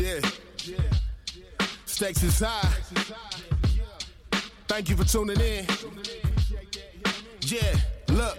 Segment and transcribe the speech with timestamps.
[0.00, 0.18] Yeah.
[1.84, 2.74] Stakes is high.
[4.66, 5.66] Thank you for tuning in.
[7.42, 7.76] Yeah,
[8.08, 8.38] look.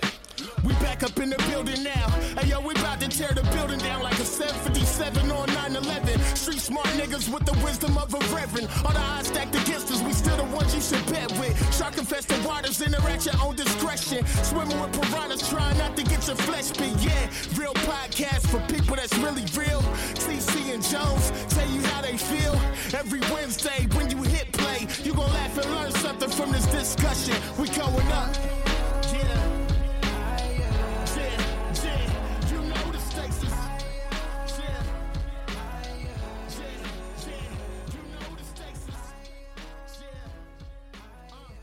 [0.64, 2.10] We back up in the building now.
[2.38, 6.38] Hey yo, we about to tear the building down like a 757 or 9-11.
[6.38, 8.68] Street smart niggas with the wisdom of a reverend.
[8.84, 11.54] All the odds stacked against us, we still the ones you should bet with.
[11.78, 14.26] Shark infested waters, interact your own discretion.
[14.44, 16.94] Swimming with piranhas, trying not to get your flesh bit.
[17.02, 19.82] Yeah, real podcast for people that's really real.
[20.18, 22.54] TC and Jones tell you how they feel.
[22.98, 27.36] Every Wednesday when you hit play, you gon' laugh and learn something from this discussion.
[27.60, 28.36] We going up.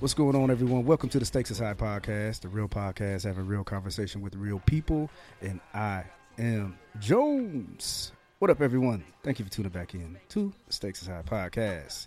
[0.01, 0.85] What's going on, everyone?
[0.85, 4.61] Welcome to the Stakes is High podcast, the real podcast having real conversation with real
[4.61, 5.11] people.
[5.43, 6.05] And I
[6.39, 8.13] am Jones.
[8.39, 9.03] What up, everyone?
[9.25, 12.07] Thank you for tuning back in to the Stakes is High podcast.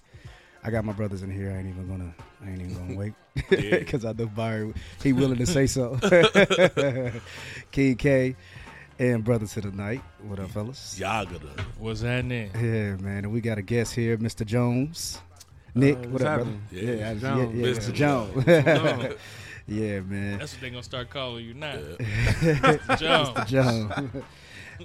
[0.64, 1.52] I got my brothers in here.
[1.52, 2.14] I ain't even gonna.
[2.44, 3.14] I ain't even gonna wait
[3.50, 4.76] because I know Byron.
[5.04, 5.98] He willing to say so.
[7.72, 8.36] King K
[9.00, 10.02] and brother to the night.
[10.24, 10.98] What up, fellas?
[11.00, 11.40] Yaga.
[11.80, 12.52] What's happening?
[12.56, 13.26] Yeah, man.
[13.26, 14.46] And we got a guest here, Mr.
[14.46, 15.20] Jones.
[15.74, 16.52] Nick, Uh, what what's up, brother?
[16.52, 16.62] happening?
[16.72, 17.56] Yeah, yeah, Jones.
[17.56, 17.90] yeah, yeah, Mr.
[17.90, 17.94] Mr.
[17.94, 18.46] Jones.
[18.46, 19.16] Jones.
[19.68, 20.38] yeah, man.
[20.40, 21.78] That's what they gonna start calling you now.
[22.42, 22.96] Yeah.
[22.98, 23.48] John.
[23.48, 23.92] Jones.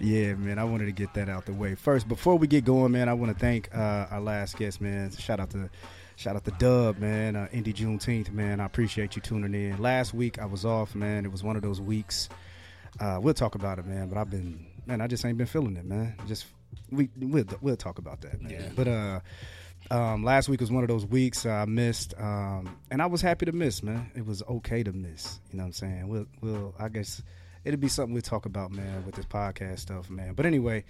[0.00, 0.58] Yeah, man.
[0.58, 2.08] I wanted to get that out the way first.
[2.08, 5.10] Before we get going, man, I want to thank uh, our last guest, man.
[5.12, 5.70] Shout out to
[6.16, 7.36] shout out to Dub, man.
[7.36, 8.60] Uh, Indy Juneteenth, man.
[8.60, 9.80] I appreciate you tuning in.
[9.80, 11.24] Last week I was off, man.
[11.24, 12.28] It was one of those weeks.
[12.98, 14.08] Uh, we'll talk about it, man.
[14.08, 15.00] But I've been, man.
[15.00, 16.14] I just ain't been feeling it, man.
[16.26, 16.46] Just
[16.90, 18.52] we we'll we'll talk about that, man.
[18.52, 18.68] Yeah.
[18.74, 19.20] But uh.
[19.88, 23.46] Um, last week was one of those weeks I missed, um, and I was happy
[23.46, 24.10] to miss, man.
[24.16, 25.38] It was okay to miss.
[25.52, 26.08] You know what I'm saying?
[26.08, 27.22] We'll, we'll, I guess
[27.66, 30.34] it'll be something we talk about, man, with this podcast stuff, man.
[30.34, 30.84] But anyway,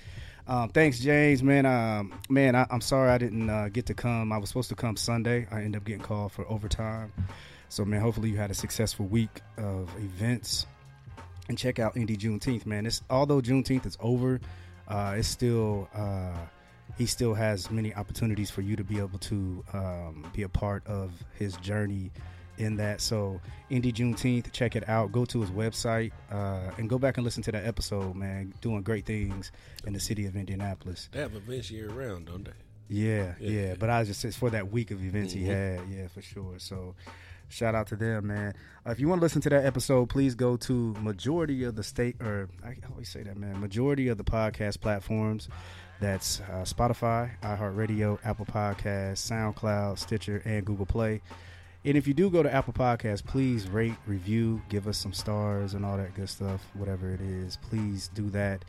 [0.47, 1.65] um, thanks, James, man.
[1.65, 4.31] Um, man, I, I'm sorry I didn't uh, get to come.
[4.31, 5.49] I was supposed to come Sunday.
[5.51, 7.13] I ended up getting called for overtime.
[7.71, 10.67] So, man, hopefully you had a successful week of events.
[11.49, 12.87] And check out Indy Juneteenth, man.
[12.87, 14.41] It's although Juneteenth is over,
[14.89, 16.37] uh, it's still uh,
[16.99, 20.85] he still has many opportunities for you to be able to um, be a part
[20.87, 22.11] of his journey
[22.59, 23.01] in that.
[23.01, 23.41] So,
[23.71, 25.13] Indy Juneteenth, check it out.
[25.13, 28.55] Go to his website uh, and go back and listen to that episode, man.
[28.61, 29.53] Doing great things
[29.87, 31.09] in the city of Indianapolis.
[31.13, 32.53] They have events year round, don't they?
[32.89, 33.51] Yeah, yeah.
[33.51, 33.75] Yeah.
[33.79, 35.47] But I just it's for that week of events he Mhm.
[35.47, 35.89] had.
[35.91, 36.55] Yeah, for sure.
[36.59, 36.95] So
[37.49, 38.55] shout out to them, man.
[38.87, 41.83] Uh, if you want to listen to that episode, please go to majority of the
[41.83, 43.61] state or I always say that, man.
[43.61, 45.49] Majority of the podcast platforms.
[45.99, 51.23] That's uh, Spotify, iHeartRadio, Apple Podcasts, SoundCloud, Stitcher, and Google Play.
[51.87, 55.75] And if you do go to Apple Podcasts, please rate, review, give us some stars
[55.75, 57.59] and all that good stuff, whatever it is.
[57.59, 58.65] Please do that.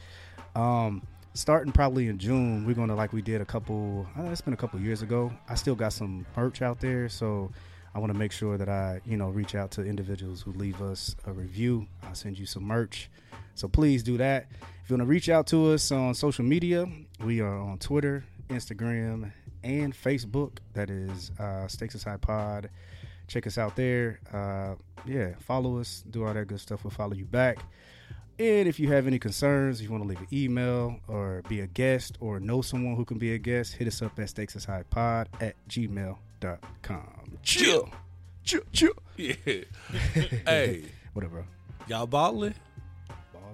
[0.56, 1.02] Um,
[1.34, 4.06] starting probably in June, we're gonna like we did a couple.
[4.16, 5.34] Uh, it's been a couple years ago.
[5.50, 7.52] I still got some merch out there, so
[7.96, 10.80] I want to make sure that I, you know, reach out to individuals who leave
[10.80, 11.88] us a review.
[12.04, 13.10] I'll send you some merch.
[13.56, 14.46] So please do that.
[14.84, 16.86] If you want to reach out to us on social media,
[17.26, 19.32] we are on Twitter, Instagram,
[19.64, 20.60] and Facebook.
[20.74, 22.70] That is uh, Stakes High Pod.
[23.28, 24.20] Check us out there.
[24.34, 26.04] Uh, yeah, follow us.
[26.10, 26.84] Do all that good stuff.
[26.84, 27.60] We'll follow you back.
[28.40, 31.62] And if you have any concerns, if you want to leave an email or be
[31.62, 35.26] a guest or know someone who can be a guest, hit us up at stakesishhighpod
[35.42, 37.38] at gmail.com.
[37.44, 37.90] Chill.
[38.44, 38.62] Chill.
[38.72, 38.94] Chill.
[39.18, 39.34] Yeah.
[40.46, 40.84] hey,
[41.14, 41.46] Whatever.
[41.88, 42.54] y'all balling?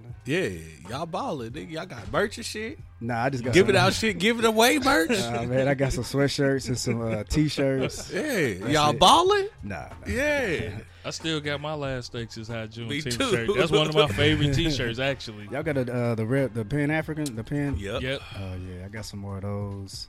[0.03, 0.15] Balling.
[0.25, 1.51] Yeah, y'all balling.
[1.51, 2.79] Nigga, y'all got merch and shit.
[2.99, 4.17] Nah, I just got Give some, it out shit.
[4.17, 5.09] Give it away merch.
[5.33, 8.11] Nah, man, I got some sweatshirts and some uh, t-shirts.
[8.13, 8.99] yeah, y'all it.
[8.99, 9.47] balling?
[9.61, 10.07] Nah, nah.
[10.07, 10.69] Yeah.
[11.05, 13.29] I still got my last stakes is high June Me t too.
[13.29, 13.49] shirt.
[13.57, 15.49] That's one of my favorite T-shirts, actually.
[15.51, 17.75] Y'all got a, uh, the red, the Pan African, the Pan.
[17.77, 18.01] Yep.
[18.01, 18.21] Yep.
[18.39, 20.07] Oh yeah, I got some more of those.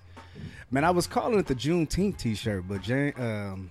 [0.71, 3.71] Man, I was calling it the Juneteenth T-shirt, but Jan, um,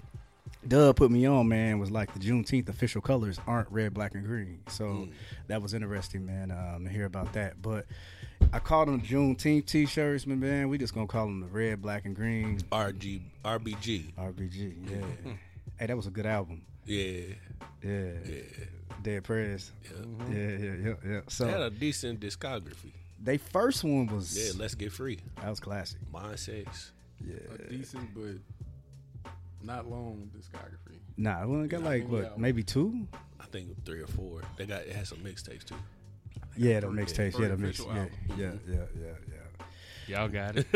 [0.68, 1.48] Dub put me on.
[1.48, 4.60] Man, was like the Juneteenth official colors aren't red, black, and green.
[4.68, 5.12] So Mm.
[5.48, 7.62] that was interesting, man, um, to hear about that.
[7.62, 7.86] But
[8.52, 10.40] I called them Juneteenth T-shirts, man.
[10.40, 14.14] Man, we just gonna call them the red, black, and green RG, RBG.
[14.18, 14.76] RBG.
[14.90, 15.34] Yeah.
[15.80, 16.62] hey, that was a good album.
[16.86, 17.22] Yeah.
[17.84, 18.12] Yeah.
[18.26, 18.42] Yeah.
[19.02, 19.72] Dead Prez.
[19.84, 20.36] yeah.
[20.36, 21.22] Yeah, yeah, yeah, yeah.
[21.28, 22.92] So They had a decent discography.
[23.22, 25.20] they first one was Yeah, let's get free.
[25.42, 26.00] that was classic.
[26.12, 26.92] Mind sex.
[27.26, 27.36] Yeah.
[27.54, 28.36] a decent but
[29.64, 31.00] not long discography.
[31.18, 32.08] Nah, we only got Yeah, like yeah.
[32.10, 33.08] what, maybe two?
[33.40, 34.42] I think three or four.
[34.58, 35.76] They got it has some mixtapes too.
[36.58, 37.04] Yeah, the three.
[37.04, 37.40] mixtapes.
[37.40, 37.80] Yeah, the mix.
[37.80, 38.18] Official Yeah, album.
[38.38, 39.14] yeah, yeah, yeah,
[40.06, 40.68] Y'all got it.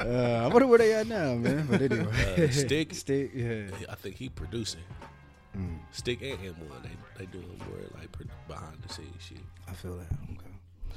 [0.00, 0.04] uh,
[0.44, 1.66] I wonder where they at now, man.
[1.70, 2.94] But anyway, Uh, Stick?
[3.04, 3.30] stick.
[3.34, 3.64] Yeah.
[3.88, 4.80] I think he producing.
[5.56, 8.08] Mm, Stick and M1, they they doing more like
[8.48, 9.38] behind the scenes shit.
[9.68, 10.06] I feel that.
[10.32, 10.96] Okay.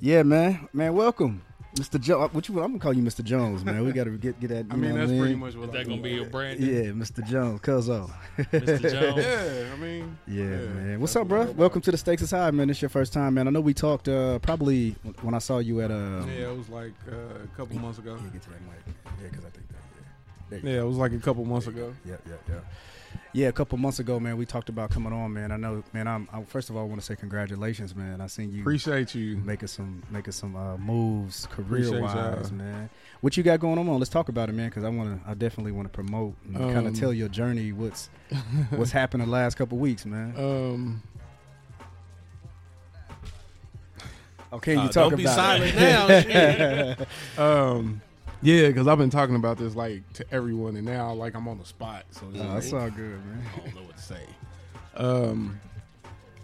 [0.00, 1.42] Yeah, man, man, welcome,
[1.74, 2.00] Mr.
[2.00, 2.32] Jones.
[2.32, 2.60] What you?
[2.60, 3.22] I'm gonna call you Mr.
[3.22, 3.84] Jones, man.
[3.84, 4.66] We gotta get get that.
[4.70, 5.38] I you mean, know that's what pretty mean?
[5.38, 6.60] much what Is that gonna be your brand?
[6.60, 7.24] Yeah, Mr.
[7.26, 8.10] Jones, Cuzzo.
[8.38, 8.80] Mr.
[8.90, 9.24] Jones.
[9.24, 11.00] Yeah, I mean, Yeah, man.
[11.00, 11.40] What's up, bro?
[11.40, 12.70] what I Welcome to the Stakes is High, man.
[12.70, 13.46] It's your first time, man.
[13.46, 16.68] I know we talked uh, probably when I saw you at uh, Yeah, it was
[16.70, 18.16] like uh, a couple months ago.
[18.20, 18.94] Yeah, get to that mic.
[19.22, 19.74] Yeah, because I think that.
[20.50, 20.58] Yeah.
[20.58, 21.94] There you Yeah, it was like a couple months ago.
[22.04, 22.60] Yeah, yeah, yeah.
[23.34, 25.52] Yeah, a couple months ago, man, we talked about coming on, man.
[25.52, 26.08] I know, man.
[26.08, 28.20] I'm, I, first of all, I want to say congratulations, man.
[28.22, 29.36] I seen you Appreciate you.
[29.36, 32.88] making some making some uh, moves career wise, man.
[33.20, 33.86] What you got going on?
[33.98, 34.68] Let's talk about it, man.
[34.70, 37.28] Because I want to, I definitely want to promote and kind Um, of tell your
[37.28, 37.72] journey.
[37.72, 38.08] What's
[38.70, 40.34] what's happened the last couple weeks, man.
[40.36, 41.02] Um,
[44.50, 45.28] Okay, you Uh, talk don't about be it.
[46.88, 46.98] silent
[47.36, 47.36] now.
[47.76, 48.00] um,
[48.42, 51.58] yeah, because I've been talking about this like to everyone, and now like I'm on
[51.58, 53.42] the spot, so it's like, that's all good, man.
[53.54, 54.22] I don't know what to say.
[54.96, 55.60] Um,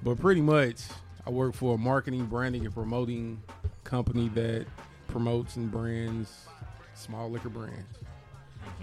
[0.02, 0.81] but pretty much,
[1.26, 3.43] I work for a marketing, branding, and promoting
[3.85, 4.67] company that
[5.08, 6.46] promotes and brands
[6.94, 7.99] small liquor brands.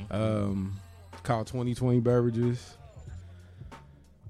[0.09, 0.79] Um,
[1.23, 2.77] called 2020 Beverages.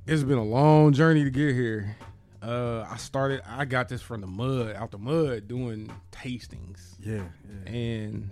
[0.08, 1.96] It's been a long journey to get here.
[2.42, 3.42] Uh, I started.
[3.48, 7.22] I got this from the mud, out the mud, doing tastings, Yeah,
[7.66, 7.72] yeah.
[7.72, 8.32] and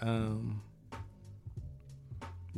[0.00, 0.62] um,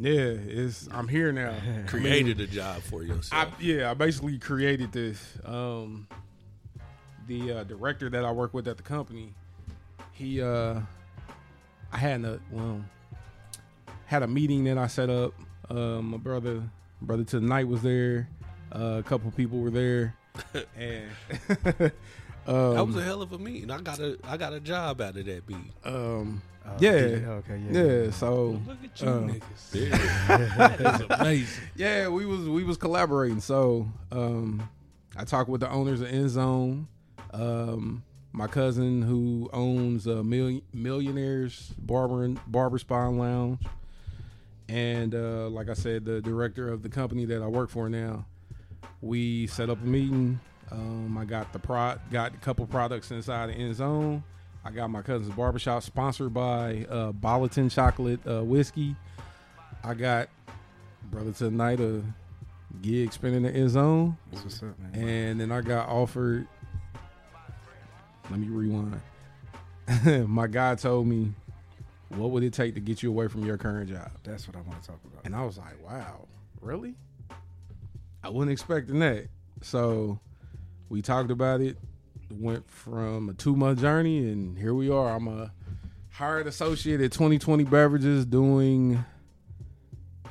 [0.01, 0.89] yeah, it's.
[0.93, 1.55] I'm here now.
[1.87, 3.55] Created a job for I, yourself.
[3.61, 5.21] yeah, I basically created this.
[5.45, 6.07] Um,
[7.27, 9.35] the uh, director that I work with at the company,
[10.13, 10.81] he, uh,
[11.93, 12.83] I had a well,
[14.07, 15.35] had a meeting that I set up.
[15.69, 16.63] Uh, my brother,
[17.03, 18.29] brother to the night was there.
[18.73, 20.15] Uh, a couple people were there,
[20.77, 21.11] and
[22.47, 23.71] um, that was a hell of a meeting.
[23.71, 25.73] I got a I got a job out of that meeting.
[25.85, 27.61] um, Oh, yeah, Okay.
[27.71, 27.83] Yeah.
[27.83, 28.11] yeah.
[28.11, 30.77] So Look at you Uh, niggas.
[30.79, 31.65] That's amazing.
[31.77, 33.41] yeah, we was we was collaborating.
[33.41, 34.69] So um,
[35.17, 36.89] I talked with the owners of End Zone.
[37.33, 43.61] Um, my cousin who owns a million millionaires barber and barber spa and lounge,
[44.69, 48.27] and uh, like I said, the director of the company that I work for now.
[49.01, 50.41] We set up a meeting.
[50.71, 54.23] Um, I got the pro got a couple products inside the End Zone.
[54.69, 57.13] I got my cousin's barbershop sponsored by uh,
[57.71, 58.95] Chocolate uh, Whiskey.
[59.83, 60.29] I got
[61.11, 62.03] brother to the night a
[62.83, 65.09] gig spinning the end zone, That's what's up, man.
[65.09, 66.47] and then I got offered.
[68.31, 69.01] Let me rewind.
[70.29, 71.33] My guy told me,
[72.11, 74.61] "What would it take to get you away from your current job?" That's what I
[74.61, 75.25] want to talk about.
[75.25, 76.27] And I was like, "Wow,
[76.61, 76.95] really?"
[78.23, 79.29] I wasn't expecting that.
[79.63, 80.21] So
[80.91, 81.79] we talked about it.
[82.31, 85.15] Went from a two month journey, and here we are.
[85.15, 85.53] I'm a
[86.11, 89.05] hired associate at 2020 Beverages, doing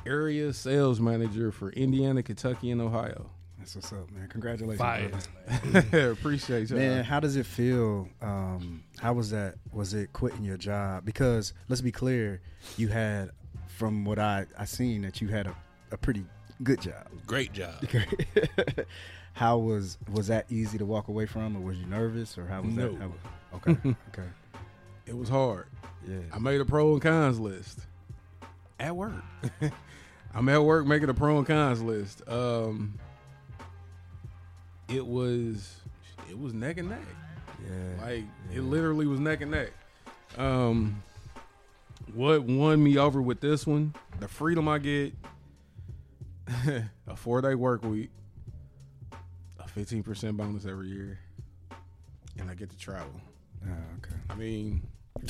[0.06, 3.30] area sales manager for Indiana, Kentucky, and Ohio.
[3.58, 4.28] That's what's up, man.
[4.28, 5.10] Congratulations, Fire.
[5.80, 6.10] brother.
[6.12, 8.08] Appreciate you, Man, how does it feel?
[8.22, 9.56] Um, how was that?
[9.72, 11.04] Was it quitting your job?
[11.04, 12.40] Because let's be clear,
[12.76, 13.30] you had,
[13.66, 15.54] from what I I seen, that you had a,
[15.90, 16.24] a pretty
[16.62, 17.08] good job.
[17.26, 17.82] Great job.
[19.38, 22.60] how was was that easy to walk away from, or was you nervous, or how
[22.62, 22.92] was that?
[22.92, 22.98] No.
[23.52, 23.72] How, okay,
[24.12, 24.28] okay,
[25.06, 25.66] It was hard.
[26.06, 26.18] yeah.
[26.32, 27.80] I made a pro and cons list
[28.80, 29.12] at work.
[30.34, 32.22] I'm at work making a pro and cons list.
[32.28, 32.98] Um,
[34.88, 35.76] it was
[36.28, 37.00] it was neck and neck.
[37.64, 39.70] Yeah, Like it literally was neck and neck.
[40.36, 41.02] Um,
[42.12, 43.94] what won me over with this one?
[44.20, 45.12] The freedom I get,
[47.06, 48.10] a four day work week,
[49.78, 51.20] fifteen percent bonus every year,
[52.36, 53.12] and I get to travel.
[53.64, 54.16] Ah, okay.
[54.28, 54.82] I mean,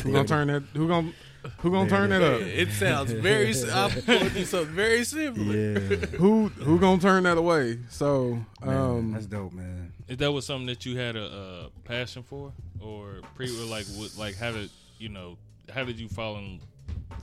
[0.02, 0.62] who gonna turn that?
[0.74, 1.12] Who gonna
[1.58, 2.40] who gonna Yeah, turn that up?
[2.40, 3.52] It sounds very.
[3.70, 5.54] I'm going to do something very similar.
[5.54, 5.78] Yeah,
[6.16, 7.80] Who who gonna turn that away?
[7.90, 9.92] So man, um, that's dope, man.
[10.08, 13.84] Is that was something that you had a, uh passion for, or pre, or like,
[13.96, 15.36] what, like how did you know?
[15.74, 16.60] How did you fall in,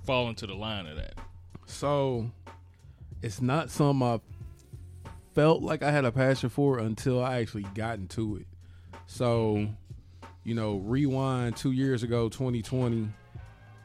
[0.05, 1.15] fall into the line of that?
[1.65, 2.29] So
[3.24, 4.20] it's not something I
[5.36, 8.48] felt like I had a passion for until I actually got into it.
[9.06, 9.68] So,
[10.44, 13.10] you know, rewind two years ago, 2020,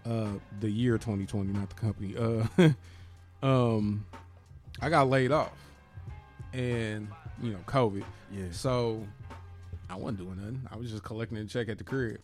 [0.07, 0.29] uh,
[0.61, 2.15] the year 2020, not the company.
[2.17, 2.71] Uh,
[3.47, 4.07] um,
[4.81, 5.53] I got laid off,
[6.53, 7.09] and
[7.43, 8.05] you know, COVID.
[8.33, 9.05] Yeah, So
[9.91, 10.63] I wasn't doing nothing.
[10.71, 12.21] I was just collecting a check at the crib,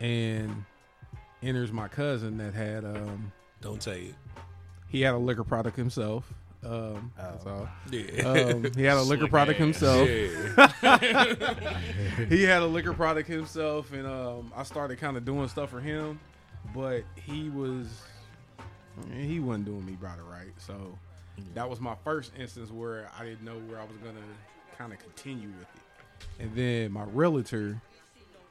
[0.00, 0.64] and
[1.42, 4.14] enters my cousin that had um Don't say it.
[4.88, 6.32] he had a liquor product himself.
[6.62, 7.22] Um, Oh.
[7.22, 7.68] that's all.
[7.90, 8.22] Yeah.
[8.22, 9.64] Um, he had a liquor Slick product ass.
[9.64, 10.08] himself.
[10.82, 11.78] yeah.
[12.28, 15.80] He had a liquor product himself, and um, I started kind of doing stuff for
[15.80, 16.20] him.
[16.74, 17.86] But he was,
[19.16, 20.52] he wasn't doing me about it right.
[20.58, 20.98] So
[21.54, 24.20] that was my first instance where I didn't know where I was gonna
[24.76, 26.42] kind of continue with it.
[26.44, 27.80] And then my realtor,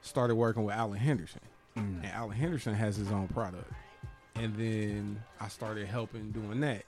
[0.02, 1.42] started working with Alan Henderson,
[1.76, 3.70] and Alan Henderson has his own product.
[4.36, 6.84] And then I started helping doing that,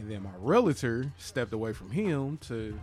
[0.00, 2.78] and then my realtor stepped away from him to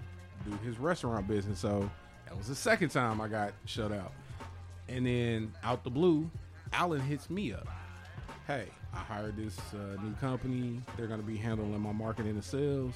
[0.46, 1.60] do his restaurant business.
[1.60, 1.90] So
[2.26, 4.14] that was the second time I got shut out.
[4.88, 6.30] And then out the blue,
[6.72, 7.68] Alan hits me up.
[8.46, 10.82] Hey, I hired this uh, new company.
[10.96, 12.94] They're going to be handling my marketing and sales.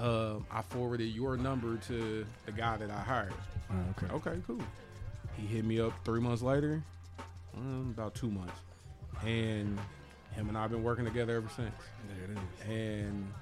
[0.00, 3.34] Um, I forwarded your number to the guy that I hired.
[3.70, 4.14] Oh, okay.
[4.14, 4.58] Okay, cool.
[5.36, 6.82] He hit me up three months later,
[7.56, 8.58] um, about two months,
[9.24, 9.78] and
[10.32, 11.74] him and I have been working together ever since.
[12.08, 12.70] There it is.
[12.70, 13.32] And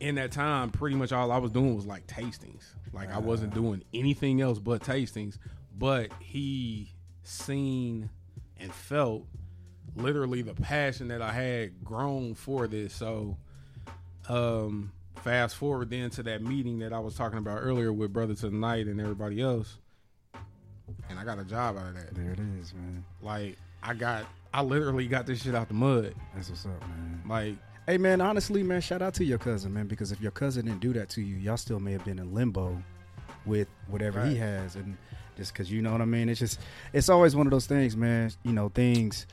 [0.00, 2.64] in that time, pretty much all I was doing was like tastings.
[2.92, 5.38] Like I wasn't doing anything else but tastings.
[5.78, 6.92] But he
[7.22, 8.10] seen
[8.58, 9.24] and felt
[9.96, 12.94] literally the passion that I had grown for this.
[12.94, 13.36] So,
[14.28, 14.92] um,
[15.22, 18.50] fast forward then to that meeting that I was talking about earlier with Brother to
[18.50, 19.78] the Night and everybody else,
[21.08, 22.14] and I got a job out of that.
[22.14, 23.04] There it is, man.
[23.22, 26.14] Like I got, I literally got this shit out the mud.
[26.34, 27.22] That's what's up, man.
[27.28, 27.54] Like
[27.86, 28.20] Hey, man.
[28.20, 28.80] Honestly, man.
[28.80, 29.86] Shout out to your cousin, man.
[29.88, 32.32] Because if your cousin didn't do that to you, y'all still may have been in
[32.32, 32.80] limbo
[33.46, 34.96] with whatever he has, and
[35.36, 36.28] just because you know what I mean.
[36.28, 36.60] It's just,
[36.92, 38.30] it's always one of those things, man.
[38.44, 39.26] You know, things.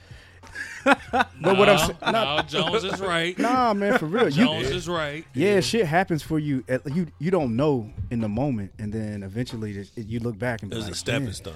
[0.85, 0.97] but
[1.41, 3.37] what I'm saying, no, Jones is right.
[3.39, 4.29] nah, man, for real.
[4.29, 5.25] You, Jones is right.
[5.33, 6.63] yeah, shit happens for you.
[6.69, 10.61] At- You you don't know in the moment, and then eventually it- you look back
[10.61, 11.53] and be It like, a stepping stone.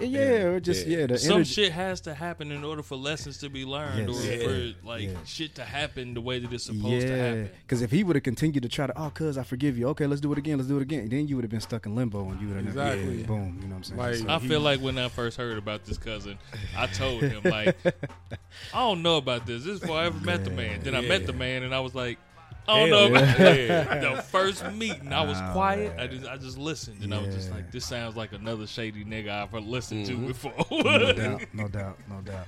[0.00, 1.06] Yeah, or just yeah, Yeah.
[1.06, 1.52] the Some energy.
[1.52, 4.24] shit has to happen in order for lessons to be learned, Yes.
[4.24, 4.44] or Yeah.
[4.72, 5.24] for like Yeah.
[5.24, 7.50] shit to happen the way that it's supposed to happen.
[7.62, 9.86] because if he would have continued to try to, oh, cuz I forgive you.
[9.90, 10.58] Okay, let's do it again.
[10.58, 11.08] Let's do it again.
[11.08, 13.20] Then you would have been stuck in limbo, and you would have never, Exactly.
[13.20, 13.58] yeah, boom.
[13.62, 13.98] You know what I'm saying?
[14.00, 16.36] Like- So- I he- feel like when I first heard about this cousin,
[16.76, 17.76] I told him like,
[18.74, 19.62] I don't know about this.
[19.62, 20.80] This is before I ever met the man.
[20.82, 22.18] Then I met the man, and I was like,
[22.68, 24.14] I don't Hell know about yeah.
[24.16, 25.12] the first meeting.
[25.12, 25.96] I was Nah, quiet.
[25.96, 26.00] man.
[26.00, 29.04] I just I just listened, and I was just like, this sounds like another shady
[29.04, 30.22] nigga I've listened Mm-hmm.
[30.22, 30.52] to before.
[30.70, 32.46] no doubt, no doubt, no doubt.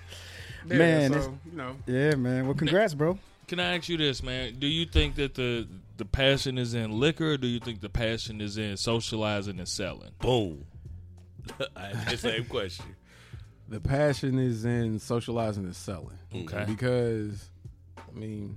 [0.66, 2.46] yeah, Man, so you know, Yeah, man.
[2.46, 3.18] Well, congrats, bro.
[3.46, 4.56] Can I ask you this, man?
[4.58, 7.88] Do you think that the the passion is in liquor, or do you think the
[7.88, 10.10] passion is in socializing and selling?
[10.20, 10.64] Boom.
[11.76, 12.84] I the same question.
[13.68, 16.18] the passion is in socializing and selling.
[16.34, 16.64] Okay.
[16.66, 17.48] Because,
[17.96, 18.56] I mean,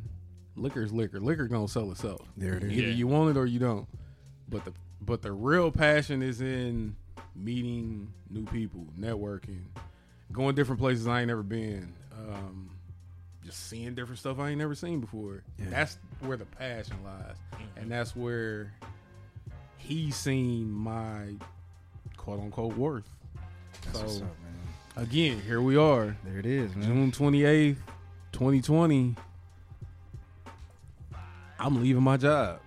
[0.62, 1.20] liquor's liquor.
[1.20, 2.22] Liquor gonna sell itself.
[2.38, 2.72] There it is.
[2.72, 2.94] Either Yeah.
[2.94, 3.88] you want it or you don't.
[4.50, 6.96] But the but the real passion is in
[7.36, 9.64] meeting new people, networking,
[10.32, 11.94] going different places I ain't never been,
[12.30, 12.70] um,
[13.44, 15.44] just seeing different stuff I ain't never seen before.
[15.58, 15.66] Yeah.
[15.72, 17.36] That's where the passion lies,
[17.78, 18.74] and that's where
[19.78, 21.34] he's seen my
[22.18, 23.10] quote unquote worth.
[23.86, 24.22] That's so what's up,
[24.96, 25.04] man.
[25.04, 26.86] again, here we are, There it is, man.
[26.86, 27.82] June twenty eighth,
[28.32, 29.16] twenty twenty.
[31.62, 32.60] I'm leaving my job.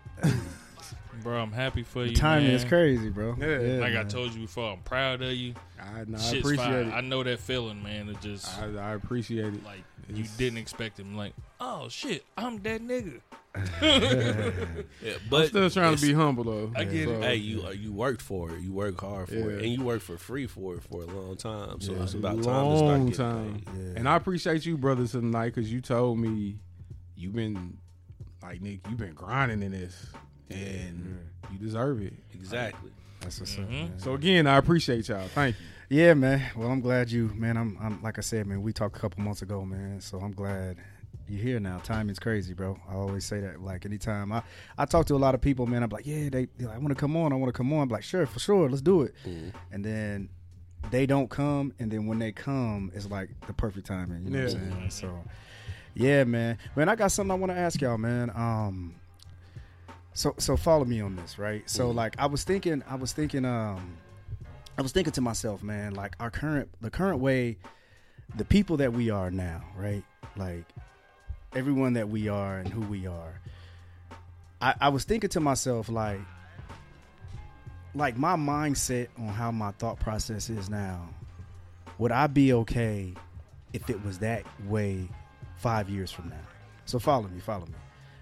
[1.23, 2.17] Bro, I'm happy for The you.
[2.17, 2.57] timing man.
[2.57, 3.35] is crazy, bro.
[3.39, 3.81] Yeah.
[3.81, 5.55] Like I told you before, I'm proud of you.
[5.81, 6.75] I, no, I appreciate fine.
[6.89, 6.93] it.
[6.93, 8.11] I know that feeling, man.
[8.11, 9.65] It just I, I appreciate it.
[9.65, 11.17] like you didn't expect him.
[11.17, 13.21] Like, oh shit, I'm that nigga.
[13.81, 16.73] Yeah, but I'm still trying to be humble though.
[16.77, 17.23] I get it.
[17.23, 18.61] Hey, you uh, you worked for it.
[18.61, 21.37] You work hard for it, and you work for free for it for a long
[21.37, 21.81] time.
[21.81, 23.63] So Yeah, it's a about time to long start getting time.
[23.79, 23.93] Yeah.
[23.97, 26.59] And I appreciate you, brothers, tonight because you told me
[27.17, 27.79] you've been
[28.45, 30.07] like Nick, you've been grinding in this,
[30.51, 31.19] and
[31.51, 32.13] you deserve it.
[32.35, 32.91] Exactly.
[33.21, 33.71] That's what's up, Mhm.
[33.71, 33.99] man.
[33.99, 35.27] So again, I appreciate y'all.
[35.29, 35.97] Thank you.
[35.99, 36.43] Yeah, man.
[36.57, 37.57] Well, I'm glad you, man.
[37.57, 38.63] I'm, I'm like I said, man.
[38.63, 40.01] We talked a couple months ago, man.
[40.01, 40.77] So I'm glad
[41.27, 41.79] you're here now.
[41.79, 42.79] Timing's crazy, bro.
[42.89, 43.63] I always say that.
[43.63, 44.43] Like anytime I,
[44.77, 45.83] I talk to a lot of people, man.
[45.83, 47.33] I'm like, yeah, they, they're like, I want to come on.
[47.33, 47.81] I want to come on.
[47.83, 49.15] I'm like, sure, for sure, let's do it.
[49.73, 50.29] And then
[50.91, 54.25] they don't come, and then when they come, it's like the perfect timing.
[54.27, 54.71] You know what I'm Yeah.
[54.77, 54.91] saying?
[54.91, 55.25] So,
[55.95, 56.59] yeah, man.
[56.75, 58.31] Man, I got something I want to ask y'all, man.
[58.31, 58.95] Um,
[60.13, 61.69] so so follow me on this, right?
[61.69, 63.97] So like I was thinking, I was thinking, um,
[64.77, 67.59] I was thinking to myself, man, like our current, the current way,
[68.37, 70.05] the people that we are now, right?
[70.37, 70.65] Like
[71.55, 73.41] everyone that we are and who we are.
[74.61, 76.21] I, I was thinking to myself, like,
[77.95, 81.09] like my mindset on how my thought process is now.
[81.99, 83.15] Would I be okay
[83.73, 85.09] if it was that way
[85.65, 86.47] five years from now?
[86.85, 87.73] So follow me, follow me.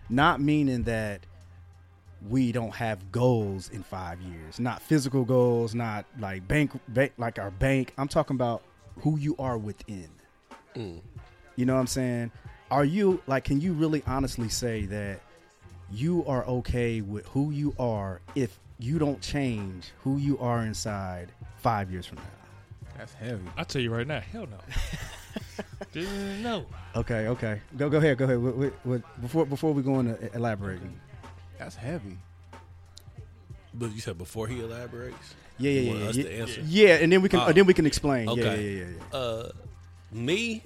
[0.08, 1.26] Not meaning that
[2.28, 7.40] we don't have goals in five years, not physical goals, not like bank, bank like
[7.40, 7.94] our bank.
[7.98, 8.62] I'm talking about
[9.00, 10.08] who you are within.
[10.76, 11.00] Mm.
[11.56, 12.30] You know what I'm saying?
[12.70, 13.42] Are you like?
[13.42, 15.20] Can you really honestly say that
[15.90, 21.32] you are okay with who you are if you don't change who you are inside
[21.56, 22.94] five years from now?
[22.98, 23.42] That's heavy.
[23.56, 24.58] I tell you right now, hell no.
[25.92, 26.66] Didn't.
[26.96, 27.60] Okay, okay.
[27.76, 28.38] Go go ahead, go ahead.
[28.42, 30.98] What, what, what, before before we go into elaborating.
[31.58, 32.18] That's heavy.
[33.74, 35.34] But you said before he elaborates.
[35.58, 36.24] Yeah, yeah, You yeah, want yeah, us yeah.
[36.24, 36.60] to answer?
[36.66, 37.52] Yeah, and then we can Oh.
[37.52, 38.26] then we can explain.
[38.26, 38.62] Yeah, Okay.
[38.62, 39.18] yeah, yeah, yeah.
[39.18, 39.50] Uh,
[40.12, 40.62] me,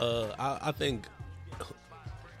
[0.00, 1.06] uh, I, I think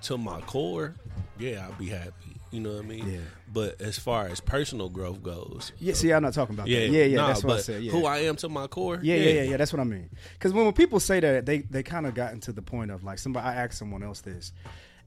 [0.02, 0.94] to my core,
[1.38, 2.35] yeah, I'd be happy.
[2.56, 3.06] You know what I mean?
[3.12, 3.18] Yeah.
[3.52, 6.88] But as far as personal growth goes, Yeah, see, I'm not talking about yeah, that.
[6.90, 7.82] Yeah, yeah, nah, that's what I said.
[7.82, 7.92] Yeah.
[7.92, 9.56] Who I am to my core, Yeah, yeah, yeah, yeah.
[9.58, 10.08] That's what I mean.
[10.32, 13.04] Because when, when people say that, they they kind of gotten to the point of
[13.04, 13.46] like somebody.
[13.46, 14.52] I asked someone else this,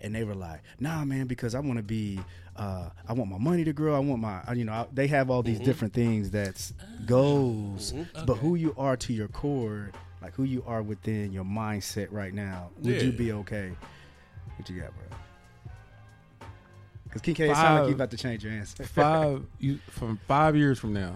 [0.01, 2.19] and they were like, "Nah, man, because I want to be,
[2.55, 3.95] uh, I want my money to grow.
[3.95, 5.65] I want my, you know, I, they have all these Mm-hmm.
[5.65, 6.73] different things that's
[7.05, 7.93] goals,
[8.25, 9.91] but who you are to your core,
[10.21, 13.71] like who you are within your mindset right now, would you be okay?
[14.57, 15.17] What you got, bro?
[17.09, 18.83] Because King K, it sound like you about to change your answer.
[18.83, 21.15] five you from five years from now,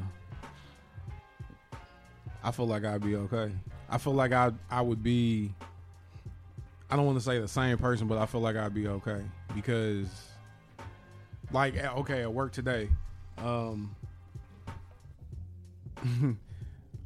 [2.43, 3.51] I feel like I'd be okay.
[3.89, 5.53] I feel like I I would be.
[6.89, 9.21] I don't want to say the same person, but I feel like I'd be okay
[9.55, 10.07] because,
[11.51, 12.87] like, okay, at work today,
[13.39, 13.95] um,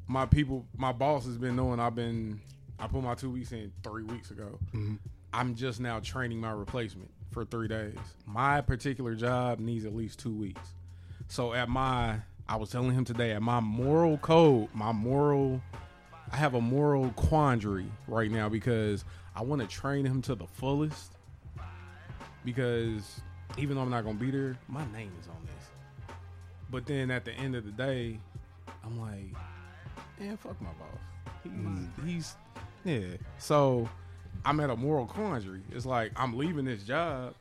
[0.07, 2.39] my people, my boss has been knowing I've been.
[2.79, 4.59] I put my two weeks in three weeks ago.
[5.33, 7.93] I'm just now training my replacement for three days.
[8.25, 10.73] My particular job needs at least two weeks.
[11.27, 15.61] So at my, I was telling him today, at my moral code, my moral,
[16.31, 20.47] I have a moral quandary right now because I want to train him to the
[20.47, 21.13] fullest.
[22.43, 23.21] Because
[23.55, 26.15] even though I'm not gonna be there, my name is on this.
[26.71, 28.19] But then at the end of the day,
[28.83, 29.35] I'm like,
[30.19, 31.33] man, fuck my boss.
[31.43, 32.07] He's, mm.
[32.07, 32.35] he's
[32.83, 33.17] yeah.
[33.37, 33.87] So
[34.45, 35.61] I'm at a moral quandary.
[35.71, 37.33] It's like I'm leaving this job,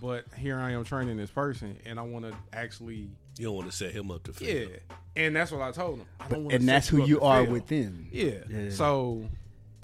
[0.00, 3.70] but here I am training this person, and I want to actually, You don't want
[3.70, 4.68] to set him up to fail.
[4.70, 4.76] yeah.
[5.16, 6.06] And that's what I told him.
[6.20, 7.52] I don't wanna and set that's who you are fail.
[7.52, 8.08] within.
[8.12, 8.30] Yeah.
[8.48, 8.70] Yeah.
[8.70, 9.26] So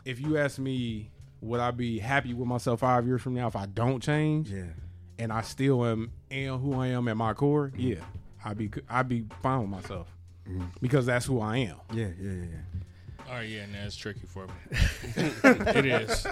[0.05, 3.57] if you ask me, would I be happy with myself five years from now if
[3.57, 4.51] I don't change?
[4.51, 4.65] Yeah.
[5.19, 7.73] And I still am am who I am at my core.
[7.77, 7.97] Yeah,
[8.45, 10.09] I'd be I'd be fine with myself
[10.49, 10.65] Mm-hmm.
[10.81, 11.77] because that's who I am.
[11.93, 12.45] Yeah, yeah, yeah,
[13.37, 14.53] right, yeah, and that's tricky for me.
[15.17, 16.27] it is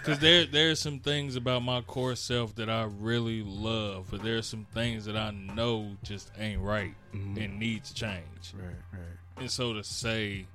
[0.00, 4.22] because there there are some things about my core self that I really love, but
[4.22, 7.38] there are some things that I know just ain't right mm-hmm.
[7.38, 8.54] and needs change.
[8.54, 9.02] Right, right.
[9.38, 10.46] And so to say,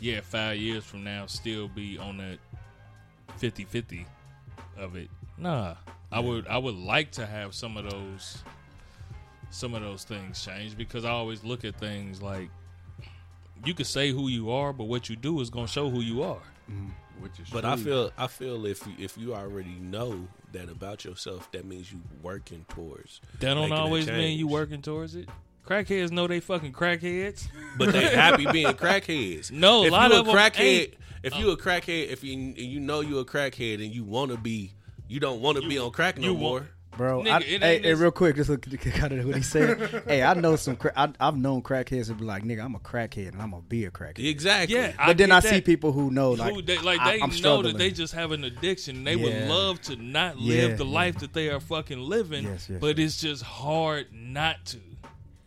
[0.00, 2.38] yeah, five years from now, still be on that
[3.40, 4.04] 50-50
[4.78, 5.08] of it.
[5.38, 5.76] Nah,
[6.10, 8.42] I would I would like to have some of those
[9.50, 12.50] some of those things change because I always look at things like
[13.64, 16.22] you can say who you are, but what you do is gonna show who you
[16.22, 16.40] are.
[17.20, 21.04] Which is But I feel I feel if you, if you already know that about
[21.04, 23.20] yourself, that means you working towards.
[23.40, 25.28] That don't always mean you working towards it.
[25.66, 27.46] Crackheads know they fucking crackheads.
[27.76, 29.50] But they happy being crackheads.
[29.52, 30.94] No, a if lot you of a 'em crackhead, ain't.
[31.22, 34.38] if you a crackhead, if you you know you a crackhead and you want to
[34.38, 34.72] be,
[35.06, 36.68] you don't want to be on crack no you more.
[36.90, 39.36] Want- Bro, Nigga, I, it ain't hey, hey, real quick, just look kind of what
[39.36, 40.02] he said.
[40.06, 40.76] hey, I know some.
[40.76, 43.62] Cra- I, I've known crackheads who be like, "Nigga, I'm a crackhead and I'm gonna
[43.68, 44.76] be a crackhead." Exactly.
[44.76, 47.22] Yeah, But then get I see people who know, like, who they, like I, they
[47.22, 47.72] I'm know struggling.
[47.74, 49.04] that they just have an addiction.
[49.04, 49.24] They Yeah.
[49.24, 50.92] would love to not live Yeah, the yeah.
[50.94, 54.78] life that they are fucking living, Yes, yes, but it's just hard not to.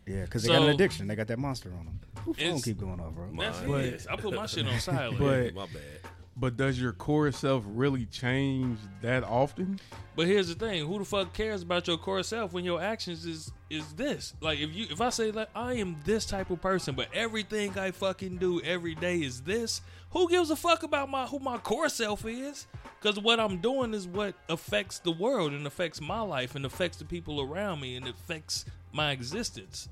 [0.06, 1.06] yeah, because they got an addiction.
[1.06, 2.00] They got that monster on them.
[2.24, 3.28] Who phone It's- keep going off, bro?
[3.38, 3.60] That's
[4.06, 5.18] But- I put my shit on silent.
[5.18, 6.03] But- my bad.
[6.36, 9.78] But does your core self really change that often?
[10.16, 13.24] But here's the thing: who the fuck cares about your core self when your actions
[13.24, 14.34] is is this?
[14.40, 17.78] Like if you if I say like I am this type of person, but everything
[17.78, 21.58] I fucking do every day is this, who gives a fuck about my who my
[21.58, 22.66] core self is?
[23.00, 26.96] Because what I'm doing is what affects the world and affects my life and affects
[26.96, 29.88] the people around me and affects my existence.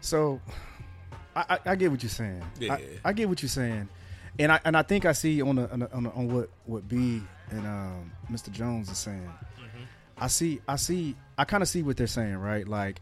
[0.00, 0.40] So,
[1.36, 2.42] I, I, I get what you're saying.
[2.58, 2.74] Yeah.
[2.74, 3.88] I, I get what you're saying,
[4.38, 6.48] and I and I think I see on the, on, the, on, the, on what
[6.64, 8.50] what B and um, Mr.
[8.50, 9.30] Jones is saying.
[9.58, 9.84] Mm-hmm.
[10.18, 10.60] I see.
[10.68, 11.16] I see.
[11.38, 12.66] I kind of see what they're saying, right?
[12.66, 13.00] Like,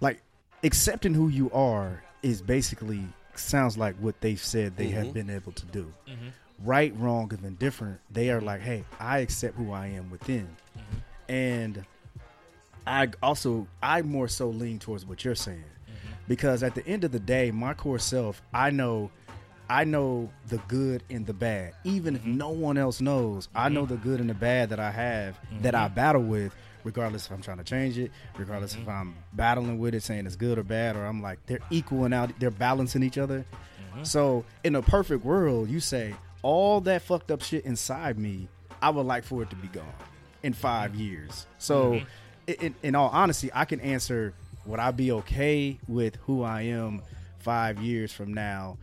[0.00, 0.22] like
[0.62, 3.02] accepting who you are is basically
[3.34, 5.12] sounds like what they've said they have mm-hmm.
[5.12, 5.92] been able to do.
[6.08, 6.28] Mm-hmm.
[6.64, 8.00] Right, wrong, and indifferent.
[8.10, 10.48] They are like, hey, I accept who I am within,
[11.28, 11.84] and
[12.86, 15.64] I also I more so lean towards what you're saying
[16.28, 19.10] because at the end of the day, my core self, I know,
[19.72, 21.72] I know the good and the bad.
[21.84, 22.36] Even if mm-hmm.
[22.36, 24.06] no one else knows, I know the mm-hmm.
[24.06, 25.94] good and the bad that I have that I mm-hmm.
[25.94, 26.54] battle with,
[26.84, 30.36] regardless if I'm trying to change it, regardless if I'm battling with it, saying it's
[30.36, 33.46] good or bad, or I'm like they're equaling out, they're balancing each other.
[34.02, 38.48] So in a perfect world, you say all that fucked up shit inside me,
[38.82, 39.86] I would like for it to be gone
[40.42, 41.46] in five years.
[41.56, 42.00] So,
[42.46, 44.34] in, in all honesty, I can answer:
[44.66, 47.00] Would I be okay with who I am
[47.38, 48.76] five years from now?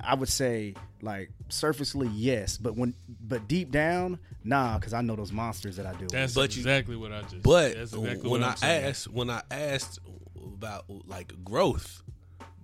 [0.00, 5.16] I would say, like, surfacely, yes, but when, but deep down, nah, because I know
[5.16, 6.06] those monsters that I do.
[6.08, 7.42] That's But you- exactly what I just.
[7.42, 8.84] But that's exactly when what I I'm saying.
[8.86, 9.98] asked, when I asked
[10.36, 12.02] about like growth.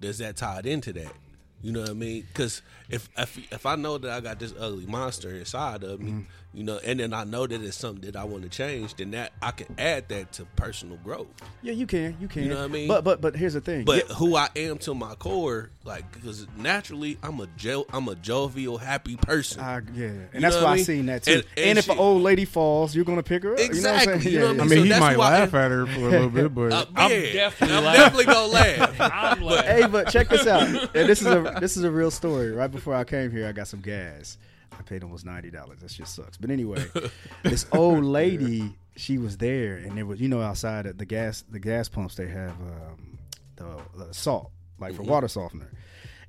[0.01, 1.13] Does that tied into that?
[1.61, 2.25] You know what I mean?
[2.29, 6.13] Because if if if I know that I got this ugly monster inside of me,
[6.13, 6.21] mm-hmm.
[6.55, 9.11] You know, and then I know that it's something that I want to change, then
[9.13, 11.27] that I can add that to personal growth.
[11.63, 12.45] Yeah, you can, you can.
[12.45, 12.89] You know what I mean?
[12.89, 13.85] But but but here's the thing.
[13.85, 18.09] But Yeah, who I am to my core, like, because naturally I'm a jo- I'm
[18.09, 19.61] a jovial, happy person.
[19.61, 20.85] I, yeah, and You that's why what I I mean?
[20.85, 21.33] seen that too.
[21.33, 23.61] And- And, and if she- an old lady falls, you're gonna pick her up.
[23.61, 24.85] Exactly, You know what I'm saying?
[24.85, 24.95] you know I I mean?
[24.95, 27.11] So he might why I- laugh at her for a little bit, but Uh, I'm
[27.11, 29.01] yeah, definitely I'm definitely gonna laugh.
[29.01, 30.63] I'm like, hey, but check this out.
[30.69, 32.53] And this is a this is a real story.
[32.53, 34.39] Right before I came here, I got some gas.
[34.79, 35.81] I paid almost ninety dollars.
[35.81, 36.37] That shit sucks.
[36.37, 36.85] But anyway,
[37.43, 41.45] this old lady, she was there, and there was you know outside at the gas
[41.51, 43.19] the gas pumps they have um,
[43.57, 45.69] the, the salt like for water softener.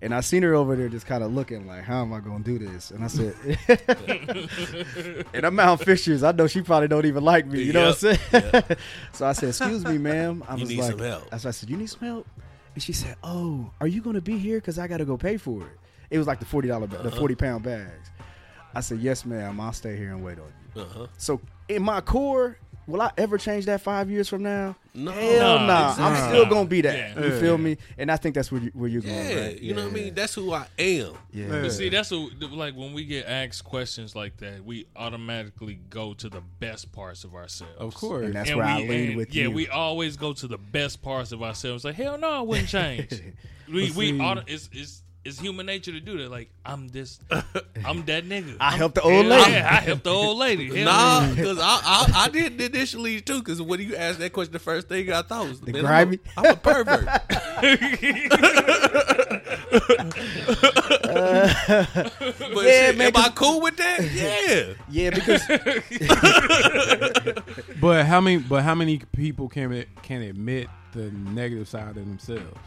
[0.02, 2.42] And I seen her over there just kind of looking like, how am I going
[2.42, 2.90] to do this?
[2.92, 3.36] And I said,
[5.34, 6.24] and I'm Mount Fishers.
[6.24, 7.64] I know she probably don't even like me.
[7.64, 8.64] You know what I'm saying?
[9.12, 10.42] so I said, excuse me, ma'am.
[10.48, 11.40] I You was like, some help.
[11.40, 12.28] So I said, you need some help?
[12.76, 14.58] And she said, oh, are you going to be here?
[14.60, 15.78] Because I got to go pay for it.
[16.10, 17.04] It was like the $40, ba- Uh-huh.
[17.10, 18.10] the 40 pound bags.
[18.80, 19.60] I said, yes, ma'am.
[19.60, 20.82] I'll stay here and wait on you.
[20.82, 21.08] Uh-huh.
[21.18, 24.76] So in my core, will I ever change that five years from now?
[24.96, 25.12] No.
[25.12, 25.96] Hell Nah, nah.
[26.00, 26.96] I'm still gonna be that.
[27.18, 27.20] Yeah.
[27.26, 27.40] You Yeah.
[27.40, 27.78] feel me?
[27.98, 29.14] And I think that's where you, where you're going.
[29.16, 29.60] Yeah, right?
[29.62, 30.14] you know what I mean.
[30.16, 31.14] That's who I am.
[31.32, 31.46] Yeah.
[31.46, 31.62] Yeah.
[31.62, 36.14] But see, that's what, like when we get asked questions like that, we automatically go
[36.16, 37.74] to the best parts of ourselves.
[37.78, 38.26] of course.
[38.26, 39.52] And that's And where I we- lean and, with yeah, you.
[39.52, 41.84] we always go to the best parts of ourselves.
[41.84, 43.12] Like hell no, I wouldn't change.
[43.72, 46.30] we But we see- auto, it's, it's it's human nature to do that.
[46.32, 47.20] Like I'm this,
[47.86, 48.58] I'm that nigga.
[48.60, 49.52] I I'm- helped the old lady.
[49.52, 50.68] Yeah, I helped the old lady.
[50.76, 53.40] Hell Nah, because I, I I did initially too.
[53.40, 56.20] Because when you asked that question, the first thing I thought was, The man, grimy?
[56.38, 57.06] I'm, a, I'm a pervert.
[57.20, 57.30] but
[62.66, 64.00] Yeah, shit, man, am I 'cause- cool with that?
[64.12, 64.74] Yeah.
[64.90, 65.42] Yeah, because
[67.80, 68.38] But how many?
[68.38, 72.58] But how many people can can admit the negative side of themselves?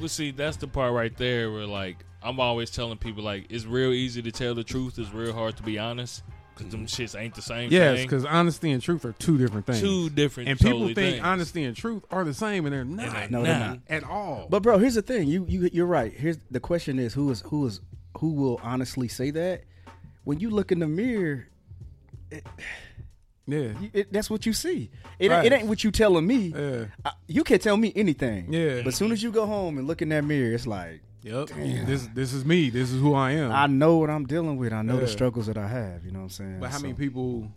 [0.00, 3.64] Well, see, that's the part right there where like I'm always telling people like it's
[3.64, 4.98] real easy to tell the truth.
[4.98, 6.22] It's real hard to be honest
[6.54, 7.02] because them mm-hmm.
[7.02, 9.80] shits ain't the same Yes, because honesty and truth are two different things.
[9.80, 11.24] two different and people totally think things.
[11.26, 13.12] honesty and truth are the same, and they're not.
[13.12, 13.68] they're No, they're not.
[13.68, 13.78] not.
[13.88, 14.46] at all.
[14.50, 15.28] But bro, here's the thing.
[15.28, 16.12] You you you're right.
[16.12, 17.80] Here's the question is who is who is
[18.18, 19.64] who will honestly say that?
[20.24, 21.48] When you look in the mirror,
[23.50, 24.90] yeah, it, that's what you see.
[25.18, 25.44] It, Right.
[25.46, 26.52] it ain't what you telling me.
[26.56, 28.52] yeah, I, you can tell me anything.
[28.52, 28.78] Yeah.
[28.78, 31.48] But as soon as you go home and look in that mirror, it's like yep.
[31.48, 32.70] This this is me.
[32.70, 33.52] This is who I am.
[33.52, 34.72] I know what I'm dealing with.
[34.72, 36.04] I know the struggles that I have.
[36.04, 36.60] You know what I'm saying?
[36.60, 37.50] but how many people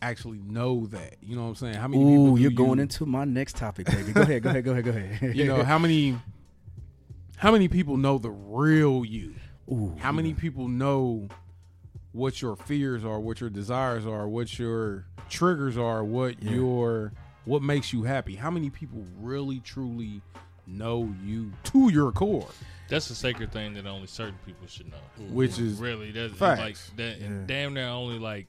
[0.00, 1.16] actually know that?
[1.22, 1.74] You know what I'm saying?
[1.74, 2.38] How many Ooh, people?
[2.38, 4.12] you're you- going into my next topic, baby.
[4.12, 4.42] Go ahead.
[4.42, 4.64] Go ahead.
[4.64, 4.84] Go ahead.
[4.84, 5.34] Go ahead.
[5.36, 6.16] You know how many?
[7.36, 9.34] How many people know the real you?
[9.70, 11.28] Ooh, How many people know
[12.12, 16.52] what your fears are, what your desires are, what your triggers are, what Yeah.
[16.52, 17.12] your
[17.44, 18.34] what makes you happy?
[18.36, 20.20] How many people really truly
[20.66, 22.48] know you to your core?
[22.90, 24.98] That's a sacred thing that only certain people should know.
[25.20, 25.34] Mm-hmm.
[25.34, 26.60] Which is Really, that's Facts.
[26.60, 27.20] like that.
[27.20, 27.28] Yeah.
[27.46, 28.48] Damn near only like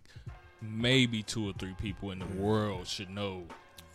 [0.61, 3.43] maybe two or three people in the world should know.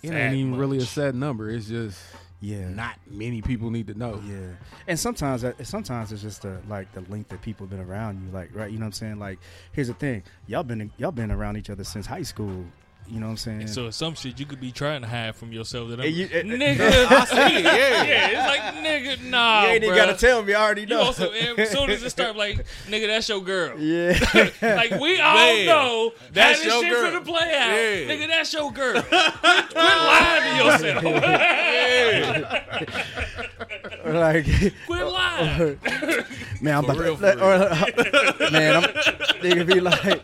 [0.03, 0.89] it ain't even really a much.
[0.89, 1.51] set number.
[1.51, 1.99] It's just
[2.45, 2.69] Yeah.
[2.69, 4.21] not many people need to know.
[4.29, 4.49] Yeah,
[4.87, 8.51] and sometimes sometimes it's just the like the length that people been around you, like
[8.55, 8.71] right.
[8.71, 9.19] You know what I'm saying?
[9.19, 9.39] Like,
[9.73, 12.67] here's the thing: y'all been y'all been around each other since high school.
[13.15, 13.67] You know what I'm saying?
[13.69, 16.53] So some shit you could be trying to hide from yourself that I'm, you- and-
[16.53, 17.07] eh, nigga.
[17.11, 17.65] I see it.
[17.65, 18.03] Yeah.
[18.03, 20.53] yeah, it's like nigga, nah, you ain't even gotta tell me.
[20.53, 21.01] I already You know.
[21.03, 23.79] also, as soon as it start, like, nigga, that's your girl.
[23.79, 24.19] yeah,
[24.61, 27.11] Like we all Man, know that's this your shit girl.
[27.13, 27.71] finna play out.
[27.71, 28.09] Yeah.
[28.17, 29.01] Nigga, that's your girl.
[29.01, 29.13] quit,
[29.77, 31.05] lying to yourself.
[34.07, 34.47] like
[34.87, 35.79] quit lying.
[36.61, 37.45] man, I'm For about real, to, for real.
[37.45, 38.85] or- man, I'm,
[39.41, 40.23] could be like.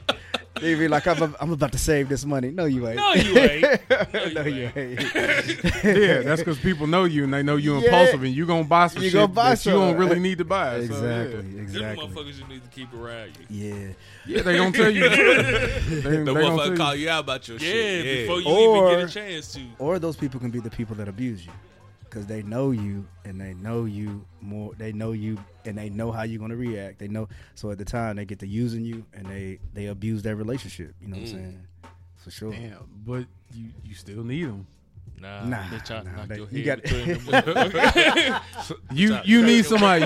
[0.60, 2.50] They be like, I'm, I'm about to save this money.
[2.50, 2.96] No, you ain't.
[2.96, 3.64] No, you ain't.
[4.34, 5.00] no, you ain't.
[5.84, 7.84] yeah, that's because people know you and they know you Yeah.
[7.84, 9.98] impulsive and you gonna buy some You shit gonna buy that you don't something.
[10.08, 10.78] really need to buy.
[10.78, 11.36] So, exactly, yeah.
[11.42, 12.06] Them exactly.
[12.08, 13.68] motherfuckers you need to keep around you.
[13.74, 13.92] Yeah.
[14.26, 15.08] Yeah, they gonna tell you.
[15.08, 17.04] they, The they gonna motherfucker call you.
[17.04, 18.04] you out about your Yeah, shit.
[18.06, 18.14] Yeah.
[18.22, 19.60] before you Or- even get a chance to.
[19.78, 21.52] Or those people can be the people that abuse you,
[22.10, 24.72] because they know you and they know you more.
[24.76, 26.98] They know you and they know how you're gonna react.
[26.98, 27.28] They know.
[27.54, 30.94] So at the time they get to using you and they they abuse their relationship.
[31.00, 31.30] You know what I'm mm.
[31.32, 31.66] saying?
[32.16, 32.50] For sure.
[32.52, 34.66] Damn, but you you still need them.
[35.20, 37.18] Nah, Nah, bitch, I nah, knock they- your you head got- between
[38.24, 38.40] them.
[38.92, 40.04] You you need somebody.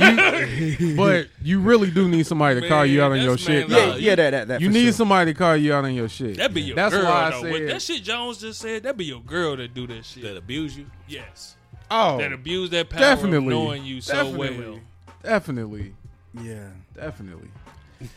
[0.79, 3.69] You, but you really do need somebody to call you out on your that's shit.
[3.69, 4.93] man Yeah, Nah, yeah, that that, that you need sure.
[4.93, 6.37] somebody to call you out on your shit.
[6.37, 7.05] That be your That's girl.
[7.05, 7.43] why I though.
[7.43, 7.53] said.
[7.53, 10.25] What that shit Jones just said, that be your girl that do that shit.
[10.25, 10.87] That abuse you.
[11.09, 11.57] yes.
[11.94, 13.38] Oh, That abuse that power definitely.
[13.38, 14.59] of knowing you so Definitely.
[14.59, 14.80] well.
[15.22, 15.94] definitely,
[16.42, 16.68] Yeah.
[16.94, 17.48] definitely.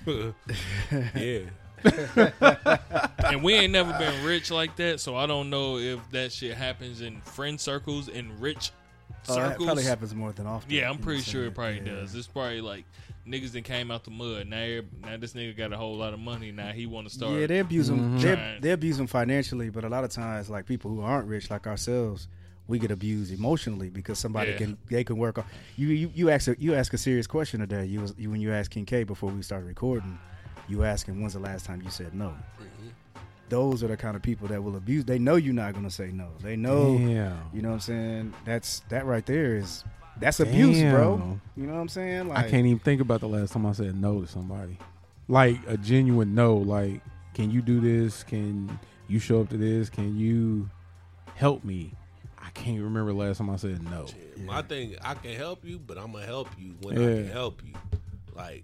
[1.15, 1.41] yeah.
[3.25, 6.55] and we ain't never been rich like that, so I don't know if that shit
[6.57, 8.71] happens in friend circles in rich
[9.29, 9.65] Oh, that circles.
[9.65, 10.71] probably happens more than often.
[10.71, 11.95] yeah, I'm pretty sure it probably Yeah.
[12.01, 12.15] does.
[12.15, 12.85] It's probably like
[13.27, 14.47] niggas that came out the mud.
[14.47, 16.51] Now, now this nigga got a whole lot of money.
[16.51, 17.33] Now he want to start.
[17.33, 18.17] Yeah, they abuse them.
[18.19, 18.61] They, Trying.
[18.61, 21.67] they abuse them financially, but a lot of times, like people who aren't rich, like
[21.67, 22.27] ourselves,
[22.67, 24.57] we get abused emotionally because somebody Yeah.
[24.57, 25.45] can they can work on.
[25.75, 27.85] You you you ask a you ask a serious question today.
[27.85, 30.17] You was you when you asked King K before we started recording,
[30.67, 32.29] you asking when's the last time you said no.
[32.29, 32.87] Mm-hmm.
[33.49, 35.05] Those are the kind of people that will abuse.
[35.05, 36.27] They know you're not gonna say no.
[36.41, 36.97] They know.
[36.97, 37.37] Damn.
[37.53, 38.33] You know what I'm saying?
[38.43, 39.85] That's that right there is
[40.19, 41.39] that's abuse, bro.
[41.55, 42.27] You know what I'm saying?
[42.27, 44.77] Like I can't even think about the last time I said no to somebody.
[45.29, 46.55] Like a genuine no.
[46.57, 47.01] Like,
[47.33, 48.23] can you do this?
[48.23, 49.89] Can you show up to this?
[49.89, 50.69] Can you
[51.35, 51.93] help me?
[52.57, 54.07] I can't remember last time I said no.
[54.45, 57.15] My thing, I can help you, but I'm gonna help you when I Yeah.
[57.23, 57.73] can help you.
[58.33, 58.63] Like,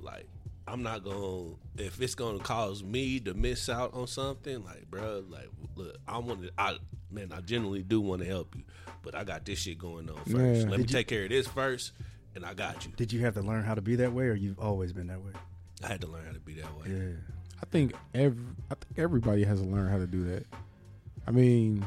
[0.00, 0.26] like
[0.68, 4.64] I'm not gonna if it's gonna cause me to miss out on something.
[4.64, 6.50] Like, bro, like look, I want to.
[6.56, 6.76] I
[7.10, 8.62] man, I genuinely do want to help you,
[9.02, 10.28] but I got this shit going on first.
[10.30, 10.40] Yeah.
[10.40, 11.92] Let me Did you- take care of this first,
[12.34, 12.92] and I got you.
[12.96, 15.20] Did you have to learn how to be that way, or you've always been that
[15.22, 15.32] way?
[15.82, 16.86] I had to learn how to be that way.
[16.88, 17.16] Yeah.
[17.62, 20.46] I think every I think everybody has to learn how to do that.
[21.26, 21.84] I mean,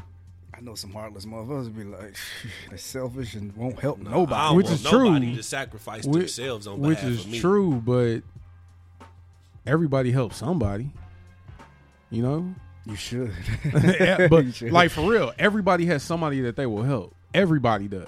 [0.58, 2.16] I know some heartless motherfuckers be like,
[2.70, 4.42] they're selfish and won't help No, I nobody.
[4.48, 5.36] don't Which want is nobody true.
[5.36, 7.40] to sacrifice Which- themselves on which is of me.
[7.40, 8.22] true, but
[9.66, 10.90] everybody helps somebody.
[12.10, 13.34] You know, You should.
[13.74, 14.72] Yeah, but You should.
[14.72, 17.14] like for real, everybody has somebody that they will help.
[17.34, 18.08] Everybody does.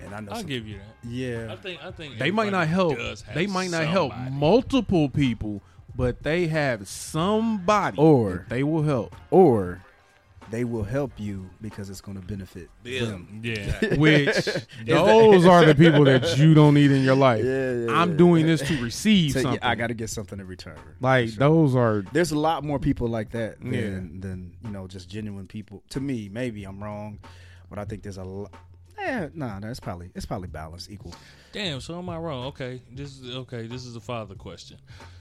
[0.00, 0.32] man, I know.
[0.32, 1.08] I'll some, give you that.
[1.10, 1.84] yeah, I think.
[1.84, 2.96] I think They might not help.
[3.34, 5.60] They might not help multiple people,
[5.94, 9.14] but they have somebody Or- that they will help.
[9.30, 9.82] or
[10.50, 13.04] they will help you because it's going to benefit Yeah.
[13.04, 13.40] them.
[13.44, 13.94] Yeah.
[13.96, 14.34] Which
[14.86, 17.44] those are the people that you don't need in your life.
[17.44, 18.16] Yeah, yeah, I'm yeah.
[18.16, 19.62] doing this to receive So, yeah, something.
[19.62, 20.78] I got to get something in return.
[21.00, 21.38] like sure.
[21.38, 24.20] those are There's a lot more people like that than, Yeah.
[24.28, 25.82] than you know just genuine people.
[25.90, 27.18] To me, maybe I'm wrong,
[27.68, 28.54] but I think there's a lot.
[29.00, 31.14] Eh, nah, that's probably it's probably balanced, equal.
[31.52, 32.46] Damn, so am I wrong?
[32.46, 33.66] Okay, this is okay.
[33.66, 34.78] This is a father question.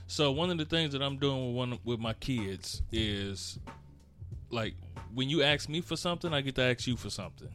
[0.08, 3.60] So one of the things that I'm doing with one with my kids is
[4.50, 4.76] like
[5.14, 7.50] when you ask me for something, I get to ask you for something.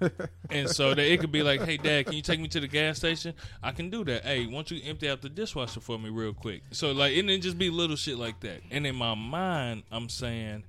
[0.50, 2.66] and so that it could be like, "Hey, Dad, can you take me to the
[2.66, 4.24] gas station?" I can do that.
[4.24, 6.62] Hey, won't you empty out the dishwasher for me real quick?
[6.72, 8.60] So like, and then just be little shit like that.
[8.70, 10.64] And in my mind, I'm saying,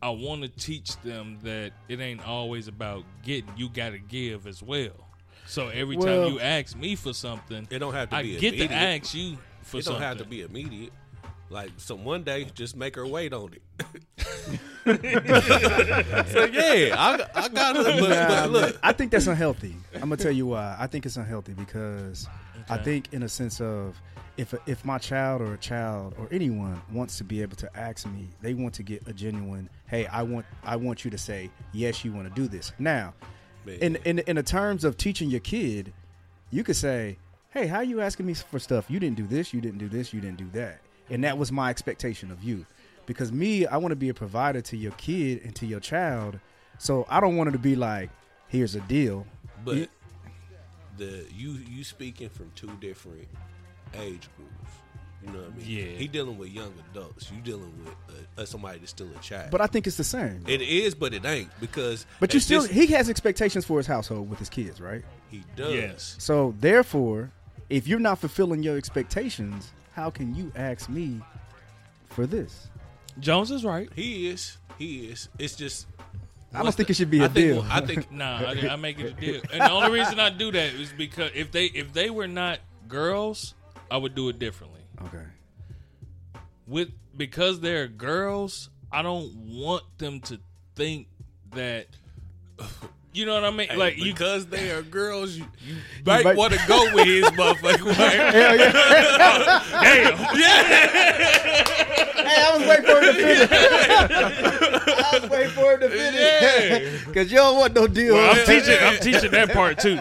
[0.00, 3.50] I want to teach them that it ain't always about getting.
[3.56, 4.92] You got to give as well.
[5.46, 8.36] So every Well- time you ask me for something, It don't have to I be
[8.36, 8.68] get immediate.
[8.68, 10.02] to ask you for it don't something.
[10.02, 10.92] have to be immediate.
[11.50, 13.62] Like some one day, just make her wait on it.
[16.28, 18.00] so yeah, I, I got it.
[18.00, 19.74] But, Nah, but look, I think that's unhealthy.
[19.94, 20.76] I'm gonna tell you why.
[20.78, 22.28] I think it's unhealthy because
[22.68, 24.00] I think, in a sense of,
[24.36, 28.06] if if my child or a child or anyone wants to be able to ask
[28.06, 31.50] me, they want to get a genuine, hey, I want I want you to say
[31.72, 32.72] yes, you want to do this.
[32.78, 33.14] Now,
[33.64, 35.92] man, in in in the terms of teaching your kid,
[36.50, 37.16] you could say,
[37.50, 38.90] "Hey, how are you asking me for stuff?
[38.90, 41.50] You didn't do this, you didn't do this, you didn't do that." And that was
[41.52, 42.66] my expectation of you.
[43.06, 46.38] Because me, I want to be a provider to your kid and to your child.
[46.78, 48.10] So I don't want it to be like,
[48.48, 49.26] "Here's a deal."
[49.64, 49.88] but you-
[50.96, 53.28] the you you speaking from two different
[53.94, 54.72] age groups.
[55.24, 55.66] You know what I mean?
[55.66, 55.96] Yeah.
[55.98, 57.30] He dealing with young adults.
[57.34, 57.94] You dealing with
[58.38, 59.50] uh, uh, somebody that's still a child.
[59.50, 60.44] But I think it's the same.
[60.46, 62.06] it is, but it ain't because.
[62.20, 65.04] But you still this- he has expectations for his household with his kids, right?
[65.30, 65.74] he does.
[65.74, 66.16] Yes.
[66.18, 67.30] So therefore,
[67.68, 71.20] if you're not fulfilling your expectations, how can you ask me
[72.10, 72.68] for this?
[73.18, 73.88] Jones is right.
[73.96, 74.56] He is.
[74.78, 75.28] He is.
[75.40, 75.88] It's just.
[76.52, 77.66] I don't what's think the- it should be a I think, deal.
[77.68, 79.42] I think Nah, I, I make it a deal.
[79.52, 82.60] And the only reason I do that is because if they if they were not
[82.86, 83.54] girls,
[83.90, 84.82] I would do it differently.
[85.06, 85.24] Okay.
[86.68, 90.38] With because they're girls, I don't want them to
[90.76, 91.08] think
[91.56, 91.88] that.
[93.12, 93.68] You know what I mean?
[93.68, 95.74] Hey, like you because they are girls, you, you
[96.06, 97.92] might might- want to go with his motherfucker.
[97.94, 98.56] Hey,
[100.34, 101.64] yeah hey
[102.30, 103.48] I was waiting for him to finish.
[103.50, 107.04] I was waiting for him to finish.
[107.06, 108.14] Because you don't want no deal.
[108.14, 108.76] Well, I'm teaching.
[108.80, 109.98] I'm teaching that part too.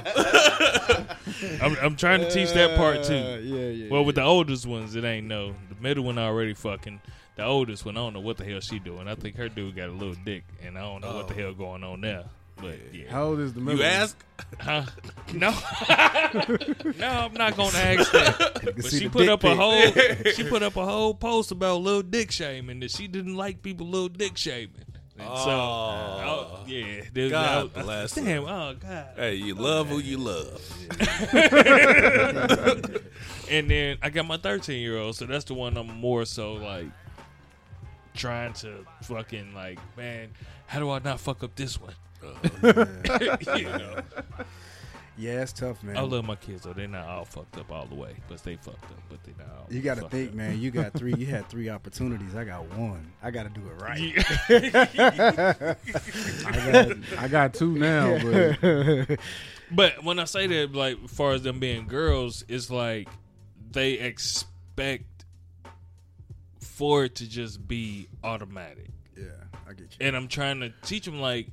[1.63, 3.41] I'm, I'm trying to teach that part Uh, too.
[3.43, 3.89] yeah, yeah.
[3.89, 5.53] Well, with the oldest ones, it ain't no.
[5.69, 7.01] The middle one already fucking.
[7.35, 9.07] The oldest one, I don't know what the hell she doing.
[9.07, 11.53] I think her dude got a little dick, and I don't know what the hell
[11.53, 12.23] going on there.
[12.59, 13.93] But yeah, how old is the middle you one?
[13.93, 14.25] ask,
[14.59, 14.85] huh?
[15.33, 15.49] No,
[16.99, 18.73] no, I'm not gonna ask that.
[18.77, 19.81] But she put dick up a whole.
[20.33, 23.87] She put up a whole post about little dick shaming that she didn't like people
[23.87, 24.83] little dick shaming.
[25.19, 25.35] And Oh.
[25.45, 28.49] so, oh, oh yeah, dude, God I- I- bless Damn, her.
[28.49, 29.07] oh god.
[29.15, 30.61] Hey, you love who you love.
[33.49, 36.53] And then I got my 13 year old, so that's the one I'm more so
[36.53, 36.87] like
[38.13, 40.29] trying to fucking like, man,
[40.67, 41.93] how do I not fuck up this one?
[43.57, 44.01] you know,
[45.17, 45.97] Yeah, it's tough, man.
[45.97, 46.73] I love my kids though.
[46.73, 49.01] They're not all fucked up all the way, but they fucked up.
[49.09, 49.65] But they not all.
[49.69, 50.35] you got to think, up.
[50.35, 50.59] man.
[50.59, 51.13] You got three.
[51.15, 52.35] You had three opportunities.
[52.35, 53.11] I got one.
[53.23, 53.99] I got to do it right.
[53.99, 55.75] Yeah.
[56.45, 59.19] I got I got two now, but
[59.69, 63.09] But when I say that, like, as far as them being girls, it's like
[63.71, 65.25] they expect
[66.61, 68.87] for it to just be automatic.
[69.17, 69.25] yeah,
[69.67, 70.07] I get you.
[70.07, 71.49] And I'm trying to teach them, like,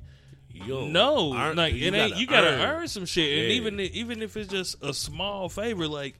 [0.65, 2.11] Yo, no, earn- like you it ain't.
[2.11, 2.61] gotta You gotta earn.
[2.61, 3.55] earn, some shit, and Yeah.
[3.55, 6.15] even even if it's just a small favor, like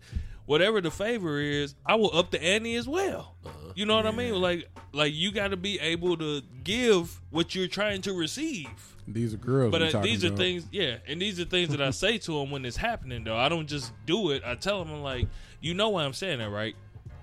[0.45, 3.35] whatever the favor is, I will up the ante as well.
[3.45, 3.71] Uh-huh.
[3.75, 4.35] You know what I mean?
[4.35, 8.67] Like like you got to be able to give what you're trying to receive.
[9.07, 9.71] these are girls.
[9.71, 10.39] But uh, talking these are about.
[10.39, 13.23] things, yeah, and these are things that I say to them when it's happening.
[13.23, 14.43] Though I don't just do it.
[14.45, 15.27] I tell them, I'm like,
[15.61, 16.75] you know why I'm saying that, right?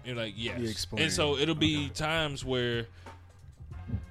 [0.05, 0.87] You're like, yes.
[0.93, 0.99] You.
[0.99, 2.87] And so it'll be times where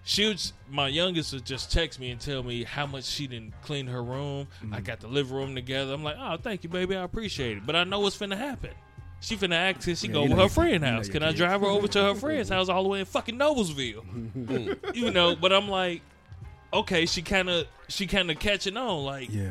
[0.03, 3.53] she'll, just- my youngest would just text me and tell me how much she didn't
[3.63, 4.47] clean her room.
[4.63, 4.73] Mm-hmm.
[4.73, 5.93] I got the living room together.
[5.93, 6.95] I'm like, oh, thank you, baby.
[6.95, 7.65] I appreciate it.
[7.65, 8.71] But I know what's finna happen.
[9.19, 11.07] She finna ask and she Yeah, go you over her your- friend you know house.
[11.07, 13.37] your Can I drive her over to her friend's house all the way in fucking
[13.37, 14.95] Noblesville?
[14.95, 16.01] you know, but I'm like,
[16.73, 19.49] okay, she kind of she kind of catching on, like, Yeah,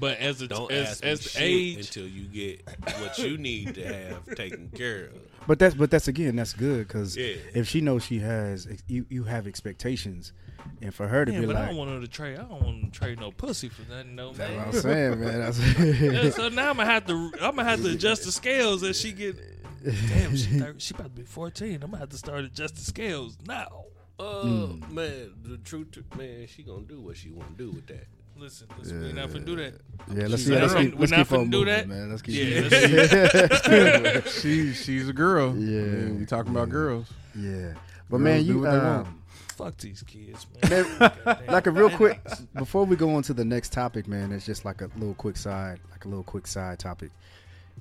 [0.00, 2.66] but as a, Don't as ask me as the shit age, until you get
[3.00, 5.12] what you need to have taken care of.
[5.50, 7.34] But that's but that's again that's good because Yeah.
[7.54, 10.32] if she knows she has you you have expectations,
[10.80, 12.38] and for her to yeah, be but I don't want her to trade.
[12.38, 15.42] I don't want to trade no pussy for nothing, no that's what man.
[15.42, 16.14] I'm saying, man.
[16.24, 19.00] Yeah, so now I'm gonna have to I'm gonna have to adjust the scales as
[19.00, 19.36] she get.
[19.82, 21.74] Damn, she thir- she about to be 14.
[21.74, 23.86] I'm gonna have to start adjusting scales now.
[24.20, 24.92] Uh, Mm.
[24.92, 28.06] man, the truth, man, she gonna do what she want to do with that.
[28.40, 29.74] Listen, listen we not finna do that.
[30.12, 30.54] yeah, let's She's see.
[30.58, 31.88] Let's keep, we're let's not keep on finna do moving, that?
[31.88, 32.10] man.
[32.10, 32.34] Let's keep.
[32.36, 35.54] Yeah, let's- she she's a girl.
[35.56, 35.80] Yeah.
[35.80, 37.08] I mean, we talking about girls.
[37.36, 37.74] yeah,
[38.08, 39.06] but Girls man, you what they want.
[39.06, 39.16] um,
[39.56, 40.86] Fuck these kids, man.
[41.48, 42.18] like a real quick
[42.54, 44.32] before we go on to the next topic, man.
[44.32, 47.10] It's just like a little quick side, like a little quick side topic.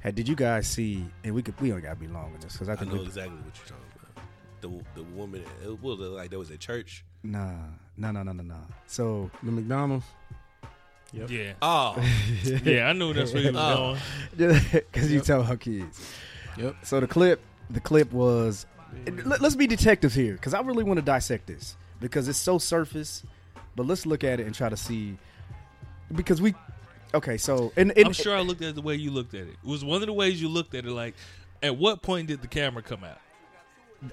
[0.02, 1.06] Had did you guys see?
[1.24, 3.02] And we could we don't gotta be long in this because I I think know
[3.02, 4.84] exactly what you're talking about.
[4.96, 7.06] The the woman, it was like there was a church.
[7.24, 7.54] nah,
[7.96, 8.58] no, no, no, no, no.
[8.88, 10.06] So The McDonald's.
[11.12, 11.96] Yeah, Oh,
[12.64, 13.98] yeah, I knew that's where he was Oh.
[14.38, 14.62] going.
[14.72, 16.14] because you tell her kids.
[16.58, 16.76] Yep.
[16.84, 18.66] So the clip, the clip was.
[19.26, 22.58] Let, us be detectives here because I really want to dissect this because it's so
[22.58, 23.24] surface.
[23.76, 25.18] But let's look at it and try to see
[26.14, 26.54] because we.
[27.14, 29.42] Okay, so and, and I'm sure I looked at it the way you looked at
[29.42, 29.50] it.
[29.64, 30.92] It was one of the ways you looked at it.
[30.92, 31.16] Like,
[31.64, 33.20] at what point did the camera come out?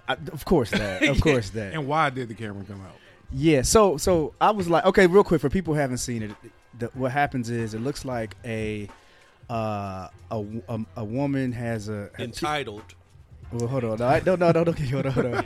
[0.08, 1.74] I, of course that, of course that.
[1.74, 2.96] And why did the camera come out?
[3.32, 6.30] Yeah, so so I was like, okay, real quick for people who haven't seen it,
[6.78, 8.88] the, what happens is it looks like a
[9.48, 12.82] uh, a, a a woman has a entitled.
[13.52, 15.44] well, hold on, no, I- no, no, no, okay, hold on, hold on.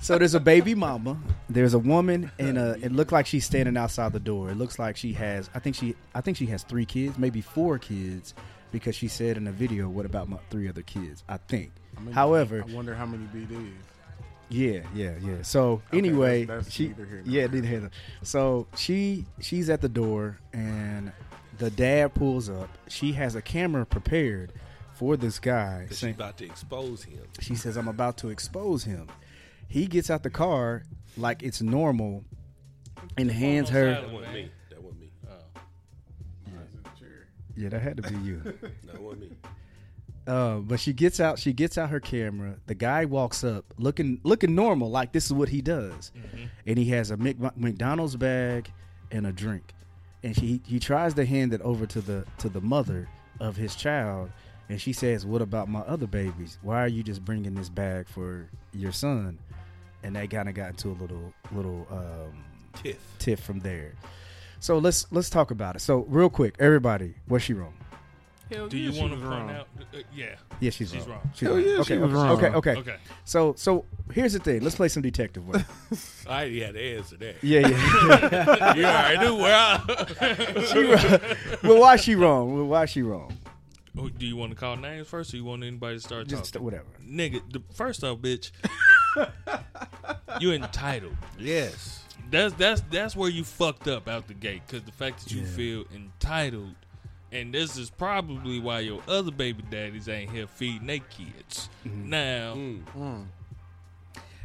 [0.00, 1.16] so there's a baby mama,
[1.48, 4.50] there's a woman, and uh it looked like she's standing outside the door.
[4.50, 7.40] It looks like she has, I think she, I think she has three kids, maybe
[7.40, 8.34] four kids,
[8.72, 11.72] because she said in the video, "What about my three other kids?" I think.
[11.96, 13.72] I mean, However, I wonder how many BDs.
[14.50, 15.42] Yeah, yeah, yeah.
[15.42, 17.80] So Okay, anyway, that's- that's she neither here nor yeah, neither here.
[17.80, 17.90] nor-
[18.22, 21.12] So she she's at the door and
[21.58, 22.68] the dad pulls up.
[22.88, 24.52] She has a camera prepared
[24.94, 25.86] for this guy.
[25.90, 27.22] She's about to expose him.
[27.40, 29.08] she says, "I'm about to expose him."
[29.68, 30.82] He gets out the car
[31.16, 32.24] like it's normal
[33.16, 33.92] and hands her.
[33.92, 34.50] That wasn't me.
[34.70, 35.10] That wasn't me.
[35.28, 35.60] Oh.
[37.56, 38.42] Yeah, that had to be you.
[38.86, 39.36] That wasn't me.
[40.30, 41.40] Uh, but she gets out.
[41.40, 42.54] She gets out her camera.
[42.66, 46.12] The guy walks up, looking looking normal, like this is what he does,
[46.64, 48.70] and he has a Mc, McDonald's bag
[49.10, 49.74] and a drink,
[50.22, 53.08] and she he tries to hand it over to the to the mother
[53.40, 54.30] of his child,
[54.68, 56.58] and she says, "What about my other babies?
[56.62, 59.36] Why are you just bringing this bag for your son?"
[60.04, 62.98] And they kind of got into a little little um, Tiff.
[63.18, 63.94] tiff from there.
[64.60, 65.80] So let's let's talk about it.
[65.80, 67.74] So real quick, everybody, was she wrong?
[68.50, 69.50] Hell Do yeah, you want to was point wrong.
[69.50, 69.68] out?
[69.94, 70.34] Uh, yeah.
[70.60, 71.08] Yeah, she's, She's wrong.
[71.10, 71.30] wrong.
[71.34, 71.64] She's Hell wrong.
[71.64, 72.30] yeah, okay, she was okay, wrong.
[72.30, 72.96] okay, okay, Okay.
[73.24, 74.62] So so here's the thing.
[74.62, 75.62] Let's play some detective work.
[76.28, 77.36] I already had to answer that.
[77.42, 78.74] yeah, yeah.
[78.76, 80.64] You already knew where I.
[80.72, 81.36] she wrong.
[81.62, 82.54] Well, why she wrong?
[82.54, 83.32] Well, why she wrong?
[83.98, 86.52] Oh, Do you want to call names first, or you want anybody to start Just
[86.54, 86.64] talking?
[86.64, 86.84] whatever.
[87.04, 88.52] Nigga, the, first off, bitch,
[90.40, 91.16] you entitled.
[91.38, 92.04] Yes.
[92.30, 95.40] That's that's that's where you fucked up out the gate because the fact that you
[95.40, 95.46] Yeah.
[95.48, 96.74] feel entitled,
[97.32, 101.68] and this is probably why your other baby daddies ain't here feeding their kids.
[101.86, 102.08] Mm-hmm.
[102.10, 103.26] Now, Mm.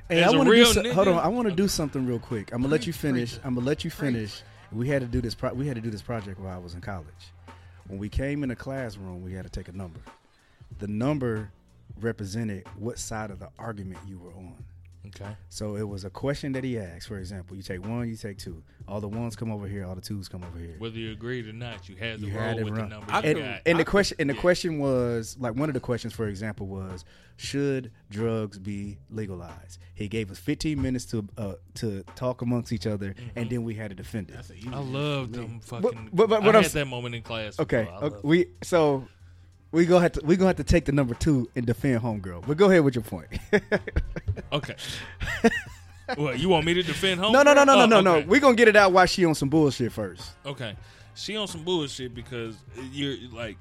[0.08, 1.18] Hey, As I a want to do so, nigga- hold on.
[1.18, 2.52] I want to do something real quick.
[2.54, 3.40] I'm gonna let you finish.
[3.44, 4.44] I'm gonna let you finish.
[4.72, 5.34] We had to do this.
[5.34, 7.08] Pro- we had to do this project while I was in college.
[7.88, 10.00] When we came in the classroom, we had to take a number.
[10.80, 11.50] The number
[12.00, 14.56] represented what side of the argument you were on.
[15.08, 15.36] Okay.
[15.50, 17.08] So it was a question that he asked.
[17.08, 18.64] For example, you take one, you take two.
[18.88, 19.86] All the ones come over here.
[19.86, 20.76] All the twos come over here.
[20.78, 22.90] Whether you agreed or not, you had to You roll had with run.
[22.90, 23.62] the number I you and, got.
[23.66, 24.42] and the question and the yeah.
[24.42, 27.04] question was like one of the questions for example was
[27.38, 32.88] should drugs be legalized he gave us 15 minutes to uh, to talk amongst each
[32.88, 34.38] other and then we had to defend it
[34.72, 36.10] I love them fucking.
[36.14, 37.60] but- but I what I'm had that moment in class.
[37.60, 37.96] okay before.
[37.96, 39.06] I okay, we so
[39.76, 42.46] we gonna have to we gonna have to take the number two and defend homegirl
[42.48, 43.28] but go ahead with your point.
[44.52, 44.76] Okay.
[46.16, 47.34] what you want me to defend home?
[47.34, 48.28] no no no no no Oh, no no oh, okay.
[48.28, 50.76] we gonna get it out while she on some bullshit first Okay.
[51.16, 52.58] She on some bullshit because
[52.92, 53.58] you're like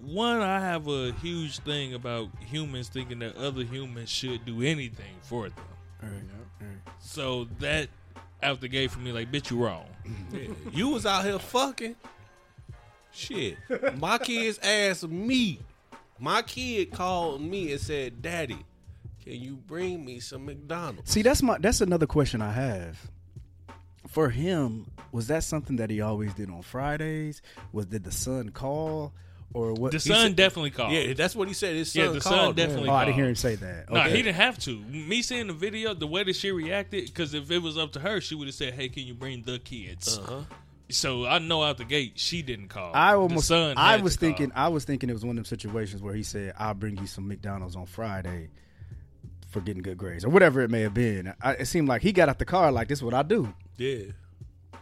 [0.00, 5.16] one, I have a huge thing about humans thinking that other humans should do anything
[5.22, 5.58] for them.
[6.02, 6.22] all right,
[6.60, 6.94] all right.
[7.00, 7.88] So that
[8.42, 9.86] out the gate for me, like, bitch, you wrong.
[10.32, 10.40] Yeah.
[10.72, 11.96] You was out here fucking.
[13.12, 13.56] Shit.
[13.98, 15.60] My kids asked me.
[16.18, 18.58] My kid called me and said, Daddy,
[19.24, 21.10] can you bring me some McDonald's?
[21.10, 22.98] See, that's my that's another question I have.
[24.08, 27.42] For him, was that something that he always did on Fridays?
[27.72, 29.12] Was did the son call
[29.52, 29.92] or what?
[29.92, 30.92] The he son said- definly called.
[30.92, 31.76] Yeah, that's what he said.
[31.76, 32.56] His son Yeah, the son called.
[32.56, 33.90] definitely Oh, I didn't hear him say that.
[33.90, 34.10] No, Okay.
[34.10, 34.76] he didn't have to.
[34.80, 38.00] Me seeing the video, the way that she reacted, because if it was up to
[38.00, 40.40] her, she would have said, "Hey, can you bring the kids?" Uh-huh.
[40.90, 42.92] So I know out the gate she didn't call.
[42.94, 43.48] I The almost.
[43.48, 44.28] son I was to call.
[44.28, 44.52] thinking.
[44.54, 47.06] I was thinking it was one of them situations where he said, "I'll bring you
[47.06, 48.48] some McDonald's on Friday
[49.50, 52.12] for getting good grades or whatever it may have been." I, it seemed like he
[52.12, 53.00] got out the car like this.
[53.00, 53.52] is What I do.
[53.76, 53.96] Yeah.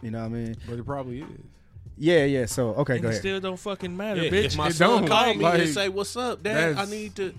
[0.01, 0.55] You know what I mean?
[0.67, 1.27] But it probably is.
[1.97, 2.45] Yeah, yeah.
[2.45, 3.21] So okay, And go it ahead.
[3.21, 4.45] still don't fucking matter, Yeah, bitch.
[4.45, 5.07] if my It son don't.
[5.09, 6.77] called me Like, and say, "What's up, Dad?
[6.77, 7.33] I need to,"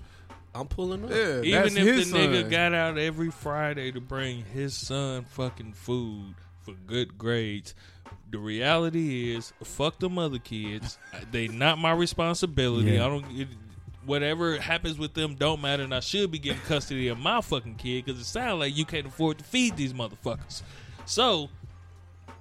[0.53, 1.11] I'm pulling up.
[1.11, 5.73] Yeah, Even if the his nigga got out every Friday to bring his son fucking
[5.73, 7.73] food for good grades,
[8.31, 10.97] the reality is, fuck the mother kids.
[11.31, 12.91] they not my responsibility.
[12.91, 13.05] Yeah.
[13.05, 13.25] I don't.
[13.39, 13.47] It,
[14.05, 17.75] whatever happens with them don't matter, and I should be getting custody of my fucking
[17.75, 20.61] kid because it sounds like you can't afford to feed these motherfuckers.
[21.05, 21.49] So.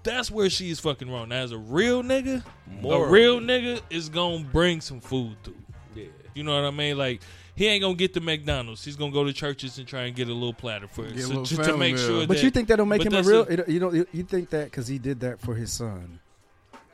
[0.05, 1.31] That's where she's fucking wrong.
[1.31, 2.43] Now, as a real nigga,
[2.83, 5.57] a real nigga is gonna bring some food through.
[5.95, 6.05] Yeah.
[6.35, 6.97] You know what I mean?
[6.97, 7.21] Like
[7.59, 8.85] he ain't gonna get the McDonald's.
[8.85, 11.25] He's gonna go to churches and try and get a little platter for it Get
[11.25, 12.07] so, to, to make meal.
[12.07, 12.27] sure.
[12.29, 13.41] But that, you think that'll make him a real?
[13.41, 16.21] a- it- you know, you think that because he did that for his son.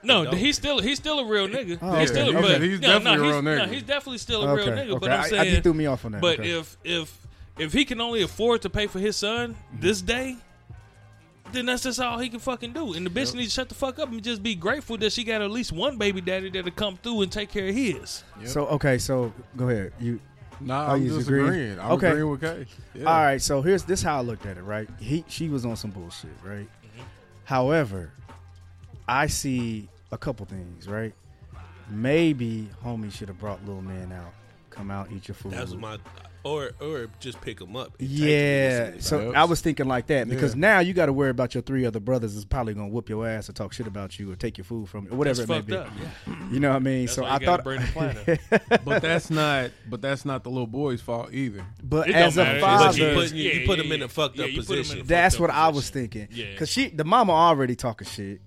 [0.03, 0.39] no, don't.
[0.39, 1.79] he's still he's still a real nigga.
[1.83, 2.41] Oh, he's okay, still, okay.
[2.41, 3.69] but He's no, definitely no, a he's, real no, nigga.
[3.69, 4.91] he's definitely still a real nigga.
[4.93, 4.99] okay.
[4.99, 6.23] But I'm I, saying, I, you threw me off on that.
[6.23, 6.59] but okay.
[6.59, 7.27] if if
[7.59, 9.81] if he can only afford to pay for his son mm-hmm.
[9.81, 10.39] this day.
[11.53, 13.77] Then that's just all he can fucking do, and the bitch needs to shut the
[13.77, 16.73] fuck up and just be grateful that she got at least one baby daddy that'll
[16.73, 18.25] come through and take care of his.
[18.45, 19.93] so okay, so go ahead.
[20.01, 20.19] You
[20.61, 21.47] Nah, Oh, I'm you just agreeing?
[21.49, 21.81] agreeing.
[21.81, 22.09] I'm Okay.
[22.11, 22.67] agreeing with Kay.
[22.95, 23.05] Yeah.
[23.07, 24.89] All right, so here's this how I looked at it, right?
[24.99, 26.67] He she was on some bullshit, right?
[26.69, 27.03] Mm-hmm.
[27.45, 28.13] However,
[29.09, 31.13] I see a couple things, right?
[31.91, 34.33] Maybe homie should have brought little man out.
[34.71, 35.53] Come out, eat your food.
[35.53, 35.99] That was my,
[36.45, 37.95] or or just pick them up.
[37.99, 38.87] and yeah.
[38.93, 39.01] him.
[39.01, 39.35] So Yep.
[39.37, 40.61] I was thinking like that because Yeah.
[40.61, 43.27] now you got to worry about your three other brothers is probably gonna whoop your
[43.27, 45.51] ass or talk shit about you or take your food from you or whatever That's
[45.61, 45.77] it may be.
[45.77, 45.89] up.
[46.53, 47.07] You know what I mean?
[47.07, 49.71] That's so why I you thought, bring the but that's not.
[49.89, 51.65] But that's not the little boy's fault either.
[51.83, 52.61] but It don't as a matter.
[52.61, 54.73] father, But you put, you, you put him in a fucked up you put him
[54.75, 54.97] in a position.
[54.99, 56.29] fucked That's up what I was thinking.
[56.31, 56.51] Yeah.
[56.53, 58.41] Because she, the mama already talking shit.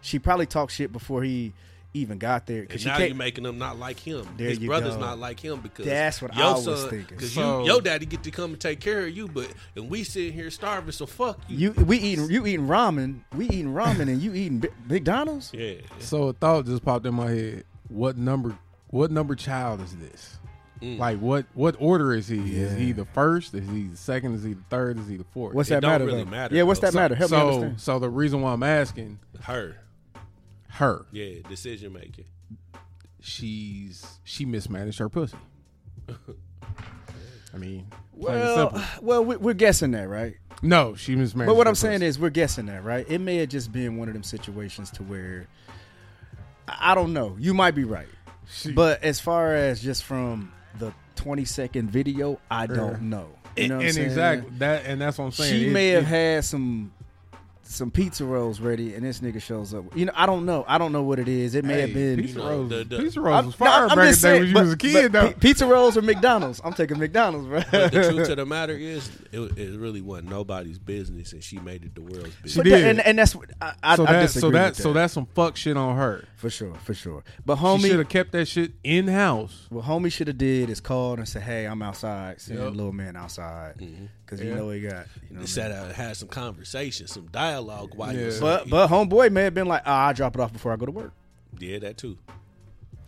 [0.00, 1.52] She probably talked shit before he
[1.96, 2.62] even got there.
[2.62, 4.26] Because now you're making them not like him.
[4.36, 5.00] There His you brother's go.
[5.00, 7.16] not like him because That's what your I was son, thinking.
[7.16, 9.88] Because So- you, your daddy get to come and take care of you, but and
[9.90, 10.92] we sitting here starving.
[10.92, 11.72] So fuck you.
[11.76, 13.20] you we eating you eating ramen.
[13.34, 15.52] We eating ramen and you eating McDonald's.
[15.54, 15.74] yeah.
[15.98, 17.64] So a thought just popped in my head.
[17.88, 18.56] What number?
[18.88, 20.38] What number child is this?
[20.82, 20.98] Mm.
[20.98, 21.46] Like what?
[21.54, 22.56] What order is he?
[22.56, 23.54] Is he the first?
[23.54, 24.34] Is he the second?
[24.34, 24.98] Is he the third?
[24.98, 25.54] Is he the fourth?
[25.54, 26.04] What's It that don't matter?
[26.04, 26.88] really matter, yeah, what's though.
[26.90, 27.14] that matter?
[27.14, 27.80] Help me so, understand.
[27.80, 29.76] so the reason why I'm asking Her.
[30.76, 31.40] Her, Yeah.
[31.48, 32.24] Decision making.
[33.20, 35.36] she's she mismanaged her pussy.
[37.54, 40.34] I mean, Well, well, we- we're guessing that, right?
[40.62, 41.48] no, she mismanaged.
[41.48, 42.06] But what her I'm saying pussy.
[42.06, 43.06] is, we're guessing that, right?
[43.08, 45.46] It may have just been one of them situations to where
[46.68, 47.36] I I don't know.
[47.38, 48.08] You might be right,
[48.48, 53.28] She- but as far as just from the 20 second video, I don't know.
[53.56, 54.06] You know what I'm and saying?
[54.08, 55.50] exactly that, and that's what I'm saying.
[55.52, 56.92] She It- may have it- had some
[57.68, 59.84] some pizza rolls ready, and this nigga shows up.
[59.96, 60.64] You know, I don't know.
[60.68, 61.54] I don't know what it is.
[61.54, 62.68] It may have been pizza rolls.
[62.70, 64.72] the- the- pizza rolls was no, fire I'm back in the day when you was
[64.72, 65.12] a kid.
[65.12, 65.26] though.
[65.28, 66.60] pi- pizza rolls or McDonald's?
[66.64, 67.60] I'm taking McDonald's, bro.
[67.70, 71.58] But the truth of the matter is, it, it really wasn't nobody's business, and she
[71.58, 72.56] made it the world's business.
[72.56, 72.84] But did.
[72.84, 75.12] and, and that's what I, I, so I that, disagree so that, with so that's
[75.12, 76.24] some fuck shit on her.
[76.36, 77.24] for sure, for sure.
[77.44, 79.66] But homie, should have kept that shit in house.
[79.70, 82.40] what homie should have did is called and said, "Hey, I'm outside.
[82.40, 82.74] Send Yep.
[82.74, 84.06] little man outside mm-hmm.
[84.26, 84.56] Because you Yeah.
[84.56, 85.46] know he got." You know They what I mean?
[85.46, 88.26] sat out and had some conversation, some dialogue while you Yeah.
[88.26, 90.76] was But but homeboy may have been like, "Ah, I'll drop it off before I
[90.76, 91.12] go to work."
[91.58, 92.18] yeah, that too.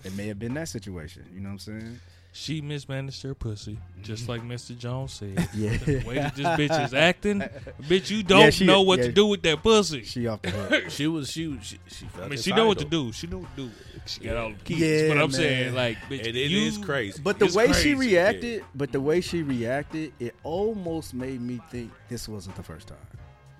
[0.04, 1.24] It may have been that situation.
[1.34, 2.00] You know what I'm saying?
[2.40, 4.30] She mismanaged her pussy, just mm-hmm.
[4.30, 4.78] like Mr.
[4.78, 5.48] Jones said.
[5.54, 5.76] Yeah.
[5.76, 7.40] The way that this bitch is acting,
[7.82, 9.06] bitch, you don't Yeah, she- know what yeah.
[9.06, 10.04] to do with that pussy.
[10.04, 10.84] She off the hook.
[10.88, 13.10] She was she was- she, she I mean, she know what to do.
[13.10, 13.70] She know what to do.
[14.06, 14.78] She got all the keys.
[14.78, 15.30] Yeah, but I'm man.
[15.32, 17.20] saying, like, bitch, It, it you, is crazy.
[17.20, 21.40] But the It's way she crazy, reacted, but the way she reacted, it almost made
[21.40, 22.98] me think this wasn't the first time.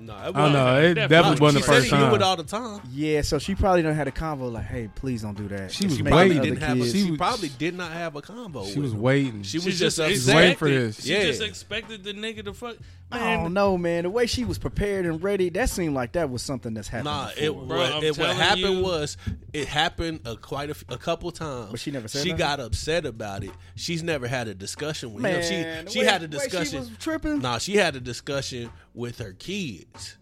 [0.01, 0.53] No, it Oh wasn't.
[0.53, 1.09] no, it Definitely.
[1.09, 2.11] definitely wasn't she the said first he time.
[2.11, 2.81] do it all the time.
[2.93, 5.87] Yeah, so she probably done had a convo like, "Hey, please don't do that." She
[5.87, 6.55] was She Make probably the waiting.
[6.55, 6.81] didn't have.
[6.81, 8.65] A, she, She was- probably did not have a combo.
[8.67, 9.43] She was waiting.
[9.43, 10.23] She She was just, just upset.
[10.31, 11.05] She waiting for expected- this.
[11.05, 11.23] She Yeah.
[11.25, 12.77] just expected the nigga to fuck.
[13.11, 13.23] Man.
[13.23, 14.03] I don't know, man.
[14.03, 17.07] The way she was prepared and ready, that seemed like that was something that's happened.
[17.07, 17.65] Nah, it, before.
[17.67, 18.83] Bro, what, it, what happened you.
[18.83, 19.17] was
[19.55, 21.71] it happened a, quite a, f- a couple times.
[21.71, 22.39] But she never said She nothing?
[22.39, 23.51] got upset about it.
[23.77, 25.87] She's never had a discussion with Man, him.
[25.87, 26.81] She she way- had a the way she discussion.
[26.81, 27.39] was tripping?
[27.39, 28.69] Nah, she had a discussion
[28.99, 30.17] with her kids,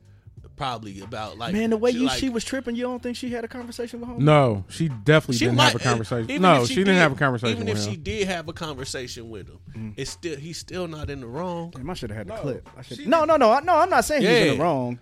[0.56, 3.30] probably about like man, the way you like, she was tripping, you don't think she
[3.30, 4.24] had a conversation with home?
[4.24, 6.40] No, she definitely She didn't might- have a conversation.
[6.40, 7.90] No, if she, didn't have a conversation Even with if him.
[7.92, 9.94] she did have a conversation with him, Mm.
[9.96, 11.70] it's still he's still not in the wrong.
[11.74, 12.68] Damn, I should have had the No, clip.
[12.76, 13.76] I should, no, no, no, I- no.
[13.76, 14.98] I'm not saying he's in the wrong,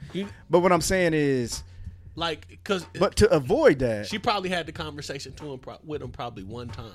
[0.50, 1.62] but what I'm saying is,
[2.16, 6.10] Like, because but to avoid that, she probably had the conversation to him with him
[6.10, 6.90] probably one time,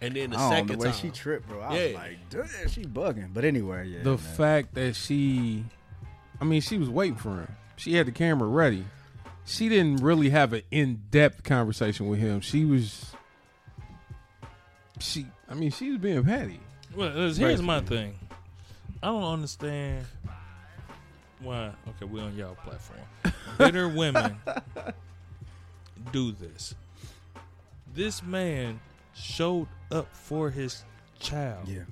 [0.00, 1.60] and then the I second the way time she tripped, bro.
[1.60, 1.96] I was Yeah.
[1.98, 3.34] like, damn, she bugging.
[3.34, 4.02] But anyway, yeah.
[4.02, 4.18] the man.
[4.18, 5.64] fact that she,
[6.40, 7.56] I mean, she was waiting for him.
[7.76, 8.84] She had the camera ready.
[9.44, 12.40] She didn't really have an in-depth conversation with him.
[12.40, 13.12] She was,
[14.98, 15.26] she.
[15.48, 16.60] I mean, she was being petty.
[16.94, 18.18] Well, here's here's my thing.
[19.02, 20.04] I don't understand
[21.40, 21.72] why.
[21.88, 23.00] Okay, we're on y'all platform.
[23.58, 24.36] Bitter women
[26.12, 26.74] do this.
[27.94, 28.80] This man
[29.14, 30.84] showed up for his
[31.18, 31.82] child, yeah,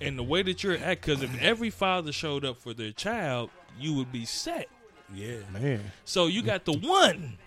[0.00, 3.50] and the way that you're at, because if every father showed up for their child,
[3.78, 4.68] you would be set.
[5.14, 5.36] yeah.
[5.52, 7.38] Man, So you got the one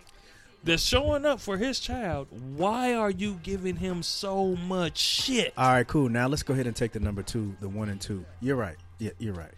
[0.64, 2.28] that's showing up for his child.
[2.56, 5.54] Why are you giving him so much shit?
[5.58, 6.10] All right, cool.
[6.10, 8.26] Now let's go ahead and take the number two, the one and two.
[8.42, 8.78] You're right.
[9.00, 9.52] Yeah, you're right.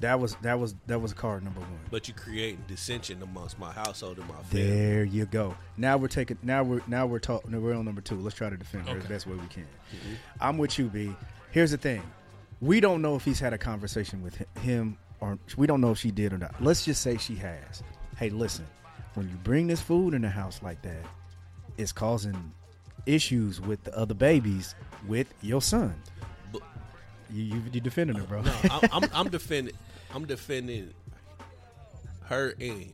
[0.00, 1.78] That was that was that was card number one.
[1.90, 4.66] But you creating dissension amongst my household and my family.
[4.70, 5.56] There you go.
[5.76, 6.38] Now we're taking.
[6.40, 7.60] Now we're now we're talking.
[7.60, 8.14] We're on number two.
[8.14, 9.64] Let's try to defend her the best way we can.
[9.64, 10.14] Mm-hmm.
[10.40, 11.16] I'm with you, B.
[11.50, 12.02] Here's the thing.
[12.60, 15.98] We don't know if he's had a conversation with him or we don't know if
[15.98, 16.54] she did or not.
[16.62, 17.82] Let's just say she has.
[18.16, 18.66] Hey, listen.
[19.14, 21.04] When you bring this food in the house like that,
[21.76, 22.52] it's causing
[23.06, 24.74] issues with the other babies
[25.06, 25.94] with your son.
[26.52, 26.62] But-
[27.30, 28.42] You you, you defending her, bro?
[28.42, 29.74] No, I'm, I'm, I'm defending.
[30.14, 30.92] I'm defending
[32.24, 32.92] her and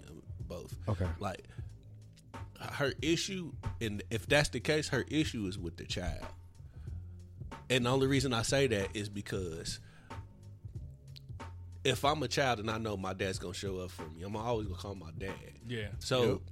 [0.48, 0.74] both.
[0.88, 1.06] Okay.
[1.20, 1.44] Like
[2.72, 6.24] her issue, and if that's the case, her issue is with the child.
[7.70, 9.80] And the only reason I say that is because
[11.84, 14.36] if I'm a child and I know my dad's gonna show up for me, I'm
[14.36, 15.34] always gonna call my dad.
[15.66, 15.88] Yeah.
[15.98, 16.42] So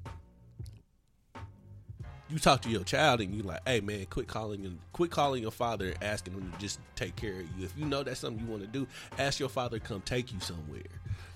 [2.33, 5.43] you talk to your child and you like, hey man, quit calling and quit calling
[5.43, 7.65] your father and asking him to just take care of you.
[7.65, 8.87] If you know that's something you want to do,
[9.19, 10.83] ask your father to come take you somewhere.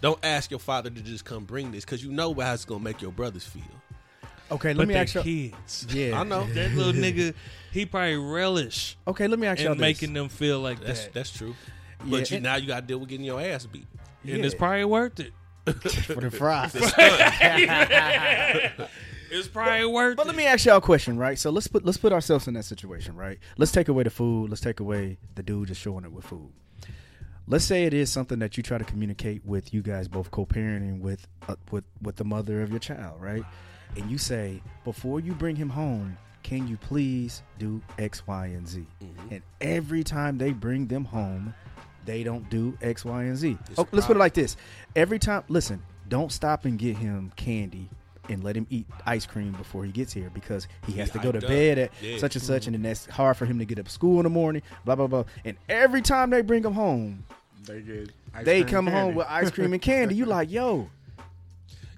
[0.01, 2.81] Don't ask your father to just come bring this because you know how it's gonna
[2.81, 3.63] make your brothers feel.
[4.51, 5.23] Okay, let But me ask you.
[5.23, 5.87] kids.
[5.91, 6.47] Yeah, I know.
[6.47, 7.35] That little nigga,
[7.73, 9.73] he probably relish Okay, let me ask you.
[9.73, 11.13] in making them feel like That's that.
[11.15, 11.55] that's true.
[12.05, 13.87] Yeah, But you, and- now you got to deal with getting your ass beat.
[14.25, 15.33] and it's probably worth it.
[16.05, 16.73] for the fries.
[19.29, 20.29] It's probably worth But it.
[20.29, 21.37] let me ask y'all a question, right?
[21.39, 23.39] So let's put let's put ourselves in that situation, right?
[23.59, 24.49] Let's take away the food.
[24.51, 26.53] Let's take away the dude just showing it with food.
[27.49, 31.01] Let's say it is something that you try to communicate with you guys both co-parenting
[31.01, 33.43] with uh, with with the mother of your child, right?
[33.97, 38.69] And you say before you bring him home, can you please do X, Y, and
[38.69, 38.87] Z?
[39.03, 39.35] Mm-hmm.
[39.35, 41.55] And every time they bring them home,
[42.05, 43.59] they don't do X, Y, and Z.
[43.71, 44.57] It's Oh, let's put it like this:
[44.95, 47.89] every time, listen, don't stop and get him candy
[48.29, 51.25] and let him eat ice cream before he gets here because he has He to
[51.25, 51.47] go to up.
[51.47, 52.19] bed at Yeah.
[52.19, 52.75] such and such, mm-hmm.
[52.75, 54.63] and then that's hard for him to get up school in the morning.
[54.85, 55.25] Blah blah blah.
[55.45, 57.25] And every time they bring him home,
[57.65, 58.11] they get.
[58.45, 60.15] they come home with ice cream and candy.
[60.15, 60.89] You like, yo,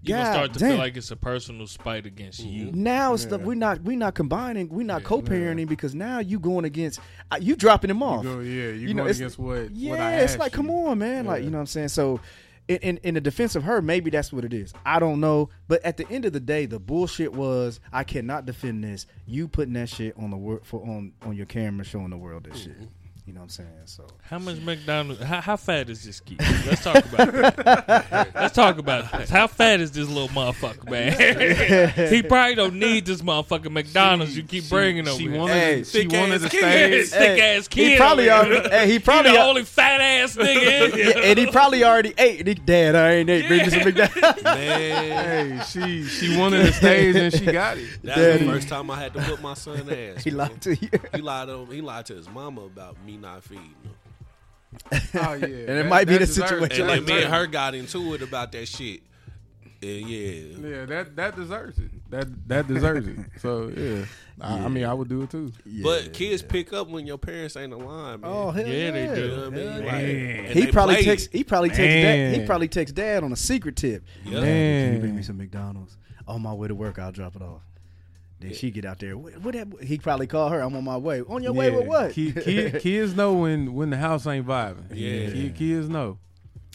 [0.03, 0.69] You're gonna God start to damn.
[0.71, 2.71] feel like it's a personal spite against you.
[2.73, 6.65] now it's the, we're not we're not combining, we're not co-parenting because now you going
[6.65, 8.23] against uh, you dropping him off.
[8.23, 9.71] Go, yeah, you, You know, going it's- against what?
[9.73, 11.27] Yeah, what I it's asked like, come on, man.
[11.27, 11.89] Like, you know what I'm saying?
[11.89, 12.21] So
[12.69, 14.75] in, in in the defense of her, maybe that's what it is.
[14.85, 18.45] I don't know, but at the end of the day, the bullshit was I cannot
[18.45, 19.07] defend this.
[19.27, 22.45] You putting that shit on the world for on on your camera, showing the world
[22.45, 22.77] this shit.
[23.29, 23.69] You know what I'm saying?
[23.85, 25.23] So How much McDonald's?
[25.23, 26.41] How, how fat is this kid?
[26.67, 28.31] Let's talk about that.
[28.35, 29.29] Let's talk about this.
[29.29, 32.09] How fat is this little motherfucker, man?
[32.11, 34.35] he probably don't need this motherfucking McDonald's.
[34.35, 35.39] you keep bringing over She here.
[35.39, 37.07] wanted, Hey, she thick wanted ass to kid.
[37.07, 37.19] stay.
[37.19, 37.89] Thick ass kid.
[37.91, 38.69] he probably already.
[38.71, 39.33] Hey, he He probably.
[39.33, 42.39] the only fat ass nigga in yeah, and he probably already ate.
[42.39, 43.47] And he, Dad, I ain't ate.
[43.47, 44.43] Bring me some McDonald's.
[44.43, 47.89] Man, Hey, she she wanted the stage and she got it.
[48.03, 48.47] that's Daddy.
[48.47, 50.25] the first time I had to put my son ass.
[50.25, 50.39] he man.
[50.39, 50.89] lied to you.
[51.15, 51.67] He lied to him.
[51.71, 53.93] he lied to his mama about me not feeding him.
[55.15, 58.13] Oh yeah, and it might be the situation And like me and her got into
[58.15, 59.01] it about that shit.
[59.81, 60.69] And yeah.
[60.69, 61.91] Yeah, that that deserves it.
[62.11, 63.19] That that deserves it.
[63.41, 64.05] So yeah,
[64.41, 65.53] I, I mean, I would do it too.
[65.83, 68.31] But kids pick up when your parents ain't aligned, man.
[68.31, 69.21] Oh hell Yeah, they do.
[69.23, 69.87] You know what I mean?
[69.87, 71.27] Like, He they probably play takes.
[71.27, 71.33] it.
[71.33, 71.79] He probably takes.
[71.79, 74.05] Dad, he probably takes dad on a secret tip.
[74.25, 74.41] Yeah.
[74.41, 75.97] Dad, can you bring me some McDonald's?
[76.27, 77.63] On my way to work, I'll drop it off.
[78.41, 79.17] Then she get out there.
[79.17, 80.61] What, what that, he probably call her.
[80.61, 81.23] I'm on my way.
[81.23, 82.13] On your way with what?
[82.13, 84.85] Ki- ki- kids know when when the house ain't vibing.
[84.93, 85.33] Yeah.
[85.33, 86.19] Ki- kids know.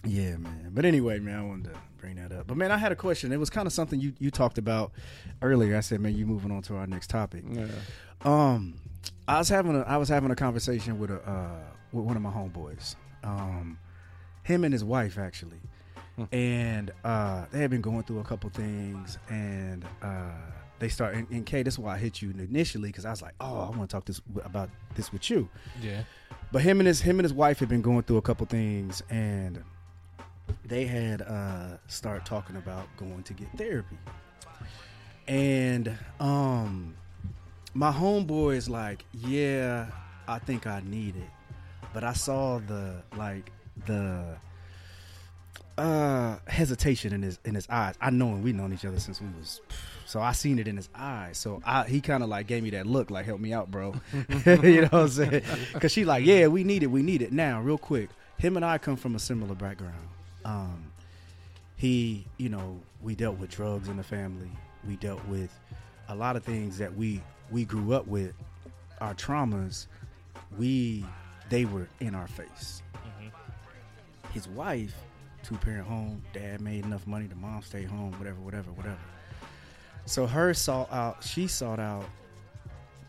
[0.06, 0.72] Yeah, man.
[0.74, 2.48] But anyway, man, I wanted to bring that up.
[2.48, 3.32] But man, I had a question.
[3.32, 4.92] It was kind of something you you talked about
[5.42, 5.78] earlier.
[5.78, 7.46] I said, man, you moving on to our next topic.
[7.50, 7.68] Yeah.
[8.26, 8.76] Um,
[9.28, 11.62] I was having a I was having a conversation with a uh,
[11.94, 12.96] with one of my homeboys.
[13.24, 13.78] Um,
[14.44, 15.62] him and his wife actually,
[16.34, 20.32] and uh, they had been going through a couple things, and uh,
[20.84, 21.16] they start.
[21.16, 23.62] And, and Kay, this is why I hit you initially because I was like, oh,
[23.62, 25.50] I want to talk this about this with you.
[25.82, 26.04] Yeah.
[26.52, 29.02] But him and his him and his wife had been going through a couple things,
[29.10, 29.64] and
[30.66, 33.98] they had uh start talking about going to get therapy.
[35.28, 36.96] And um
[37.74, 39.88] my homeboy is like, yeah,
[40.28, 41.30] I think I need it.
[41.94, 43.52] But I saw the like
[43.88, 44.38] the
[45.78, 47.96] uh hesitation in his in his eyes.
[48.00, 49.62] I know him, we known each other since we was
[50.14, 51.40] so I seen it in his eyes.
[51.40, 53.96] So I he kind of like gave me that look like help me out, bro.
[54.46, 55.42] you know what I'm saying?
[55.80, 56.88] Cuz she like, "Yeah, we need it.
[56.88, 60.08] We need it." Now, real quick, him and I come from a similar background.
[60.46, 60.92] Um
[61.78, 64.52] he, you know, we dealt with drugs in the family.
[64.88, 65.50] We dealt with
[66.08, 68.36] a lot of things that we we grew up with.
[69.02, 69.88] Our traumas,
[70.60, 71.04] we
[71.50, 72.84] they were in our face.
[74.32, 74.94] His wife,
[75.42, 79.00] two parent home, dad made enough money, the mom stayed home, whatever, whatever, whatever.
[80.06, 82.06] So her sought out, she sought out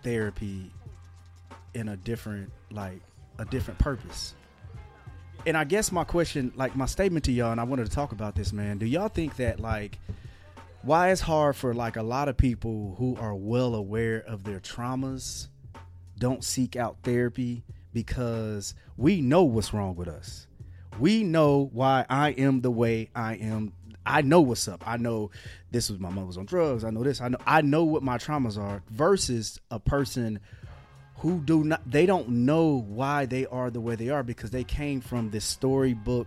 [0.02, 0.70] therapy
[1.74, 3.00] in a different, like
[3.38, 4.34] a different purpose.
[5.46, 8.12] And I guess my question, like my statement to y'all, and I wanted to talk
[8.12, 8.78] about this, man.
[8.78, 9.98] Do y'all think that like
[10.82, 14.60] why it's hard for like a lot of people who are well aware of their
[14.60, 15.48] traumas
[16.18, 20.46] don't seek out therapy because we know what's wrong with us.
[20.98, 23.72] We know why I am the way I am.
[24.06, 24.82] I know what's up.
[24.86, 25.30] I know
[25.70, 26.84] this was my mother was on drugs.
[26.84, 27.20] I know this.
[27.20, 30.40] I know I know what my traumas are versus a person
[31.18, 34.64] who do not they don't know why they are the way they are because they
[34.64, 36.26] came from this storybook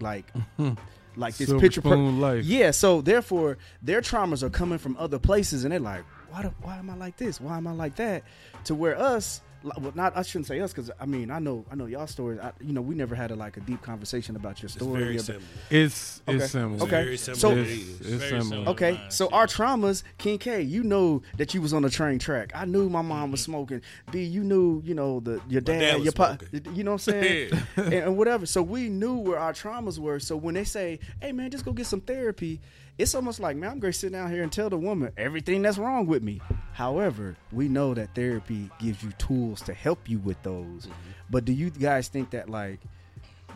[0.00, 0.26] like
[1.16, 2.44] like this Silver picture per- life.
[2.44, 6.52] yeah so therefore their traumas are coming from other places and they're like why do,
[6.62, 8.24] why am i like this why am i like that
[8.64, 9.42] to where us
[9.78, 12.38] well, not I shouldn't say us because I mean I know I know y'all stories.
[12.40, 15.14] I, you know we never had a, like a deep conversation about your story.
[15.16, 15.38] It's story.
[15.38, 15.44] very similar.
[15.70, 16.36] It's Okay.
[16.38, 16.82] it's similar.
[16.84, 16.90] Okay.
[17.04, 17.40] Very similar.
[17.40, 18.42] So- It's, it's Very similar.
[18.44, 18.68] similar.
[18.70, 22.52] Okay, so our traumas, King K, you know that you was on the train track.
[22.54, 23.32] I knew my mom Mm-hmm.
[23.32, 23.82] was smoking.
[24.12, 26.42] B, you knew, you know, the your dad, dad your pop,
[26.74, 28.46] you know what I'm saying, and, and whatever.
[28.46, 30.20] So we knew where our traumas were.
[30.20, 32.60] So when they say, "Hey, man, just go get some therapy,"
[32.98, 35.62] it's almost like, man, I'm going to sit down here and tell the woman everything
[35.62, 36.40] that's wrong with me.
[36.72, 40.86] However, we know that therapy gives you tools to help you with those.
[40.86, 41.10] Mm-hmm.
[41.30, 42.80] But do you guys think that like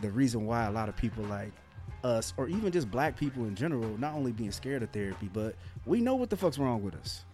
[0.01, 1.51] the reason why a lot of people like
[2.03, 5.53] us or even just black people in general not only being scared of therapy but
[5.85, 7.25] we know what the fuck's wrong with us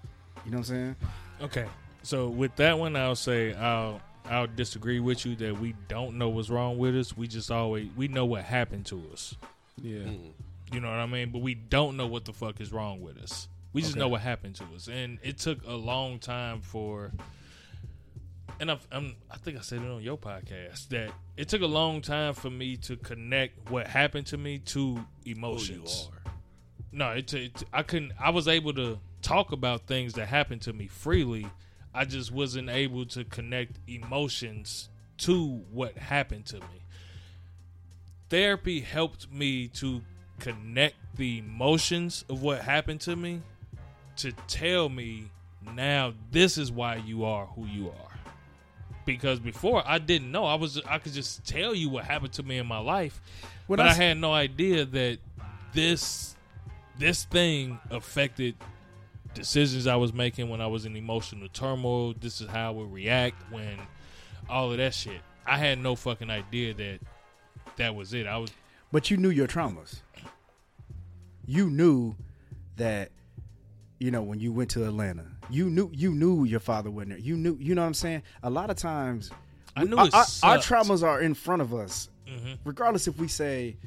[0.44, 0.96] you know what i'm saying
[1.42, 1.66] Okay.
[2.04, 6.30] So with that one, I'll say I'll I'll disagree with you that we don't know
[6.30, 7.16] what's wrong with us.
[7.16, 9.36] We just always we know what happened to us.
[9.82, 10.00] Yeah.
[10.00, 10.32] Mm.
[10.72, 11.32] You know what I mean?
[11.32, 13.48] But we don't know what the fuck is wrong with us.
[13.74, 14.00] We just Okay.
[14.00, 17.12] know what happened to us, and it took a long time for.
[18.60, 21.68] And I've, I'm, I think I said it on your podcast that it took a
[21.68, 26.10] long time for me to connect what happened to me to emotions.
[26.92, 28.14] No, it, it I couldn't.
[28.20, 31.48] I was able to talk about things that happened to me freely.
[31.94, 34.90] I just wasn't able to connect emotions
[35.20, 36.82] to what happened to me.
[38.30, 40.02] Therapy helped me to
[40.40, 43.42] connect the emotions of what happened to me
[44.18, 45.30] to tell me
[45.76, 48.12] now this is why you are who you are.
[49.06, 50.46] because before I didn't know.
[50.46, 53.22] I was I could just tell you what happened to me in my life,
[53.68, 55.20] When but I I, had no idea that
[55.74, 56.36] this
[56.98, 58.56] this thing affected
[59.34, 62.14] decisions I was making when I was in emotional turmoil.
[62.20, 63.78] This is how I would react when
[64.50, 65.22] all of that shit.
[65.46, 67.00] I had no fucking idea that
[67.78, 68.26] that was it.
[68.28, 68.52] I was
[68.92, 70.02] But you knew your traumas.
[71.48, 72.16] You knew
[72.76, 73.12] that,
[74.00, 77.20] you know, when you went to Atlanta, you knew you knew your father wasn't there.
[77.20, 78.22] You knew, you know what I'm saying.
[78.44, 79.32] A lot of times,
[79.76, 80.06] I knew our,
[80.44, 82.56] our, traumas are in front of us, Mm-hmm.
[82.66, 83.78] regardless if we say,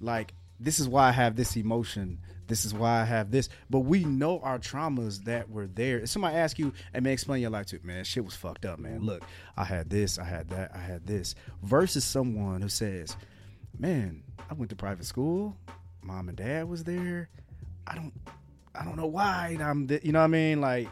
[0.00, 2.18] like, this is why I have this emotion.
[2.48, 3.48] This is why I have this.
[3.70, 6.00] But we know our traumas that were there.
[6.00, 8.78] If somebody ask you, and man, explain your life to man, shit was fucked up,
[8.80, 9.00] man.
[9.00, 9.22] Look,
[9.56, 11.34] I had this, I had that, I had this.
[11.62, 13.16] Versus someone who says,
[13.78, 15.56] man, I went to private school.
[16.04, 17.28] Mom and dad was there.
[17.86, 18.12] I don't,
[18.74, 20.60] I don't know why I'm, th- you know what I mean?
[20.60, 20.88] Like,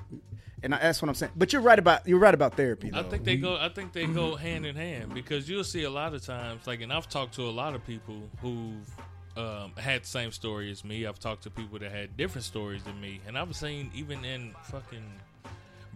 [0.62, 1.32] and I, that's what I'm saying.
[1.36, 2.90] But you're right about you're right about therapy.
[2.94, 3.56] I think they go.
[3.56, 6.80] I think they go hand in hand because you'll see a lot of times, like,
[6.80, 8.88] and I've talked to a lot of people who've
[9.36, 11.06] um, had the same story as me.
[11.06, 14.54] I've talked to people that had different stories than me, and I've seen even in
[14.64, 15.04] fucking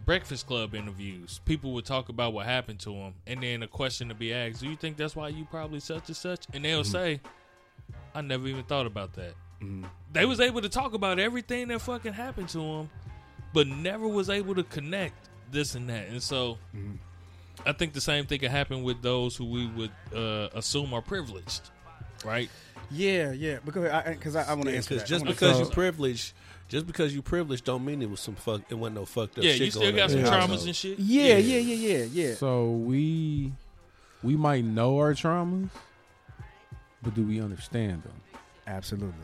[0.04, 4.08] Breakfast Club interviews, people would talk about what happened to them, and then a question
[4.08, 6.84] to be asked: "Do you think that's why you probably such and such?" And they'll
[6.84, 7.20] say,
[8.16, 9.34] "I never even thought about that."
[10.12, 12.90] They was able to talk about everything that fucking happened to them,
[13.52, 15.14] but never was able to connect
[15.50, 16.08] this and that.
[16.08, 16.58] And so,
[17.64, 21.00] I think the same thing can happen with those who we would uh, assume are
[21.02, 21.70] privileged,
[22.24, 22.50] right?
[22.90, 23.58] Yeah, yeah.
[23.64, 25.06] Because I because I, I want to answer that.
[25.06, 26.32] just because you're privileged,
[26.68, 28.62] just because you privileged, don't mean it was some fuck.
[28.68, 29.44] It wasn't no fucked up.
[29.44, 30.98] yeah, shit you still got some in traumas and shit.
[30.98, 32.34] yeah, yeah, yeah, yeah, yeah.
[32.34, 33.52] So we
[34.22, 35.68] we might know our traumas,
[37.06, 38.12] but do we understand them?
[38.66, 39.14] Absolutely.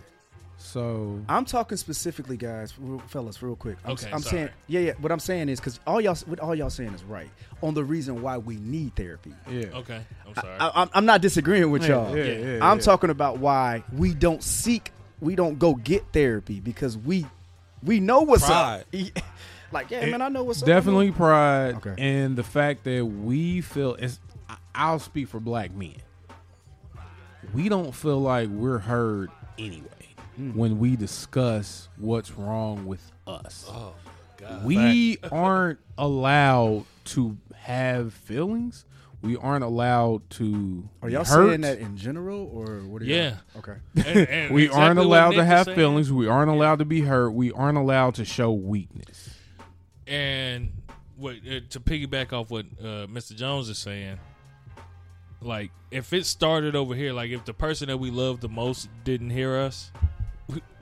[0.57, 3.79] So I'm talking specifically, guys, real, fellas, real quick.
[3.85, 4.37] I'm, Okay, I'm sorry.
[4.37, 4.93] saying, yeah, yeah.
[5.01, 7.29] What I'm saying is because all y'all, what all y'all saying is right
[7.63, 9.35] on the reason why we need therapy.
[9.51, 10.57] yeah, Okay, I'm sorry.
[10.61, 12.17] I, I'm, I'm not disagreeing with y'all.
[12.17, 12.83] yeah, yeah, I'm yeah.
[12.85, 17.27] talking about why we don't seek, we don't go get therapy because we,
[17.83, 18.85] we know what's Pride.
[18.95, 19.23] up.
[19.73, 21.17] like, yeah, man, I know what's definitely up.
[21.17, 21.95] pride Okay.
[21.99, 24.21] and the fact that we feel it's
[24.77, 25.97] I'll speak for black men.
[27.55, 29.87] We don't feel like we're heard anyway
[30.37, 30.53] Hmm.
[30.55, 33.67] when we discuss what's wrong with us.
[33.69, 33.95] Oh
[34.39, 34.65] God.
[34.65, 38.85] we aren't allowed to have feelings.
[39.21, 41.49] We aren't allowed to Are y'all hurt.
[41.51, 43.03] saying that in general or what?
[43.03, 43.37] Are y'all- Yeah.
[43.59, 43.75] Okay.
[44.07, 46.11] And- and we exactly aren't allowed to have feelings.
[46.11, 47.31] We aren't allowed to be hurt.
[47.31, 49.31] We aren't allowed to show weakness.
[50.07, 50.73] And
[51.17, 53.37] what uh, to piggyback off what uh, Mr.
[53.37, 54.19] Jones is saying,
[55.43, 58.89] like if it started over here, like if the person that we love the most
[59.05, 59.91] didn't hear us,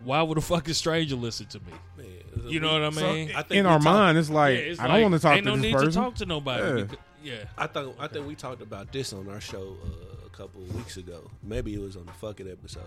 [0.04, 1.72] why would a fucking stranger listen to me?
[1.98, 2.06] Man,
[2.48, 3.30] You know what I So, mean?
[3.34, 5.20] I think in our talk- mind, it's like Yeah, it's I don't like, want to
[5.20, 5.88] talk ain't to no this need person.
[5.90, 6.62] to talk to nobody.
[6.64, 6.84] Yeah.
[6.84, 7.44] because- yeah.
[7.58, 10.74] I think I think we talked about this on our show uh, a couple of
[10.74, 11.30] weeks ago.
[11.42, 12.82] Maybe it was on the fucking episode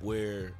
[0.00, 0.52] where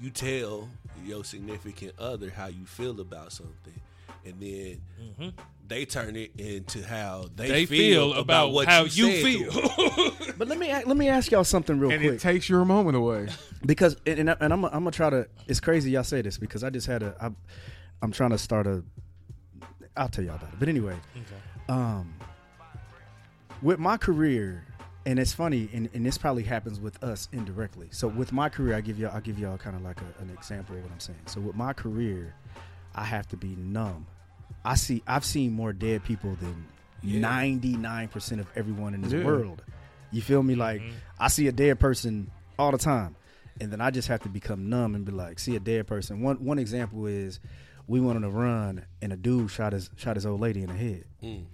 [0.00, 0.68] you tell
[1.04, 3.80] your significant other how you feel about something,
[4.24, 5.32] and then
[5.66, 7.48] they turn it into how they.
[7.48, 10.10] They feel, feel about what how you, you feel.
[10.36, 12.14] But let me let me ask y'all something real and quick.
[12.14, 13.28] it takes your moment away.
[13.66, 15.28] because and, and, I- and I'm I'm gonna try to.
[15.46, 17.14] It's crazy y'all say this because I just had a.
[17.20, 17.36] I'm,
[18.02, 18.82] I'm trying to start a.
[19.96, 20.58] I'll tell y'all about it.
[20.58, 20.96] But anyway,
[21.68, 22.14] um,
[23.62, 24.66] with my career,
[25.06, 27.88] and it's funny, and, and this probably happens with us indirectly.
[27.92, 30.30] So with my career, I give y'all I give y'all kind of like a, an
[30.30, 31.20] example of what I'm saying.
[31.26, 32.34] So with my career,
[32.94, 34.06] I have to be numb.
[34.64, 36.66] I see I've seen more dead people than
[37.02, 39.24] ninety nine percent of everyone in this Yeah.
[39.24, 39.62] world.
[40.10, 40.54] You feel me?
[40.54, 40.80] Like
[41.18, 43.16] I see a dead person all the time,
[43.60, 46.20] and then I just have to become numb and be like, see a dead person.
[46.22, 47.40] One one example is
[47.86, 50.68] we went on a run and a dude shot his shot his old lady in
[50.68, 51.04] the head.
[51.22, 51.44] Mm.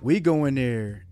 [0.00, 1.04] We go in there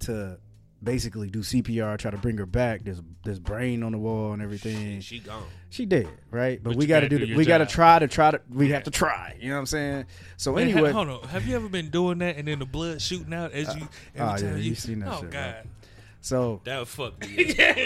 [0.00, 0.38] to
[0.84, 2.84] basically do CPR, try to bring her back.
[2.84, 5.00] There's there's brain on the wall and everything.
[5.00, 5.42] She gone.
[5.70, 6.62] She dead, right?
[6.62, 7.18] But, But we got to do.
[7.18, 8.40] do The, we got to try to try to.
[8.50, 9.36] We have to try.
[9.40, 10.04] You know what I'm saying?
[10.36, 11.22] So Man, ha- anyway, hold on.
[11.28, 14.46] Have you ever been doing that and then the blood shooting out as you every
[14.46, 15.38] oh, yeah, you you seen that Oh shit, God.
[15.56, 15.66] right?
[16.20, 17.50] so That would fuck me.
[17.58, 17.76] up.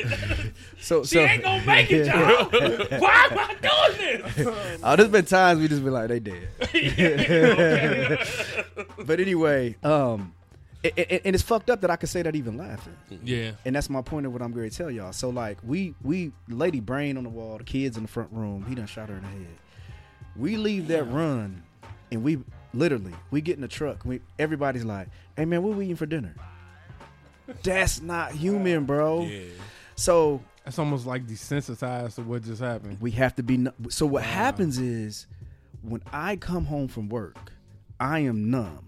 [0.81, 1.21] so She so.
[1.23, 2.45] ain't gonna make it, y'all.
[3.01, 4.79] Why am I doing this?
[4.83, 6.49] Oh, there's been times we just been like, they dead.
[9.07, 10.35] but anyway, um,
[10.83, 12.97] it, it- and it's fucked up that I could say that even laughing.
[13.11, 13.27] Mm-hmm.
[13.27, 13.51] yeah.
[13.65, 15.13] And that's my point of what I'm going to tell y'all.
[15.13, 18.65] So like we we lady brain on the wall, the kids in the front room,
[18.69, 19.57] he done shot her in the head.
[20.37, 21.63] We leave that run
[22.13, 22.39] and we
[22.73, 24.05] literally we get in the truck.
[24.05, 26.35] We everybody's like, "Hey man, what we eating for dinner?"
[27.63, 29.23] That's not human, bro.
[29.23, 29.45] yeah.
[29.97, 32.99] So It's almost like desensitized to what just happened.
[33.01, 33.57] we have to be.
[33.57, 35.27] nu- So what happens is
[35.83, 37.53] when I come home from work,
[37.99, 38.88] I am numb,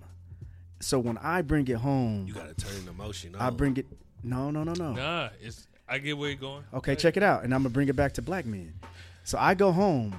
[0.81, 3.41] so when I bring it home, You gotta turn the motion on.
[3.41, 3.87] I bring it.
[4.23, 4.93] No, no, no, no.
[4.93, 6.65] Nah, it's I get where you're going.
[6.75, 8.75] Okay, check it out, and I'm gonna bring it back to black men.
[9.25, 10.15] So I go home,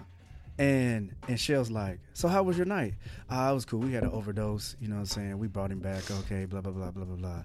[0.57, 2.95] and and Shell's like, "So how was your night?"
[3.29, 3.79] Ah, it was cool.
[3.79, 4.75] We had an overdose.
[4.79, 5.37] You know what I'm saying?
[5.39, 6.09] We brought him back.
[6.11, 7.43] Okay, blah blah blah blah blah blah.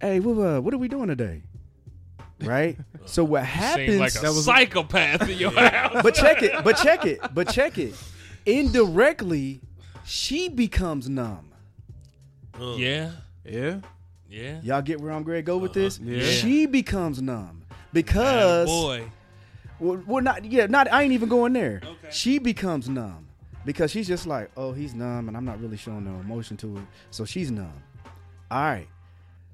[0.00, 1.42] Hey, what uh, what are we doing today?
[2.40, 2.76] Right.
[3.06, 3.86] so what happens?
[3.88, 6.02] Seems like a psychopath in your house.
[6.02, 6.64] but check it.
[6.64, 7.20] But check it.
[7.32, 7.94] But check it.
[8.44, 9.60] Indirectly,
[10.04, 11.51] she becomes numb.
[12.60, 13.10] Uh, Yeah,
[13.44, 13.80] Yeah.
[14.28, 14.60] yeah.
[14.62, 15.98] Y'all get where I'm going to go with this?
[15.98, 16.24] Yeah.
[16.24, 19.04] She becomes numb because boy,
[19.80, 20.90] Well, well, not yeah, not.
[20.92, 21.80] I ain't even going there.
[21.84, 22.08] Okay.
[22.10, 23.26] She becomes numb
[23.64, 26.76] because she's just like, oh, he's numb, and I'm not really showing no emotion to
[26.78, 27.72] it, so she's numb.
[28.50, 28.88] All right,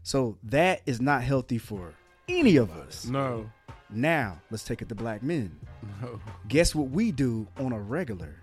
[0.03, 1.95] so that is not healthy for
[2.29, 3.05] any of us.
[3.07, 3.49] No.
[3.91, 5.59] Now let's take it to black men.
[6.03, 6.21] No.
[6.49, 8.35] Guess what we do on a regular?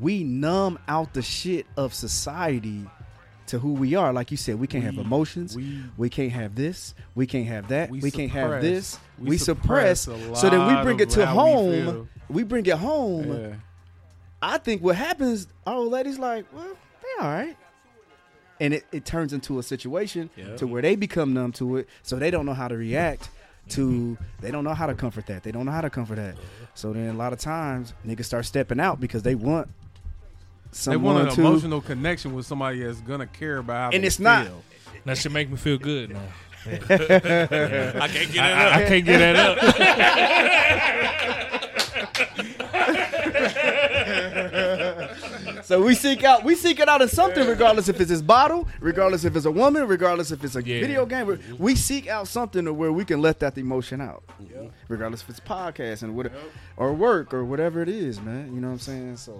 [0.00, 2.84] We numb out the shit of society
[3.50, 4.12] to who we are.
[4.12, 5.56] Like you said, we can't have emotions.
[5.56, 6.94] we- We, can't have this.
[7.14, 7.90] We can't have that.
[7.90, 8.98] We, We can't have this.
[9.18, 10.02] We We, suppress.
[10.02, 12.08] suppress So then we bring it to we home.
[12.28, 13.32] We, bring it home.
[13.32, 13.54] Yeah.
[14.40, 17.56] I think what happens, our old lady's like, well, they all right.
[18.60, 20.56] And it, it turns into a situation Yeah.
[20.56, 23.30] to where they become numb to it, so they don't know how to react
[23.70, 25.42] to they don't know how to comfort that.
[25.42, 26.36] They don't know how to comfort that.
[26.74, 29.68] So then a lot of times niggas start stepping out because they want
[30.84, 34.06] They want an to emotional connection with somebody that's gonna care about how and they
[34.06, 34.46] it's not
[35.04, 36.20] that should make me feel good now.
[36.66, 38.74] I can't get it up.
[38.74, 39.58] I can't get that up.
[45.64, 48.66] So we seek out we seek it out in something, regardless if it's his bottle,
[48.80, 50.80] regardless if it's a woman, regardless if it's a Yeah.
[50.80, 51.26] video game.
[51.28, 54.24] We- We seek out something to where we can let that emotion out,
[54.88, 56.32] regardless if it's podcast and what,
[56.76, 58.52] or work or whatever it is, man.
[58.54, 59.16] You know what I'm saying?
[59.18, 59.38] So,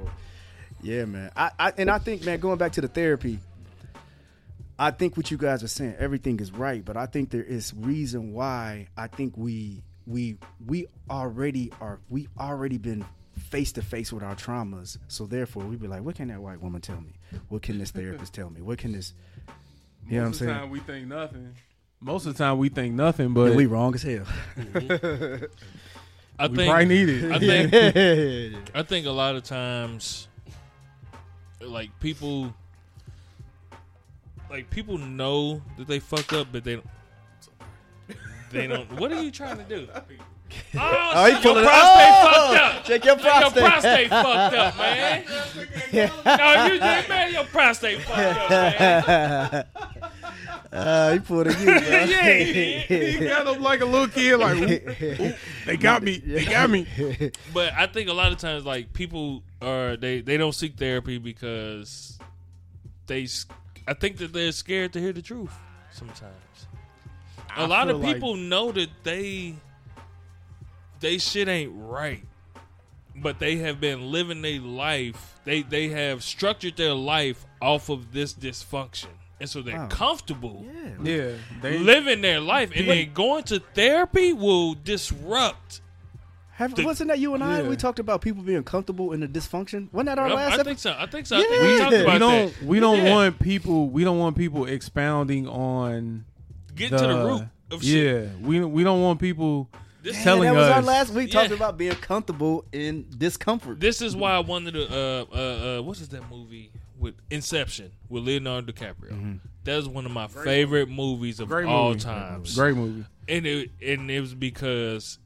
[0.83, 1.31] yeah, man.
[1.37, 3.39] I, I and I think, man, going back to the therapy,
[4.79, 7.75] I think what you guys are saying, everything is right, but I think there is
[7.75, 13.05] reason why I think we we we already are we already been
[13.39, 14.99] face to face with our traumas.
[15.09, 17.13] So therefore we'd be like, what can that white woman tell me?
[17.49, 18.61] What can this therapist tell me?
[18.61, 19.13] What can this
[20.09, 20.61] You know what I'm Most of the saying?
[20.61, 21.55] time we think nothing.
[22.01, 24.25] Most of the time we think nothing, but Yeah, we wrong as hell.
[24.57, 25.45] Mm-hmm.
[26.39, 27.31] I we think probably need it.
[27.33, 28.59] I think yeah.
[28.81, 30.27] I think a lot of times,
[31.61, 32.53] like people,
[34.51, 36.87] like people know that they fucked up, but they don't.
[38.51, 38.91] They don't.
[38.99, 39.87] What are you trying to do?
[40.77, 42.33] Oh, Oh, he shit, your prostate Oh!
[42.33, 42.85] fucked up.
[42.85, 44.09] Check your Man, your prostate.
[44.11, 45.25] prostate fucked up, man.
[46.27, 47.33] no, you did, man.
[47.33, 49.65] Your prostate fucked up, man.
[50.73, 52.07] Uh, he pulled a you, bro.
[53.17, 55.35] he got up like a little kid, like "Ooh, ooh,
[55.67, 56.85] they got me, they got me.
[57.55, 61.19] But I think a lot of times, like people are they they don't seek therapy
[61.19, 62.19] because
[63.07, 63.25] they.
[63.25, 63.47] s-
[63.87, 65.53] I think that they're scared to hear the truth.
[65.93, 66.35] Sometimes
[67.57, 69.57] a I lot of feel like- people know that they
[71.01, 72.25] they shit ain't right,
[73.17, 75.41] but they have been living their life.
[75.45, 79.09] They they have structured their life off of this dysfunction,
[79.41, 79.89] and so they're Wow.
[79.89, 80.91] comfortable Yeah.
[81.03, 81.33] Yeah,
[81.63, 82.71] they living their life.
[82.75, 85.81] And then going to therapy will disrupt.
[86.61, 87.63] Have, The- wasn't that you and I?
[87.63, 87.69] Yeah.
[87.69, 89.91] We talked about people being comfortable in the dysfunction.
[89.93, 90.65] Wasn't that our I, last I episode?
[90.67, 90.97] think so.
[90.99, 91.37] I think so.
[91.39, 91.79] I think we Yeah.
[91.79, 92.63] talked We about we don't that.
[92.65, 93.15] we don't Yeah.
[93.15, 96.25] want people we don't want people expounding on
[96.75, 97.43] Get the, to the root
[97.73, 98.25] of shit.
[98.25, 99.69] yeah we we don't want people
[100.03, 101.57] This, Man, telling that was our last week talking Yeah.
[101.57, 103.81] about being comfortable in discomfort.
[103.81, 104.85] this is why I wanted to.
[104.87, 109.39] Uh, uh, uh, what is that movie with Inception with Leonardo DiCaprio?
[109.65, 112.01] That's one of my favorite movies of Great all movie.
[112.01, 112.55] times.
[112.55, 115.19] great movie and it and it was because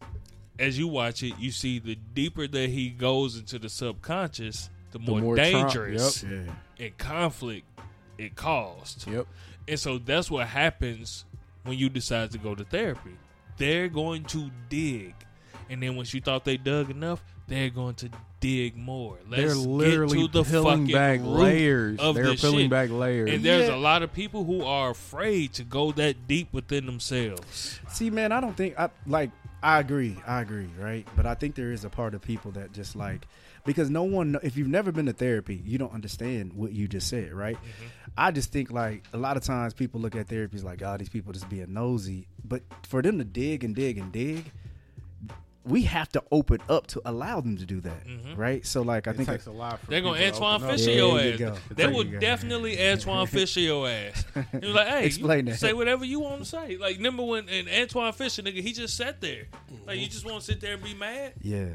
[0.59, 4.98] as you watch it, you see the deeper that he goes into the subconscious, the
[4.98, 6.52] more, more tra- dangerous yeah.
[6.78, 7.66] and conflict
[8.18, 9.09] it caused.
[9.11, 9.26] yep
[9.66, 11.24] And so that's what happens
[11.64, 13.16] when you decide to go to therapy.
[13.57, 15.14] They're going to dig.
[15.70, 19.18] And then once you thought they dug enough, they're going to dig more.
[19.28, 22.70] Let's they're literally get to the peeling back layers of they're this peeling shit.
[22.70, 23.74] back layers And there's Yeah.
[23.74, 27.80] a lot of people who are afraid to go that deep within themselves.
[27.90, 29.30] See, man, I don't think I like.
[29.64, 30.18] I agree.
[30.26, 31.08] I agree, right?
[31.16, 33.26] But I think there is a part of people that just like
[33.64, 34.38] because no one.
[34.42, 37.56] If you've never been to therapy, you don't understand what you just said, right?
[37.56, 37.84] Mm-hmm.
[38.18, 41.08] I just think like a lot of times people look at therapies like, oh, these
[41.08, 42.26] people just being nosy.
[42.44, 44.52] But for them to dig and dig and dig,
[45.64, 48.02] we have to open up to allow them to do that,
[48.36, 48.66] right?
[48.66, 50.76] So like, I it think takes a lot for They're gonna people to Antwone open.
[50.76, 51.58] Fisher your there you ass.
[51.70, 54.24] They will you definitely Antwone Fisher your ass.
[54.52, 55.58] He was like, "Hey, Explain that.
[55.58, 58.96] say whatever you want to say." Like, remember when and Antwone Fisher, nigga, he just
[58.96, 59.46] sat there.
[59.86, 60.00] Like, Mm-hmm.
[60.02, 61.32] you just want to sit there and be mad.
[61.40, 61.66] yeah,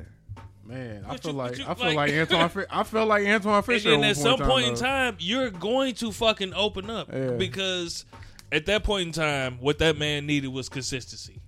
[0.64, 2.50] Man, I But feel you- like you- I feel like- like, Antwone.
[2.50, 3.90] Fi- I feel like Antwone And Fisher.
[3.90, 4.82] then at at some point in though.
[4.82, 7.32] time, you're going to fucking open up Yeah.
[7.32, 8.06] because
[8.52, 11.42] at that point in time, what that man needed was consistency.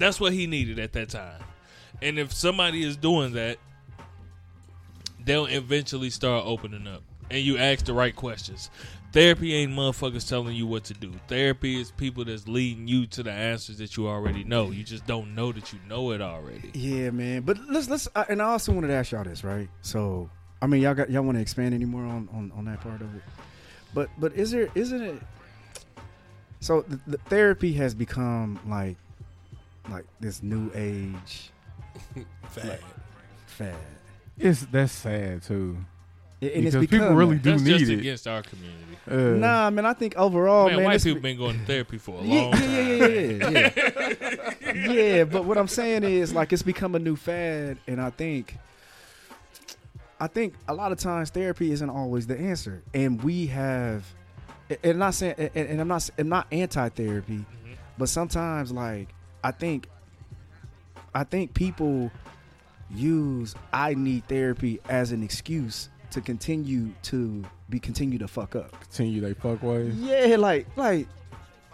[0.00, 1.42] That's what he needed at that time.
[2.00, 3.58] And if somebody is doing that,
[5.22, 7.02] they'll eventually start opening up.
[7.30, 8.70] And you ask the right questions.
[9.12, 11.12] Therapy ain't motherfuckers telling you what to do.
[11.28, 14.70] Therapy is people that's leading you to the answers that you already know.
[14.70, 16.70] You just don't know that you know it already.
[16.72, 17.42] Yeah, man.
[17.42, 19.68] But let's let's uh, and I also wanted to ask y'all this, right?
[19.82, 20.30] So,
[20.62, 23.02] I mean, y'all got y'all want to expand any more on, on on that part
[23.02, 23.22] of it?
[23.92, 25.22] But but is there isn't it?
[26.60, 28.96] So the, the therapy has become like
[29.90, 31.50] like this new age
[32.50, 32.78] Fad.
[33.46, 33.74] fad,
[34.38, 35.76] It's that's sad too.
[36.40, 37.42] and it's Because become people really that.
[37.42, 37.98] do That's need just it.
[38.00, 38.76] against our community.
[39.10, 39.84] Uh, Nah, man.
[39.86, 42.40] I think overall, man, man, white it's- people been going to therapy for a yeah,
[42.42, 42.62] long time.
[42.70, 44.92] yeah, yeah, yeah, yeah, yeah.
[44.92, 48.56] yeah, but what I'm saying is like it's become a new fad, and I think,
[50.20, 54.04] I think a lot of times therapy isn't always the answer, and we have,
[54.70, 57.72] and I'm not saying, and, and I'm not, I'm not anti-therapy, Mm-hmm.
[57.98, 59.08] but sometimes like
[59.42, 59.88] I think,
[61.14, 62.10] I think people
[62.92, 68.72] use I need therapy as an excuse to continue to be continue to fuck up.
[68.80, 69.94] continue they fuck ways.
[69.96, 71.06] Yeah, like like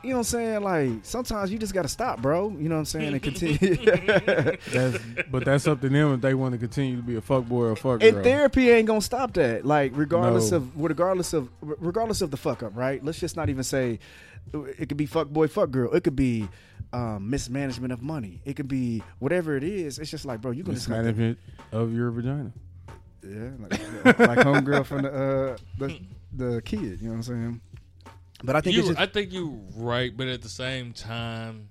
[0.05, 0.63] you know what I'm saying?
[0.63, 2.51] Like sometimes you just gotta stop, bro.
[2.51, 3.13] You know what I'm saying?
[3.15, 3.57] And continue.
[4.71, 4.99] That's
[5.31, 7.63] but that's up to them if they want to continue to be a fuck boy
[7.63, 8.15] or a fuck girl.
[8.15, 9.65] and therapy ain't gonna stop that.
[9.65, 10.59] Like regardless No.
[10.59, 13.03] of regardless of regardless of the fuck up, right?
[13.03, 13.99] Let's just not even say
[14.53, 15.93] it could be fuck boy, fuck girl.
[15.95, 16.47] It could be
[16.93, 18.41] um, mismanagement of money.
[18.45, 19.99] It could be whatever it is.
[19.99, 21.39] It's just like, bro, you gonna to- Mismanagement
[21.73, 22.53] of your vagina.
[23.23, 25.99] Yeah, like, like homegirl from the, uh, the
[26.33, 27.01] the kid.
[27.01, 27.61] You know what I'm saying?
[28.45, 31.71] But I think you, it's just I think you're right, but at the same time,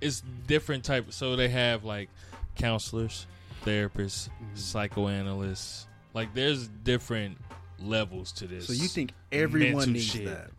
[0.00, 1.12] it's different type.
[1.12, 2.08] So they have like
[2.54, 3.26] counselors,
[3.64, 4.56] therapists, Mm-hmm.
[4.56, 5.86] psychoanalysts.
[6.14, 7.36] Like there's different
[7.78, 8.66] levels to this.
[8.66, 10.24] so you think everyone needs shit.
[10.26, 10.50] that?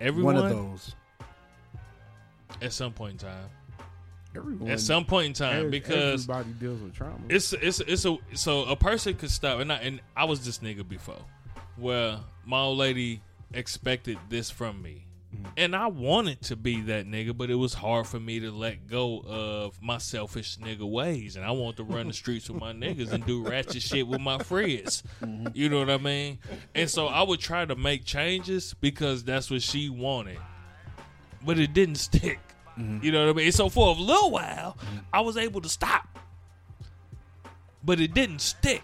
[0.00, 0.94] everyone One of those.
[2.62, 3.48] At some point in time?
[4.36, 7.18] Everyone, At some point in time, ev- because everybody deals with trauma.
[7.30, 10.58] it's it's it's a so a person could stop and I and I was this
[10.58, 11.24] nigga before,
[11.76, 13.22] where my old lady
[13.54, 15.46] expected this from me, mm-hmm.
[15.56, 18.86] and I wanted to be that nigga, but it was hard for me to let
[18.86, 22.74] go of my selfish nigga ways, and I want to run the streets with my
[22.74, 25.02] niggas and do ratchet shit with my friends.
[25.22, 25.48] Mm-hmm.
[25.54, 26.38] You know what I mean?
[26.74, 30.38] And so I would try to make changes because that's what she wanted,
[31.44, 32.40] but it didn't stick.
[32.78, 33.04] Mm-hmm.
[33.04, 33.52] You know what I mean?
[33.52, 34.98] So for a little while, mm-hmm.
[35.12, 36.18] I was able to stop.
[37.84, 38.82] But it didn't stick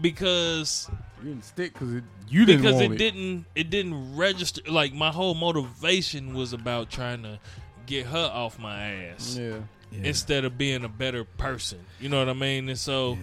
[0.00, 0.90] because
[1.22, 4.92] you didn't stick because it, you didn't because want it, didn't it didn't register like
[4.92, 7.38] my whole motivation was about trying to
[7.86, 9.58] get her off my ass Yeah.
[9.92, 11.80] instead of being a better person.
[11.98, 12.68] You know what i mean?
[12.68, 13.18] And so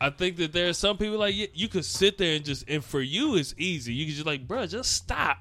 [0.00, 2.68] i think that there are some people like you, you could sit there and just
[2.68, 3.94] and for you it's easy.
[3.94, 5.38] You can just like bro just stop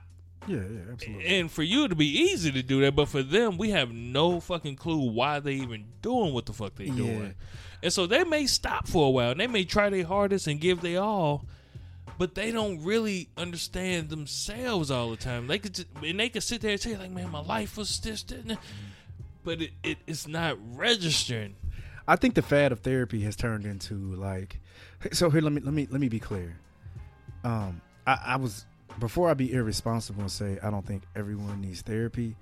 [0.48, 1.26] Yeah, yeah, absolutely.
[1.40, 4.40] and for you to be easy to do that, but for them, we have no
[4.40, 7.36] fucking clue why they even doing what the fuck they doing.
[7.82, 10.60] And so they may stop for a while and they may try their hardest and
[10.60, 11.46] give their all,
[12.18, 15.48] but they don't really understand themselves all the time.
[15.48, 18.00] They could just, and they could sit there and say like, "Man, my life was
[18.00, 18.58] this," that,"
[19.44, 21.56] but it, it it's not registering.
[22.08, 24.60] I think the fad of therapy has turned into like.
[25.12, 26.58] So here, let me let me let me be clear.
[27.44, 28.66] Um, I, I was
[29.00, 32.36] before I be irresponsible and say I don't think everyone needs therapy.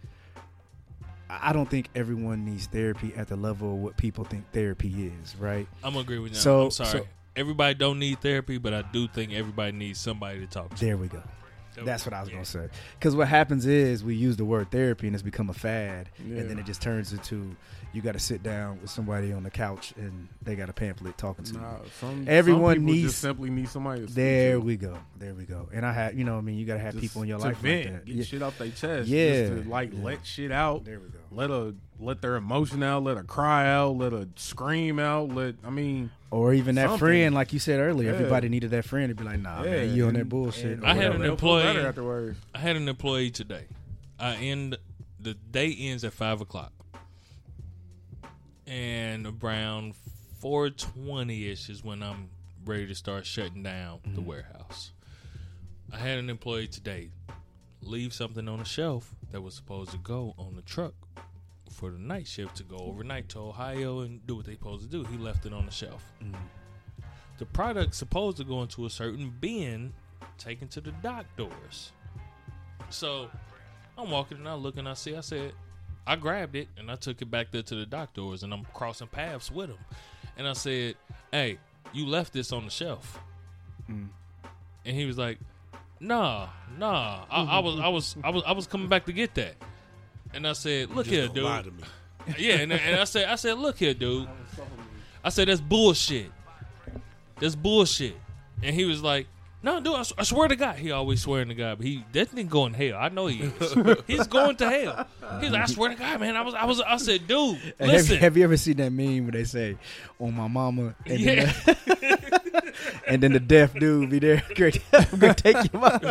[1.29, 5.35] I don't think everyone needs therapy at the level of what people think therapy is,
[5.37, 5.67] right?
[5.83, 6.37] I'm gonna agree with you.
[6.37, 6.89] So- I'm sorry.
[6.91, 10.85] so- everybody don't need therapy, but I do think everybody needs somebody to talk to.
[10.85, 11.23] There we go.
[11.83, 12.69] That's what I was gonna say.
[12.99, 16.37] Because what happens is we use the word therapy and it's become a fad, Yeah.
[16.41, 17.55] and then it just turns into
[17.93, 21.15] you got to sit down with somebody on the couch and they got a pamphlet
[21.17, 21.59] talking to you.
[21.99, 24.59] Some, Everyone some people needs- just simply need somebody to There to.
[24.61, 24.97] we go.
[25.19, 25.69] There we go.
[25.71, 27.27] And I had, you know, what I mean, you got to have Just people in
[27.29, 28.05] your to life vent, like that.
[28.05, 28.23] get Yeah.
[28.23, 29.07] shit off their chest.
[29.07, 29.47] Yeah.
[29.47, 30.03] just to like Yeah.
[30.03, 30.85] let shit out.
[30.85, 31.19] There we go.
[31.31, 33.03] Let a let their emotion out.
[33.03, 33.95] Let a cry out.
[33.97, 35.29] Let a scream out.
[35.29, 36.97] Let I mean, Or even that Something.
[36.99, 38.15] friend, like you said earlier, Yeah.
[38.17, 40.65] everybody needed that friend to be like, nah, yeah, man, you on that bullshit.
[40.79, 41.15] and or I had whatever.
[41.15, 42.39] an they'll feel better employee- afterwards.
[42.55, 43.65] I had an employee today.
[44.19, 44.77] I end
[45.19, 46.73] the day ends at five o'clock,
[48.67, 49.95] and around
[50.39, 52.29] four twenty ish is when I'm
[52.65, 54.25] ready to start shutting down the mm-hmm.
[54.25, 54.91] warehouse.
[55.91, 57.09] I had an employee today
[57.81, 60.93] leave something on the shelf that was supposed to go on the truck
[61.69, 64.89] for the night shift to go overnight to Ohio and do what they supposed to
[64.89, 65.03] do.
[65.03, 66.13] He left it on the shelf.
[66.23, 66.35] Mm-hmm.
[67.39, 69.93] The product's supposed to go into a certain bin
[70.37, 71.91] taken to the dock doors.
[72.89, 73.29] So
[73.97, 75.53] I'm walking and I look and I see, I said,
[76.05, 78.65] I grabbed it and I took it back there to the dock doors, and I'm
[78.73, 79.77] crossing paths with him,
[80.37, 80.95] and I said,
[81.31, 81.57] "Hey,
[81.93, 83.19] you left this on the shelf,"
[83.89, 84.09] Mm.
[84.85, 85.39] and he was like,
[85.99, 86.47] "Nah,
[86.77, 89.55] nah, I, I was, I was, I was, I was coming back to get that,"
[90.33, 91.83] and I said, "Look Just here, don't dude." lie to me.
[92.37, 94.29] Yeah, and, and I said, I said, look here, dude.
[95.25, 96.31] I said that's bullshit.
[97.37, 98.15] That's bullshit.
[98.61, 99.27] And he was like,
[99.63, 102.03] no, dude, I, s- I swear to God, he always swearing to God, but he
[102.11, 102.97] that nigga going to hell.
[102.99, 103.73] I know he is.
[104.07, 105.07] He's going to hell.
[105.41, 106.35] He's like, I swear to God, man.
[106.35, 108.17] I was, I was, I said, dude, have, listen.
[108.17, 109.77] have you ever seen that meme where they say,
[110.19, 111.53] "On my mama," and, Yeah.
[111.65, 112.73] then, the,
[113.07, 116.01] and then the deaf dude be there, great, I'm gonna take you out.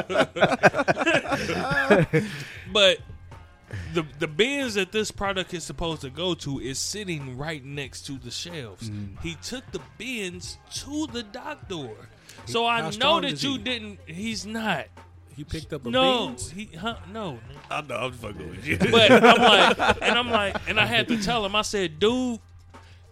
[2.72, 2.98] But
[3.94, 8.02] the the bins that this product is supposed to go to is sitting right next
[8.06, 8.90] to the shelves.
[8.90, 9.20] Mm.
[9.22, 11.96] He took the bins to the dock door.
[12.46, 13.58] So I know that you he?
[13.58, 13.98] didn't.
[14.06, 14.86] He's not.
[15.34, 16.50] He picked up a No, beans.
[16.50, 17.38] he huh, no.
[17.70, 17.96] I know.
[17.96, 18.76] I'm fucking with you.
[18.90, 21.54] But I'm like, and I'm like, and I had to tell him.
[21.56, 22.38] I said, dude.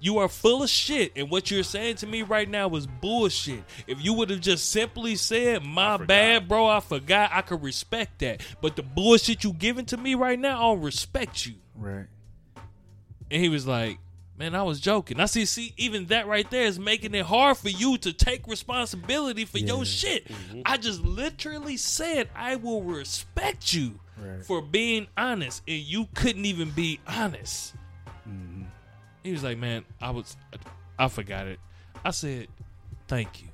[0.03, 3.63] You are full of shit, and what you're saying to me right now is bullshit.
[3.87, 8.21] If you would have just simply said, "My bad, bro, I forgot," I could respect
[8.21, 8.41] that.
[8.63, 11.57] But the bullshit you giving to me right now, I don't respect you.
[11.75, 12.07] Right.
[13.31, 13.99] And he was like,
[14.41, 15.21] Man, I was joking.
[15.21, 18.47] I see, see, even that right there is making it hard for you to take
[18.47, 20.29] responsibility for your shit.
[20.29, 20.63] Mm-hmm.
[20.65, 24.43] I just literally said I will respect you Right.
[24.43, 27.75] for being honest, and you couldn't even be honest.
[28.27, 28.63] Mm-hmm.
[29.25, 30.35] He was like, Man, I was,
[30.99, 31.61] I forgot it.
[32.03, 32.49] I said,
[33.09, 33.49] Thank you.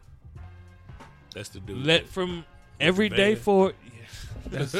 [1.35, 1.85] That's the dude.
[1.85, 2.45] Let from
[2.79, 3.43] every day Van.
[3.43, 3.75] forward.
[4.47, 4.73] That's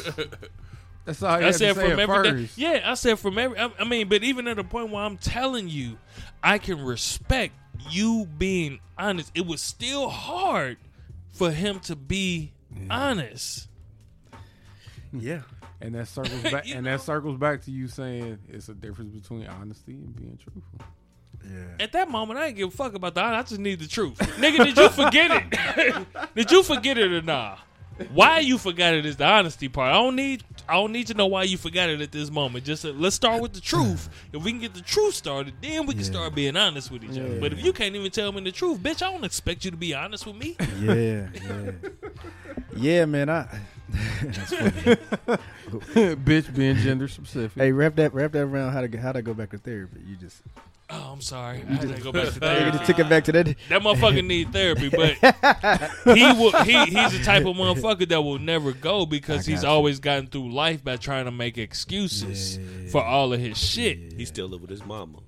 [1.23, 2.43] all you I had said to say from at every day.
[2.47, 2.59] first.
[2.59, 3.59] Yeah, I said from every.
[3.59, 5.99] I, I mean, but even at a point where I'm telling you,
[6.43, 7.55] I can respect
[7.91, 9.31] you being honest.
[9.35, 10.79] It was still hard
[11.33, 12.53] for him to be
[12.91, 13.69] honest.
[15.13, 15.43] Yeah.
[15.81, 16.93] And that circles back, and know?
[16.93, 20.81] that circles back to you saying it's a difference between honesty and being truthful.
[21.45, 21.85] Yeah.
[21.85, 23.39] At that moment, I didn't give a fuck about the honest.
[23.39, 24.19] I just need the truth.
[24.19, 26.07] Nigga, did you forget it?
[26.35, 27.57] did you forget it or nah?
[28.13, 29.91] Why you forgot it is the honesty part.
[29.91, 30.45] I don't need.
[30.69, 32.65] I don't need to know why you forgot it at this moment.
[32.65, 34.09] Just uh, let's start with the truth.
[34.33, 36.11] If we can get the truth started, then we can Yeah.
[36.11, 37.35] start being honest with each other.
[37.35, 37.41] Yeah.
[37.41, 39.77] But if you can't even tell me the truth, bitch, I don't expect you to
[39.79, 40.57] be honest with me.
[40.81, 41.29] Yeah.
[41.35, 41.71] Yeah.
[42.79, 43.31] Yeah, man.
[43.31, 43.47] I.
[44.23, 44.97] That's funny.
[46.17, 47.57] Bitch being gender specific.
[47.61, 50.01] Hey, wrap that wrap that around how to how to go back to therapy.
[50.07, 50.43] You just
[50.89, 51.63] Oh, I'm sorry.
[51.69, 52.71] I had to go back to you therapy.
[52.79, 53.47] just took it back to that.
[53.69, 55.15] That motherfucker need therapy, but
[56.17, 56.53] he will.
[56.63, 59.69] He he's the type of motherfucker that will never go because he's you.
[59.69, 63.41] always gotten through life by trying to make excuses Yeah, yeah, yeah, for all of
[63.41, 64.13] his shit.
[64.13, 65.19] he still live with his mama.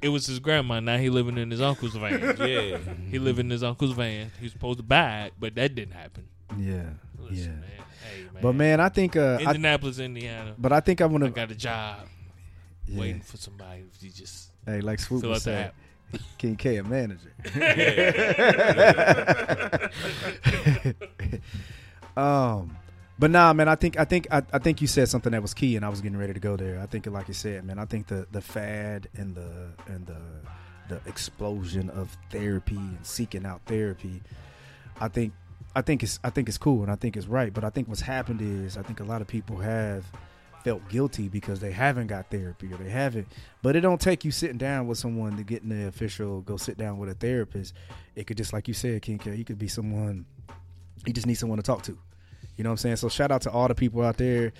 [0.00, 0.78] It was his grandma.
[0.78, 2.36] Now he living in his uncle's van.
[2.38, 2.78] Yeah.
[3.10, 4.30] he living in his uncle's van.
[4.38, 6.28] He was supposed to buy it, but that didn't happen.
[6.56, 6.82] Yeah.
[7.18, 7.46] Listen, Yeah.
[7.48, 7.62] man.
[8.14, 8.42] Hey, man.
[8.42, 10.54] But man, I think uh, I, Indianapolis, Indiana.
[10.56, 12.06] but I think I'm I gonna got a job
[12.86, 13.00] yeah.
[13.00, 15.70] waiting for somebody to just Hey, like Swoop fill was saying.
[16.38, 17.32] King K a manager.
[22.16, 22.76] um,
[23.18, 23.66] but nah, man.
[23.66, 25.88] I think I think I, I think you said something that was key, and I
[25.88, 26.78] was getting ready to go there.
[26.80, 27.78] I think, like you said, man.
[27.78, 30.20] I think the the fad and the and the
[30.88, 34.20] the explosion of therapy and seeking out therapy.
[35.00, 35.32] I think
[35.74, 37.54] I think it's I think it's cool and I think it's right.
[37.54, 40.04] But I think what's happened is I think a lot of people have
[40.64, 43.28] felt guilty because they haven't got therapy or they haven't.
[43.62, 46.56] But it don't take you sitting down with someone to get in the official go
[46.56, 47.74] sit down with a therapist.
[48.16, 50.26] It could just like you said, King K, he could be someone
[51.06, 51.98] you just need someone to talk to.
[52.56, 52.96] You know what I'm saying?
[52.96, 54.52] So shout out to all the people out there.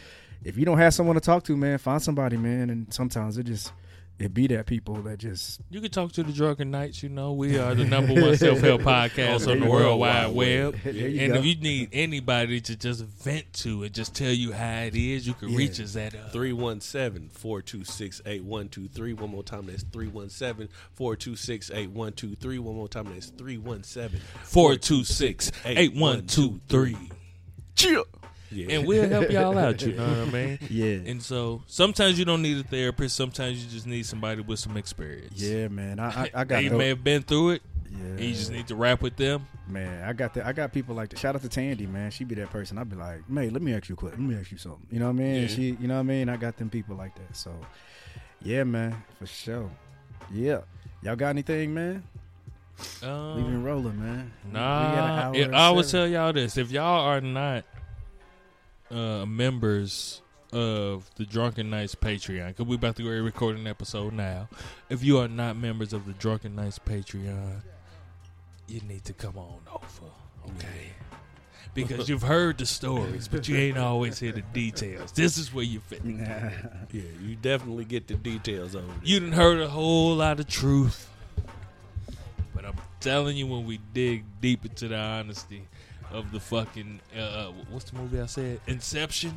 [0.45, 2.71] If you don't have someone to talk to, man, find somebody, man.
[2.71, 3.73] And sometimes it just
[4.19, 7.03] it be that people that just You can talk to the Drunken Knights.
[7.05, 10.77] You know, we are the number one self help podcast on the World Wide Web.
[10.85, 11.39] And go.
[11.39, 15.27] if you need anybody to just vent to and just tell you how it is,
[15.27, 15.59] you can Yeah.
[15.59, 19.12] reach us at uh, 317 426 8123.
[19.12, 22.59] One more time, that's 317 426 8123.
[22.59, 26.97] One more time, that's 317 426 8123.
[27.77, 28.05] Chill.
[28.51, 28.67] Yeah.
[28.71, 30.59] And we'll help y'all out, you know what I mean?
[30.71, 31.11] yeah.
[31.11, 34.77] And so sometimes you don't need a therapist, sometimes you just need somebody with some
[34.77, 35.41] experience.
[35.41, 35.99] Yeah, man.
[35.99, 38.07] I I, I got no- may have been through it, yeah.
[38.07, 39.47] and you just need to rap with them.
[39.67, 40.47] Man, I got that.
[40.47, 41.19] I got people like that.
[41.19, 42.11] Shout out to Tandy, man.
[42.11, 42.79] She be that person.
[42.79, 44.27] I'd be like, man, let me ask you a question.
[44.27, 44.87] Let me ask you something.
[44.91, 45.43] You know what I mean?
[45.43, 45.49] Yeah.
[45.49, 46.29] She, you know what I mean?
[46.31, 47.37] I got them people like that.
[47.37, 47.53] So,
[48.43, 49.70] yeah, man, for sure.
[50.33, 50.61] Yeah,
[51.03, 52.03] y'all got anything, man?
[53.03, 54.33] Um, been rolling, man.
[54.47, 57.65] We got an Nah, I would tell y'all this: if y'all are not
[58.90, 64.12] uh, members of the Drunken Knights Patreon, because we about to go record an episode
[64.12, 64.48] now.
[64.89, 67.62] If you are not members of the Drunken Knights Patreon,
[68.66, 70.12] you need to come on over,
[70.47, 70.93] okay?
[71.74, 75.12] because you've heard the stories, but you ain't always hear the details.
[75.12, 76.02] This is where you fit.
[76.90, 78.86] Yeah, you definitely get the details over.
[78.86, 79.06] it.
[79.06, 81.10] You done heard a whole lot of truth,
[82.55, 85.65] but I'm telling you, when we dig deep into the honesty
[86.12, 88.60] of the fucking uh, uh, what's the movie I said?
[88.66, 89.35] Inception.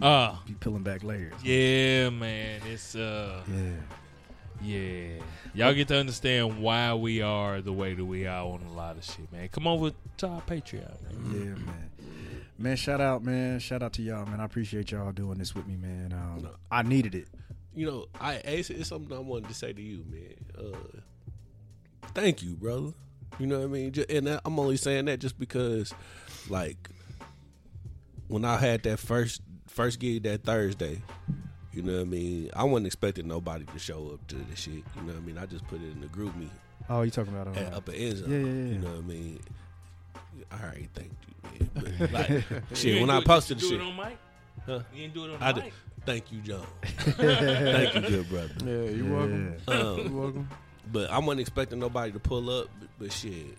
[0.00, 1.34] Ah, Be peeling back layers.
[1.44, 2.60] yeah, man.
[2.66, 3.42] It's uh.
[3.48, 3.72] Yeah.
[4.62, 5.20] Yeah,
[5.52, 8.96] y'all get to understand why we are the way that we are on a lot
[8.96, 9.48] of shit, man.
[9.48, 11.30] Come over to our Patreon, man.
[11.30, 11.90] Yeah, man.
[12.58, 13.58] Man, shout out, man.
[13.58, 14.40] Shout out to y'all, man.
[14.40, 16.14] I appreciate y'all doing this with me, man.
[16.14, 16.50] Um, No.
[16.70, 17.28] I needed it.
[17.74, 20.34] You know, I it's, it's something I wanted to say to you, man.
[20.58, 21.00] Uh,
[22.14, 22.94] thank you, brother.
[23.38, 23.94] You know what I mean?
[24.08, 25.92] And I'm only saying that just because,
[26.48, 26.88] like,
[28.28, 31.02] when I had that first first gig that Thursday,
[31.72, 32.50] you know what I mean.
[32.56, 34.72] I wasn't expecting nobody to show up to the shit.
[34.74, 35.38] You know what I mean?
[35.38, 36.48] I just put it in the GroupMe
[36.88, 38.26] Oh, you talking about uh, at Upper Enzo.
[38.28, 38.72] Yeah, yeah, yeah.
[38.72, 39.40] You know what I mean?
[40.52, 41.98] All right, thank you, man.
[41.98, 42.28] But, like,
[42.74, 44.18] shit, ain't when do I it- posted the you do shit, it on mic.
[44.64, 44.80] Huh?
[44.94, 45.72] You didn't do it on I the did.
[46.06, 46.66] Thank you, John.
[46.84, 48.50] thank you, good brother.
[48.64, 49.56] Yeah, you're welcome.
[49.68, 49.74] Yeah.
[49.74, 50.48] You're Um, welcome.
[50.92, 52.68] But I wasn't expecting nobody to pull up.
[52.78, 53.56] But, but shit,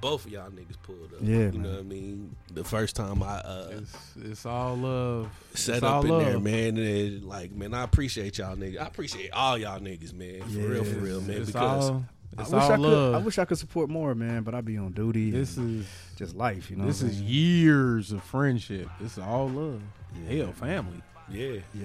[0.00, 1.20] both of y'all niggas pulled up.
[1.20, 1.62] Yeah, you man.
[1.62, 2.36] know what I mean.
[2.52, 5.28] The first time I uh, It's it's all love.
[5.54, 6.24] set it's up all in love.
[6.24, 8.80] there, man, and like, man, I appreciate y'all niggas.
[8.80, 10.42] I appreciate all y'all niggas, man.
[10.42, 11.36] For real, for real, man.
[11.42, 12.04] It's because all
[12.36, 12.80] I it's wish all I could.
[12.80, 13.14] love.
[13.14, 14.42] I wish I could support more, man.
[14.42, 15.30] But I be on duty.
[15.30, 16.86] this is just life, you know.
[16.86, 18.88] this what is I'm years of friendship.
[19.00, 19.82] This is all love.
[20.28, 20.36] Yeah.
[20.44, 21.00] Hell, family.
[21.30, 21.84] yeah, Yeah,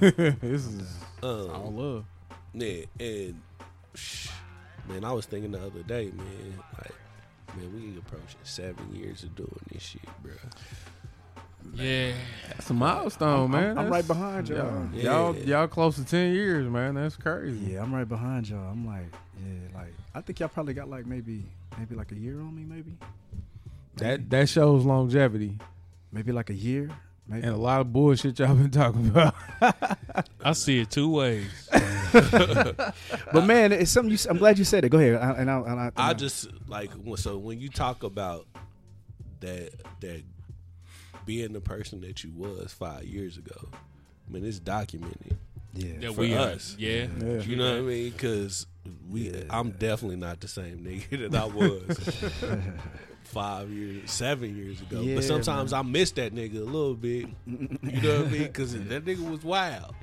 [0.00, 0.82] no this is
[1.22, 2.04] all um, love.
[2.54, 3.47] yeah, and shh,
[4.88, 6.94] man, I was thinking the other day, man, like,
[7.56, 10.32] man, we approaching seven years of doing this shit, bro.
[11.74, 12.12] Yeah,
[12.48, 13.76] That's a milestone, man.
[13.76, 14.88] I'm, I'm right behind y'all.
[14.94, 15.02] Yeah.
[15.02, 16.94] Y'all, y'all close to ten years, man.
[16.94, 17.72] That's crazy.
[17.72, 18.70] Yeah, I'm right behind y'all.
[18.70, 19.12] I'm like,
[19.44, 21.44] yeah, like I think y'all probably got like maybe
[21.78, 22.96] maybe like a year on me, maybe.
[23.96, 25.58] That that shows longevity
[26.10, 26.90] Maybe like a year.
[27.28, 27.42] Maybe.
[27.46, 29.34] and a lot of bullshit y'all been talking about.
[30.42, 31.68] I see it two ways.
[32.12, 34.14] but man, it's something you.
[34.14, 34.88] s- I'm glad you said it.
[34.88, 35.16] Go ahead.
[35.16, 38.46] I, and I, and I, I just like so when you talk about
[39.40, 40.22] that that
[41.26, 45.36] being the person that you was five years ago, I mean it's documented.
[45.74, 45.98] yeah.
[46.00, 46.38] That For we are.
[46.48, 46.76] us.
[46.78, 47.08] Yeah.
[47.22, 47.40] Yeah.
[47.40, 48.10] You know what I mean?
[48.10, 48.66] Because
[49.10, 51.98] we, I'm definitely not the same nigga that I was
[53.28, 55.00] five years, seven years ago.
[55.00, 57.26] Yeah, but sometimes I miss that nigga a little bit.
[57.46, 58.42] You know what I mean?
[58.44, 59.94] Because that nigga was wild.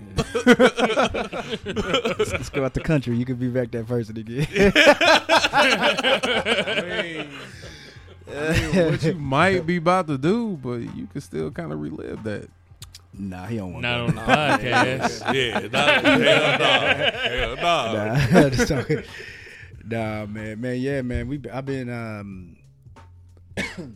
[2.18, 3.18] let's, let's go out the country.
[3.18, 4.48] You could be back that person again.
[8.28, 11.80] I mean, what you might be about to do, but you can still kind of
[11.80, 12.50] relive that.
[13.14, 13.84] nah, he don't want.
[13.84, 15.34] Not on the podcast.
[15.34, 16.76] yeah, nah, hell no,
[17.30, 18.96] hell no.
[18.96, 19.02] Nah.
[19.88, 21.28] Nah, man, man, yeah, man.
[21.28, 22.58] We, I've been, um,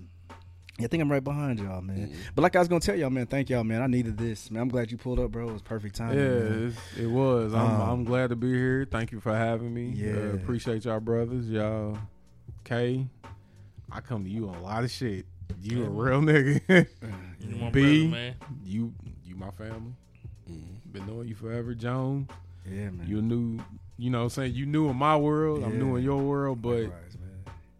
[0.82, 2.16] I think I'm right behind y'all, man.
[2.36, 3.82] But like I was gonna tell y'all, man, thank y'all, man.
[3.82, 4.64] I needed this, man.
[4.64, 5.50] I'm glad you pulled up, bro.
[5.50, 6.18] It was perfect time.
[6.18, 7.54] Yeah, it was.
[7.54, 8.88] I'm, Um, I'm glad to be here.
[8.90, 9.90] Thank you for having me.
[9.94, 10.14] Yeah.
[10.14, 11.98] Uh, appreciate y'all brothers, y'all.
[12.64, 13.08] K,
[13.92, 15.26] I come to you on a lot of shit.
[15.62, 16.88] You a real nigga.
[17.42, 18.08] You my B.
[18.08, 18.36] brother, man.
[18.66, 18.94] you
[19.26, 19.94] you my family.
[20.50, 20.64] Mm.
[20.92, 22.30] Been knowing you forever, Jones.
[22.70, 23.06] yeah, man.
[23.08, 23.60] You knew,
[23.98, 25.64] you know, what I'm saying you knew in my world.
[25.64, 27.18] I'm new in your world, but Likewise,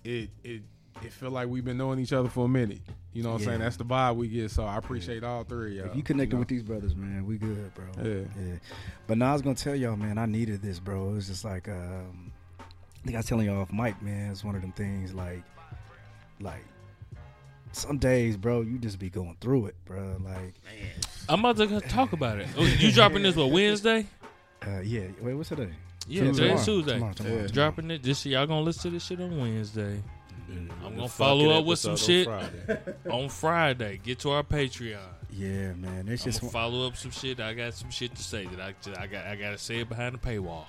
[0.04, 0.62] it it
[1.04, 2.80] it feel like we've been knowing each other for a minute.
[3.14, 3.60] You know what I'm saying?
[3.60, 4.52] That's the vibe we get.
[4.52, 5.92] So I appreciate all three of y'all.
[5.92, 6.40] If you connected know?
[6.40, 7.86] with these brothers, man, we good, bro.
[8.04, 8.22] Yeah.
[8.40, 8.56] yeah.
[9.08, 11.10] But now I was gonna tell y'all, man, I needed this, bro.
[11.10, 12.64] It was just like, um, I
[13.04, 14.32] think I was telling y'all off mic, man.
[14.32, 15.44] It's one of them things, like,
[16.40, 16.64] like
[17.72, 20.18] some days, bro, you just be going through it, bro.
[20.24, 20.54] Like,
[21.28, 22.48] I'm about to talk about it.
[22.58, 24.06] Oh, you dropping this what Wednesday?
[24.68, 25.08] uh, yeah.
[25.22, 25.70] Wait, what's today?
[26.08, 26.44] Yeah, Tuesday.
[26.44, 26.82] today's Tomorrow.
[26.82, 26.94] Tuesday.
[26.94, 27.48] Tomorrow, tomorrow, Yeah.
[27.48, 28.04] Dropping it.
[28.04, 30.02] This y'all gonna listen to this shit on Wednesday.
[30.50, 30.86] Mm-hmm.
[30.86, 32.28] I'm gonna follow up with some shit.
[32.28, 32.94] on Friday.
[33.12, 34.98] On Friday, get to our Patreon.
[35.32, 36.08] Yeah, man.
[36.08, 37.40] It's I'm just gonna follow up some shit.
[37.40, 40.16] I got some shit to say that I I got I gotta say it behind
[40.16, 40.66] the paywall.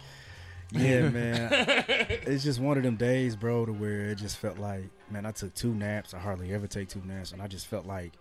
[0.73, 1.48] Yeah, man.
[1.89, 5.32] it's just one of them days, bro, to where it just felt like, man, I
[5.32, 6.15] took two naps.
[6.15, 8.12] I hardly ever take two naps, and I just felt like,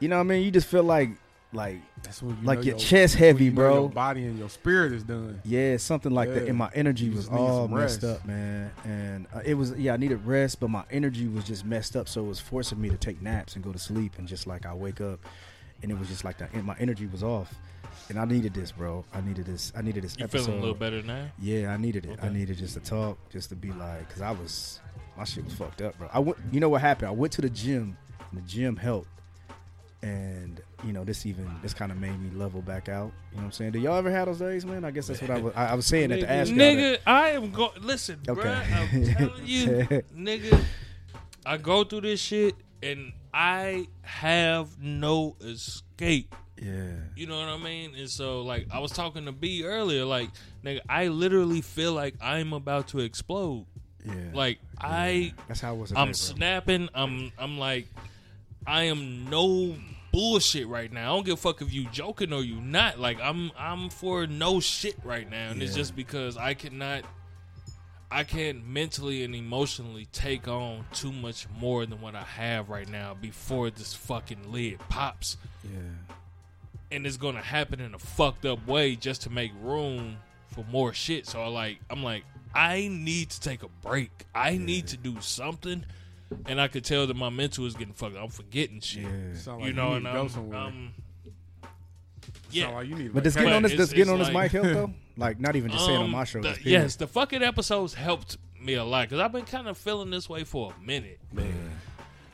[0.00, 0.42] you know what I mean?
[0.42, 1.10] You just feel like,
[1.52, 3.74] like, That's when you like your your chest heavy, you bro.
[3.80, 5.40] Your body and your spirit is done.
[5.44, 6.48] Yeah, something like that.
[6.48, 8.20] And my energy You was all messed rest.
[8.20, 8.70] up, man.
[8.84, 12.08] And uh, it was, yeah, I needed rest, but my energy was just messed up.
[12.08, 14.14] So it was forcing me to take naps and go to sleep.
[14.18, 15.20] And just like I wake up,
[15.82, 16.52] and it was just like that.
[16.52, 17.54] And my energy was off.
[18.08, 19.04] And I needed this, bro.
[19.14, 19.72] I needed this.
[19.76, 20.44] I needed this You episode.
[20.46, 21.26] feeling a little better now?
[21.40, 22.18] Yeah, I needed it.
[22.22, 24.78] I needed just to talk, just to be like, because I was,
[25.16, 26.08] my shit was fucked up, bro.
[26.12, 27.08] I went, you know what happened?
[27.08, 27.96] I went to the gym,
[28.30, 29.08] and the gym helped,
[30.02, 33.12] and you know this even this kind of made me level back out.
[33.30, 33.72] You know what I'm saying?
[33.72, 34.84] Do y'all ever have those days, man?
[34.84, 35.52] I guess that's what I was.
[35.56, 36.76] I, I was saying that to ask y'all that.
[36.76, 37.80] Nigga, I am going.
[37.82, 38.40] Listen, Okay.
[38.40, 39.66] bruh, I'm telling you,
[40.16, 40.60] nigga.
[41.44, 46.34] I go through this shit, and I have no escape.
[46.60, 46.90] Yeah.
[47.14, 47.94] You know what I mean?
[47.94, 50.04] And so, like, I was talking to B earlier.
[50.04, 50.30] Like,
[50.64, 53.66] nigga, I literally feel like I'm about to explode.
[54.04, 54.12] Yeah.
[54.32, 55.92] Like, I, That's how it was.
[55.94, 56.88] I'm snapping.
[56.94, 57.86] I'm, I'm like,
[58.66, 59.76] I am no
[60.16, 61.12] bullshit right now.
[61.12, 62.98] I don't give a fuck if you joking or you not.
[62.98, 67.02] Like, I'm, I'm for no shit right now, and it's just because I cannot.
[68.10, 72.88] I can't mentally and emotionally take on too much more than what I have right
[72.88, 76.14] now before this fucking lid pops Yeah.
[76.92, 80.18] and it's gonna happen in a fucked up way just to make room
[80.52, 81.26] for more shit.
[81.26, 82.22] So like I'm like,
[82.54, 84.12] I need to take a break.
[84.32, 85.84] I need to do something.
[86.46, 88.16] And I could tell that my mental is getting fucked.
[88.16, 89.04] I'm forgetting shit.
[89.04, 89.52] Yeah.
[89.52, 90.58] Like You know, need and I'm, somewhere.
[90.58, 90.94] I'm
[92.50, 92.68] yeah.
[92.70, 93.14] like you need.
[93.14, 93.44] But does vacation.
[93.50, 94.94] getting on this It's- does getting on this like- mic help though?
[95.16, 96.42] Like not even just saying on Um, my show.
[96.42, 100.10] the- yes, the fucking episodes helped me a lot because I've been kind of feeling
[100.10, 101.18] this way for a minute.
[101.32, 101.52] Man,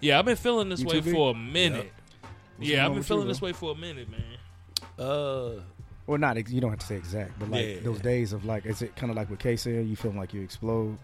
[0.01, 1.93] Yeah, I've been feeling this You way for a minute.
[2.56, 4.23] What's Yeah, I've been with you, feeling this way for a minute, man.
[4.98, 5.60] uh,
[6.06, 7.81] Well, not ex- you don't have to say exact, but like Yeah.
[7.82, 9.86] those days of like, is it kind of like what Kay said?
[9.86, 10.98] You feeling like you explode?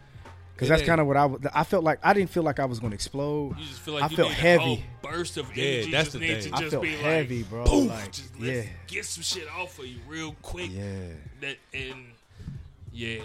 [0.58, 2.00] Because that's kind of what I I felt like.
[2.02, 3.56] I didn't feel like I was going to explode.
[3.58, 4.62] You just feel like I you felt need heavy.
[4.64, 4.78] a whole
[5.12, 5.62] burst of energy.
[5.62, 6.52] Yeah, that's just the thing.
[6.54, 7.64] I just felt be like, heavy, bro.
[7.64, 8.72] Boom, Like, just let's yeah.
[8.88, 10.70] get some shit off of you real quick.
[10.72, 11.10] Yeah,
[11.42, 12.06] That and
[12.92, 13.20] yeah,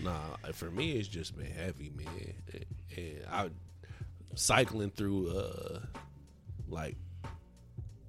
[0.00, 2.34] Nah, for me it's just been heavy, man.
[2.52, 2.64] And-
[2.96, 3.50] And I
[4.36, 5.80] cycling through uh
[6.68, 6.94] like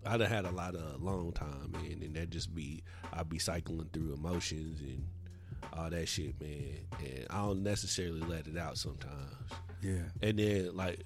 [0.05, 3.39] I done had a lot of long time, man, and that just be I'd be
[3.39, 5.03] cycling through emotions and
[5.77, 6.77] all that shit, man.
[6.99, 9.33] And I don't necessarily let it out sometimes.
[9.81, 11.03] yeah, And then like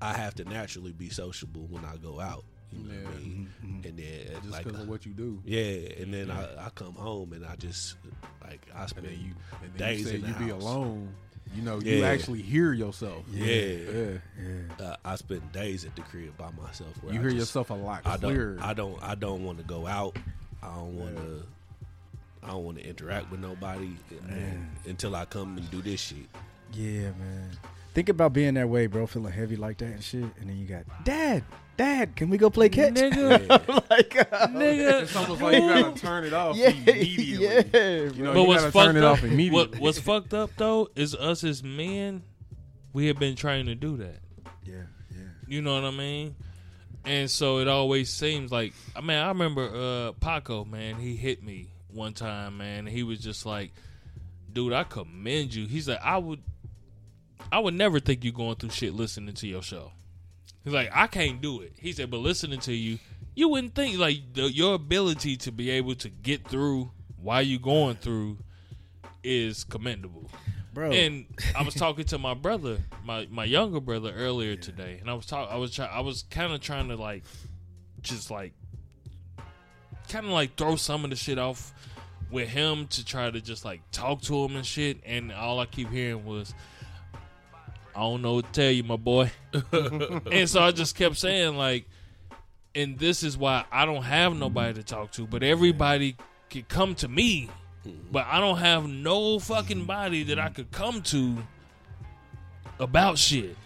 [0.00, 2.44] I have to naturally be sociable when I go out.
[2.72, 3.18] You know what I Yeah.
[3.26, 3.50] mean?
[3.64, 5.40] Mm-hmm, And then just like of what you do.
[5.44, 7.96] yeah, and then I, I come home and I just
[8.42, 9.32] like I And spend then you,
[9.62, 10.62] and then days you said in the you be house.
[10.62, 11.14] alone.
[11.54, 13.24] You know, you actually hear yourself.
[13.30, 14.18] Yeah, Yeah.
[14.42, 14.84] yeah.
[14.84, 16.94] Uh, I spend days at the crib by myself.
[17.04, 18.54] You I hear just- yourself a lot I clearer.
[18.56, 18.64] don't.
[18.64, 19.02] I don't.
[19.02, 20.16] I don't want to go out.
[20.62, 21.42] I don't want to.
[22.44, 23.96] I don't want to interact with nobody
[24.28, 26.26] and, until I come and do this shit.
[26.72, 27.50] Yeah, man.
[27.94, 29.06] Think about being that way, bro.
[29.06, 31.44] Feeling heavy like that and shit, and then you got Dad.
[31.76, 32.94] Dad, can we go play catch?
[32.94, 33.48] nigga,
[33.90, 35.02] like, uh, nigga.
[35.02, 37.46] it's almost like you gotta turn it off yeah, immediately.
[37.46, 38.12] yeah.
[38.12, 39.12] You know, But you gotta fucked turn it up?
[39.14, 39.50] off immediately.
[39.50, 42.22] What, what's fucked up though is us as men.
[42.92, 44.20] We have been trying to do that.
[44.64, 45.22] yeah, yeah.
[45.48, 46.36] You know what I mean?
[47.04, 51.42] And so it always seems like I mean, I remember uh Paco, man, he hit
[51.42, 52.86] me one time, man.
[52.86, 53.72] He was just like,
[54.52, 55.66] dude, I commend you.
[55.66, 56.42] He's like, I would
[57.52, 59.92] I would never think you going through shit listening to your show.
[60.64, 61.74] He's like, I can't do it.
[61.78, 62.98] He said, but listening to you,
[63.34, 66.90] you wouldn't think like the, your ability to be able to get through
[67.20, 68.38] while you going through
[69.22, 70.30] is commendable.
[70.72, 71.26] Bro, And
[71.56, 75.26] I was talking to my brother, my my younger brother earlier today, and I was
[75.26, 77.24] talk I was try- I was kind of trying to like
[78.00, 78.52] just like
[80.08, 81.72] kind of like throw some of the shit off
[82.30, 85.66] with him to try to just like talk to him and shit, and all I
[85.66, 86.54] keep hearing was
[87.94, 89.30] I don't know what to tell you, my boy.
[90.32, 91.86] and so I just kept saying like
[92.74, 96.16] and this is why I don't have nobody to talk to, but everybody
[96.50, 97.48] could come to me
[98.10, 101.36] but I don't have no fucking body that I could come to
[102.78, 103.56] about shit.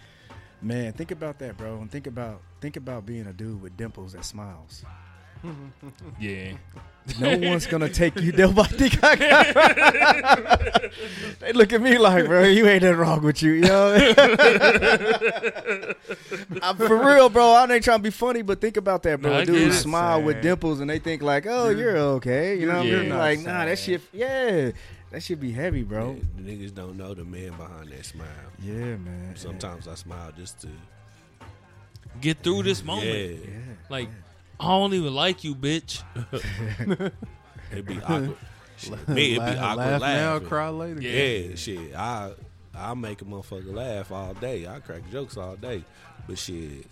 [0.61, 4.13] man, think about that, bro, and think about think about being a dude with dimples
[4.13, 4.83] that smiles.
[6.19, 6.53] Yeah.
[7.19, 8.31] No one's gonna take you.
[8.33, 10.91] Nobody think I
[11.39, 13.95] they look at me like, bro, you ain't nothing wrong with you, you know.
[16.61, 17.51] I'm for real, bro.
[17.53, 19.31] I ain't trying to be funny, but think about that, bro.
[19.31, 22.67] No, I get Dudes smile with dimples, and they think like, oh, you're, okay, you
[22.67, 22.77] know.
[22.77, 23.09] what I you're mean?
[23.09, 24.71] not Like, nah, that shit, yeah,
[25.11, 26.15] that should be heavy, bro.
[26.37, 28.27] The niggas don't know the man behind that smile.
[28.61, 29.35] Yeah, man.
[29.35, 30.67] Sometimes I smile just to
[32.21, 33.07] Get through this moment.
[33.07, 33.23] yeah.
[33.25, 33.59] yeah.
[33.89, 34.09] Like,
[34.59, 36.03] I don't even like you, bitch.
[37.71, 38.35] It'd be awkward.
[38.77, 40.47] Shit, me, it'd be laugh, awkward laugh now, laughing.
[40.47, 41.01] cry later.
[41.01, 41.95] Yeah, shit.
[41.95, 42.31] I
[42.75, 44.67] I make a motherfucker laugh all day.
[44.67, 45.83] I crack jokes all day.
[46.27, 46.85] But shit,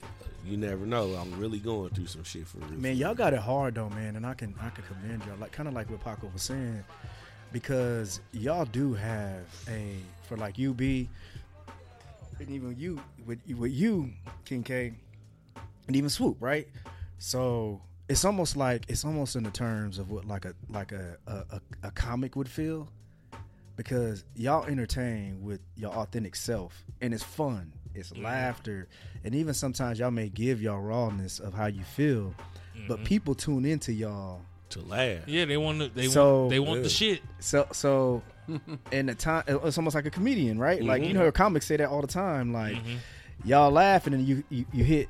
[0.45, 1.13] you never know.
[1.13, 2.79] I'm really going through some shit for real.
[2.79, 5.37] Man, y'all got it hard though, man, and I can I can commend y'all.
[5.37, 6.83] Like kind of like what Paco was saying,
[7.51, 9.95] because y'all do have a
[10.27, 11.07] for like UB, and
[12.49, 14.11] even you with with you
[14.45, 14.93] King K,
[15.87, 16.67] and even Swoop, right?
[17.17, 21.17] So it's almost like it's almost in the terms of what like a like a
[21.27, 22.89] a, a, a comic would feel,
[23.75, 28.87] because y'all entertain with your authentic self, and it's fun, it's laughter,
[29.23, 32.33] and even sometimes y'all may give y'all rawness of how you feel,
[32.87, 33.05] but mm-hmm.
[33.05, 34.41] people tune into y'all.
[34.69, 35.27] to laugh.
[35.27, 37.21] Yeah, they want to, they So- want they want the shit.
[37.39, 38.21] So so
[38.91, 40.83] in the time it's almost like a comedian, right?
[40.83, 41.19] Like you mm-hmm.
[41.19, 42.53] know, comics say that all the time.
[42.53, 42.97] Like mm-hmm.
[43.43, 45.09] y'all laugh and then you you, you hit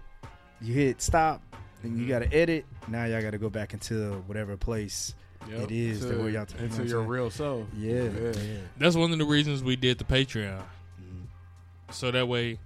[0.61, 1.41] you hit stop
[1.83, 2.01] and Mm-hmm.
[2.01, 2.65] you got to edit.
[2.87, 5.13] Now y'all got to go back into whatever place
[5.49, 5.61] Yep.
[5.63, 7.07] it is to, that where y'all t- you know into your saying?
[7.07, 7.67] real self.
[7.77, 8.31] Yeah, Yeah.
[8.35, 8.57] yeah.
[8.77, 10.57] That's one of the reasons we did the Patreon.
[10.59, 11.91] Mm-hmm.
[11.91, 12.59] So that way,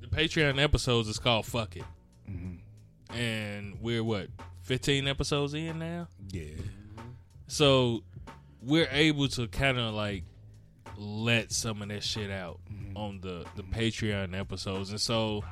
[0.00, 1.84] the Patreon episodes is called "Fuck It,"
[2.30, 3.16] Mm-hmm.
[3.18, 4.28] and we're what
[4.62, 6.08] fifteen episodes in now.
[6.30, 6.44] Yeah.
[7.48, 8.02] So
[8.62, 10.22] we're able to kind of like
[10.96, 12.96] let some of that shit out Mm-hmm.
[12.96, 15.42] on the the Patreon episodes, and so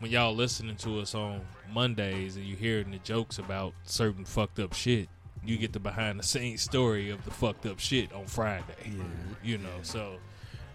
[0.00, 1.40] when y'all listening to us on
[1.72, 5.08] Mondays and you hearing the jokes about certain fucked up shit,
[5.44, 8.64] you get the behind the scenes story of the fucked up shit on Friday.
[8.84, 9.02] Yeah.
[9.42, 10.16] You know, so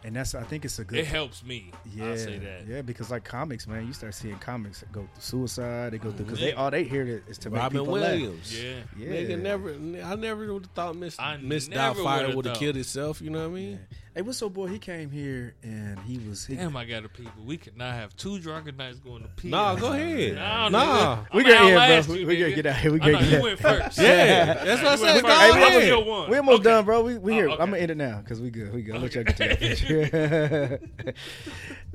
[0.03, 0.99] And that's I think it's a good.
[0.99, 1.72] it helps me.
[1.93, 2.68] Yeah, I'll say that.
[2.68, 5.93] yeah, because like comics, man, you start seeing comics go through suicide.
[5.93, 6.45] They go through because Yeah.
[6.47, 6.61] they mm-hmm.
[6.61, 8.64] all they hear is to make Robin people Williams.
[8.64, 8.76] Yeah.
[8.97, 9.07] Yeah.
[9.10, 9.72] Nigga never
[10.06, 12.60] I never would have thought Miss I Miss Doubtfire would've would have thought.
[12.60, 13.72] killed himself, you know what I mean?
[13.73, 13.81] laugh.
[14.16, 14.68] Hey, what's up, boy?
[14.68, 16.46] He came here and he was.
[16.46, 17.44] He, Damn, I got a people.
[17.46, 19.50] We could not have two drunken Knights going to pee.
[19.50, 20.36] Nah, go ahead.
[20.36, 21.26] Nah, Nah.
[21.34, 22.14] we I'ma got here, bro.
[22.16, 22.94] We, you, we gotta get out here.
[22.94, 23.44] We I know, gotta you get out.
[23.44, 23.98] went first.
[23.98, 25.14] Yeah, that's what I You said.
[25.16, 25.42] went Go first.
[25.42, 25.90] Hey, I'm we, gonna ahead.
[25.90, 26.30] go one.
[26.30, 26.64] we almost Okay.
[26.64, 27.04] done, bro.
[27.04, 27.50] We we here.
[27.50, 27.64] Oh, okay.
[27.64, 28.74] I'm gonna end it now because we good.
[28.74, 28.96] We good.
[28.96, 30.80] I'll let y'all get to that picture.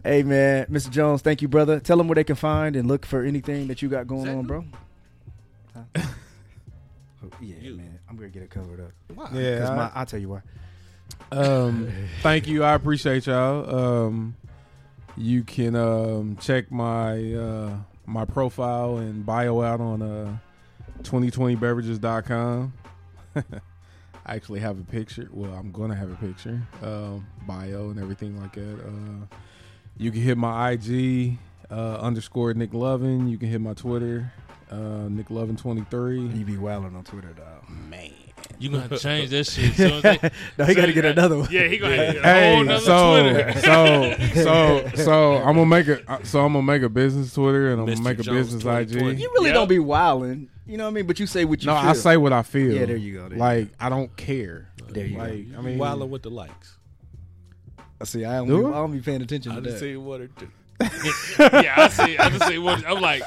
[0.04, 0.90] hey man, Mr.
[0.90, 1.80] Jones, thank you, brother.
[1.80, 4.44] Tell them where they can find and look for anything that you got going on,
[4.46, 4.64] bro.
[5.74, 6.02] Huh?
[7.24, 7.76] Oh, yeah, You.
[7.76, 7.98] man.
[8.10, 8.90] I'm gonna get it covered up.
[9.14, 9.28] Why?
[9.32, 10.40] Yeah, Because I- I'll tell you why.
[11.32, 11.92] Um,
[12.22, 12.64] thank you.
[12.64, 13.74] I appreciate y'all.
[13.74, 14.36] Um,
[15.16, 17.74] you can um, check my uh,
[18.06, 20.36] my profile and bio out on uh,
[21.02, 22.72] 2020beverages.com.
[23.36, 25.28] I actually have a picture.
[25.32, 28.80] Well, I'm going to have a picture, um, bio and everything like that.
[28.80, 29.36] Uh,
[29.96, 31.38] you can hit my IG
[31.70, 33.28] uh, underscore Nick Lovin.
[33.28, 34.32] You can hit my Twitter,
[34.70, 36.20] uh, Nick Lovin 23.
[36.20, 37.68] You be wilding on Twitter, dog.
[38.60, 39.74] You gonna have to change that shit.
[39.74, 40.22] So it's like-
[40.58, 41.48] No, he so got to get got- another one.
[41.50, 43.60] Yeah, he gonna have a whole Hey, nother so Twitter.
[43.60, 47.72] so so so I'm gonna make a uh, so I'm gonna make a business Twitter
[47.72, 47.94] and I'm Mr.
[47.94, 49.12] gonna make a Jones business 2020.
[49.14, 49.20] IG.
[49.20, 49.54] You really Yep.
[49.54, 50.48] don't be wilding.
[50.66, 51.06] You know what I mean?
[51.06, 51.74] But you say what you feel.
[51.74, 51.90] No, feel.
[51.90, 52.72] I say what I feel.
[52.74, 54.68] Yeah, there you go, there you like I don't care.
[54.88, 55.58] There you like go.
[55.58, 56.76] I mean, Wilding with the likes.
[58.00, 58.66] I see, I don't, Do be.
[58.68, 59.80] I don't be paying attention I to just that.
[59.80, 60.48] see one or two.
[61.38, 62.16] yeah, I see.
[62.18, 63.22] I just see what I'm like.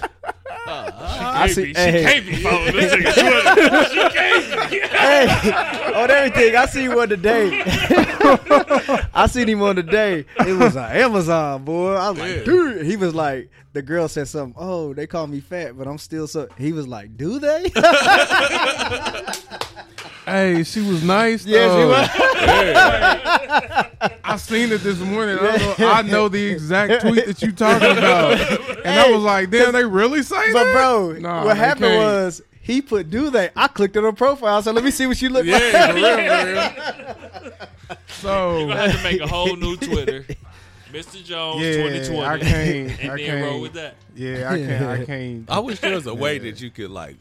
[0.65, 1.63] I She, see.
[1.65, 3.85] be, she hey, can't be following this nigga Twitter.
[3.89, 4.79] She can't be.
[4.79, 6.55] hey, on everything.
[6.55, 7.63] I see one today.
[9.13, 10.25] I seen him on the day.
[10.39, 11.93] It was on Amazon, boy.
[11.95, 12.85] I was like, dude.
[12.85, 14.55] He was like, the girl said something.
[14.57, 16.47] Oh, they call me fat, but I'm still so.
[16.57, 17.69] He was like, do they?
[20.25, 21.45] hey, she was nice.
[21.45, 21.89] yes, he though.
[21.89, 22.09] was.
[24.23, 25.37] I seen it this morning.
[25.39, 28.39] I know, I know the exact tweet that you talking about,
[28.85, 32.03] and I was like, damn, they really say But that, bro, Nah, what happened can't.
[32.03, 33.49] was he put do they.
[33.55, 35.89] I clicked on her profile, so let me see what she looked yeah, like.
[35.89, 37.51] for real, for real.
[38.07, 40.25] So You're gonna have to make a whole new Twitter.
[40.93, 41.23] Mr.
[41.23, 42.23] Jones Yeah, 2020.
[42.23, 43.43] I can't- And I then can't.
[43.43, 43.95] roll with that.
[44.15, 45.49] yeah, I can't, I can't.
[45.49, 47.15] I wish there was a way that you could like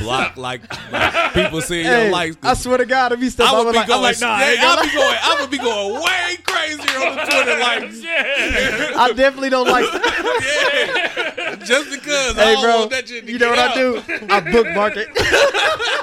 [0.00, 0.62] block like,
[0.92, 2.36] like people seeing Hey, your likes.
[2.42, 4.02] I swear to God, if he stuff, I would be like, going.
[4.02, 5.18] Like, nah, I yeah, I'll be going.
[5.20, 8.04] I would be going way crazier on the Twitter likes.
[8.14, 8.92] Yeah.
[8.96, 9.86] I definitely don't like.
[9.92, 12.38] Yeah, just because.
[12.38, 14.02] I hey, don't bro, want that shit to you know what I do?
[14.30, 15.08] I bookmark it.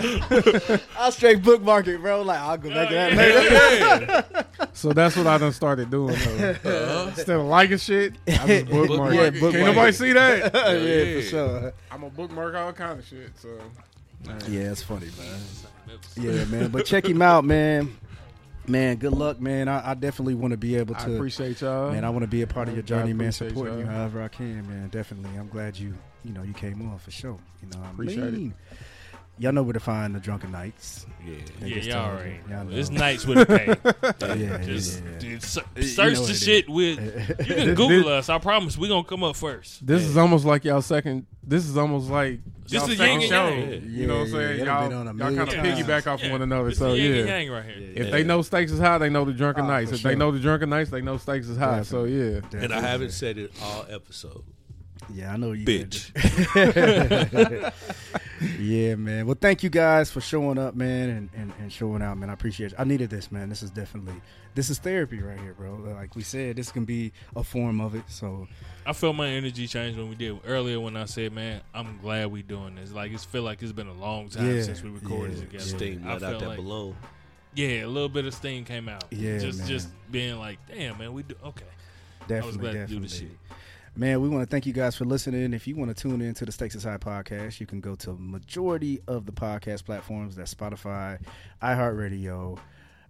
[0.00, 2.22] I straight bookmark it, bro.
[2.22, 4.24] Like I'll go back to that later.
[4.28, 4.66] Yeah.
[4.72, 6.14] So that's what I done started doing.
[6.16, 6.50] Though.
[6.50, 7.06] Uh-huh.
[7.08, 9.14] Instead of liking shit, I just bookmark.
[9.14, 9.32] Yeah, it.
[9.34, 10.54] bookmark Can't nobody see that.
[10.54, 11.20] yeah, Yeah.
[11.20, 11.72] for sure.
[11.90, 13.30] I'm a bookmark all kind of shit.
[13.38, 13.48] So
[14.48, 15.40] Yeah, it's funny, man.
[16.16, 16.68] Yeah, man.
[16.70, 17.96] But check him out, man.
[18.66, 19.66] Man, good luck, man.
[19.66, 21.14] I, I definitely want to be able I to.
[21.14, 21.90] appreciate y'all.
[21.90, 23.32] Man, I want to be a part of your journey, man.
[23.32, 23.94] Supporting you y'all.
[23.94, 24.88] however I can, man.
[24.90, 25.38] Definitely.
[25.38, 27.38] I'm glad you, you know, you came on for sure.
[27.62, 28.52] You know, I Appreciate it.
[29.38, 29.42] Mean?
[29.42, 31.06] Y'all know where to find the Drunken Knights.
[31.24, 31.34] Yeah.
[31.60, 32.12] They Yeah, just y'all you.
[32.18, 32.40] already.
[32.48, 32.70] Y'all know.
[32.70, 32.76] know.
[32.76, 33.74] It's nights with a K.
[34.28, 35.18] Yeah, yeah, Just, yeah.
[35.18, 37.38] dude, se- You search know the what it shit with.
[37.48, 38.28] You can Google us.
[38.28, 39.86] I promise we gonna come up first.
[39.86, 41.26] this is almost like y'all second.
[41.42, 43.46] This is almost like This is second yin show.
[43.46, 43.90] and yang.
[43.90, 44.58] You know what I'm Yeah, saying?
[44.58, 46.68] yeah, Y'all, y'all been on a y'all million kind of piggyback off Yeah, one another.
[46.68, 47.74] It's So the yin and yeah, yang right here.
[47.94, 48.10] if Yeah.
[48.10, 49.92] they know stakes is high, they know the drunken ah, Oh, nights.
[49.92, 50.10] If sure.
[50.10, 51.82] they know the drunken Knights, they know stakes is high.
[51.82, 54.44] So yeah, And I haven't said it all episode.
[55.12, 55.64] Yeah, I know you.
[55.64, 56.12] Bitch.
[58.60, 59.26] yeah, man.
[59.26, 62.30] Well, thank you guys for showing up, man, and, and, and showing out, man.
[62.30, 62.78] I appreciate it.
[62.78, 63.48] I needed this, man.
[63.48, 64.20] This is definitely
[64.54, 65.74] this is therapy right here, bro.
[65.94, 68.04] Like we said, this can be a form of it.
[68.08, 68.46] So
[68.86, 72.30] I felt my energy change when we did earlier when I said, "Man, I'm glad
[72.30, 74.90] we doing this." Like it's feel like it's been a long time Yeah, since we
[74.90, 75.64] recorded yeah, together.
[75.64, 76.96] Steam I let out felt that like- balloon.
[77.54, 79.04] Yeah, a little bit of steam came out.
[79.10, 79.68] Yeah, just man.
[79.68, 81.64] just being like, "Damn, man, we do okay."
[82.28, 83.30] definitely, glad to do this shit.
[83.98, 85.52] Man, we want to thank you guys for listening.
[85.52, 87.96] If you want to tune in to the Stakes is High podcast, you can go
[87.96, 90.36] to majority of the podcast platforms.
[90.36, 91.18] That's Spotify,
[91.60, 92.60] iHeartRadio,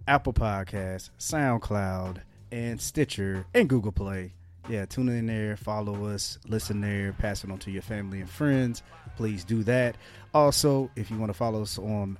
[0.07, 4.33] Apple Podcasts, SoundCloud, and Stitcher and Google Play.
[4.71, 8.31] Yeah, tune in there, follow us, listen there, pass it on to your family and
[8.31, 8.83] friends.
[9.19, 9.95] Please do that.
[10.33, 12.17] Also, if you want to follow us on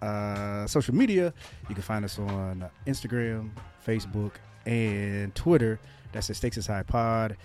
[0.00, 1.34] uh, social media,
[1.68, 3.50] you can find us on Instagram,
[3.86, 4.32] Facebook,
[4.64, 5.78] and Twitter.
[6.12, 7.36] That's the Stakes is High Pod.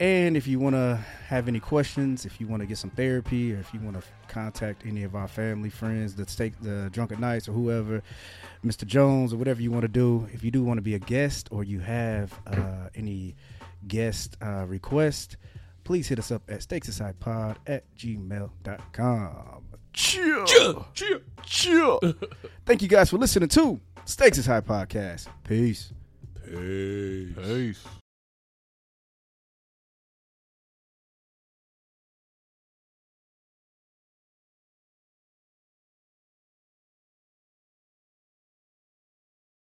[0.00, 0.96] And if you want to
[1.26, 4.06] have any questions, if you want to get some therapy, or if you want to
[4.28, 8.02] contact any of our family, friends, the stake, the Drunken Knights, or whoever,
[8.64, 8.86] Mr.
[8.86, 11.48] Jones, or whatever you want to do, if you do want to be a guest
[11.50, 13.34] or you have uh, any
[13.88, 15.36] guest uh, request,
[15.82, 19.64] please hit us up at stakesaside at gmail.com.
[19.92, 20.46] Chill.
[20.94, 21.20] Chill.
[21.42, 22.00] Chill.
[22.66, 25.26] Thank you guys for listening to Stakes is High Podcast.
[25.42, 25.92] Peace.
[26.46, 27.34] Peace.
[27.36, 27.84] Peace.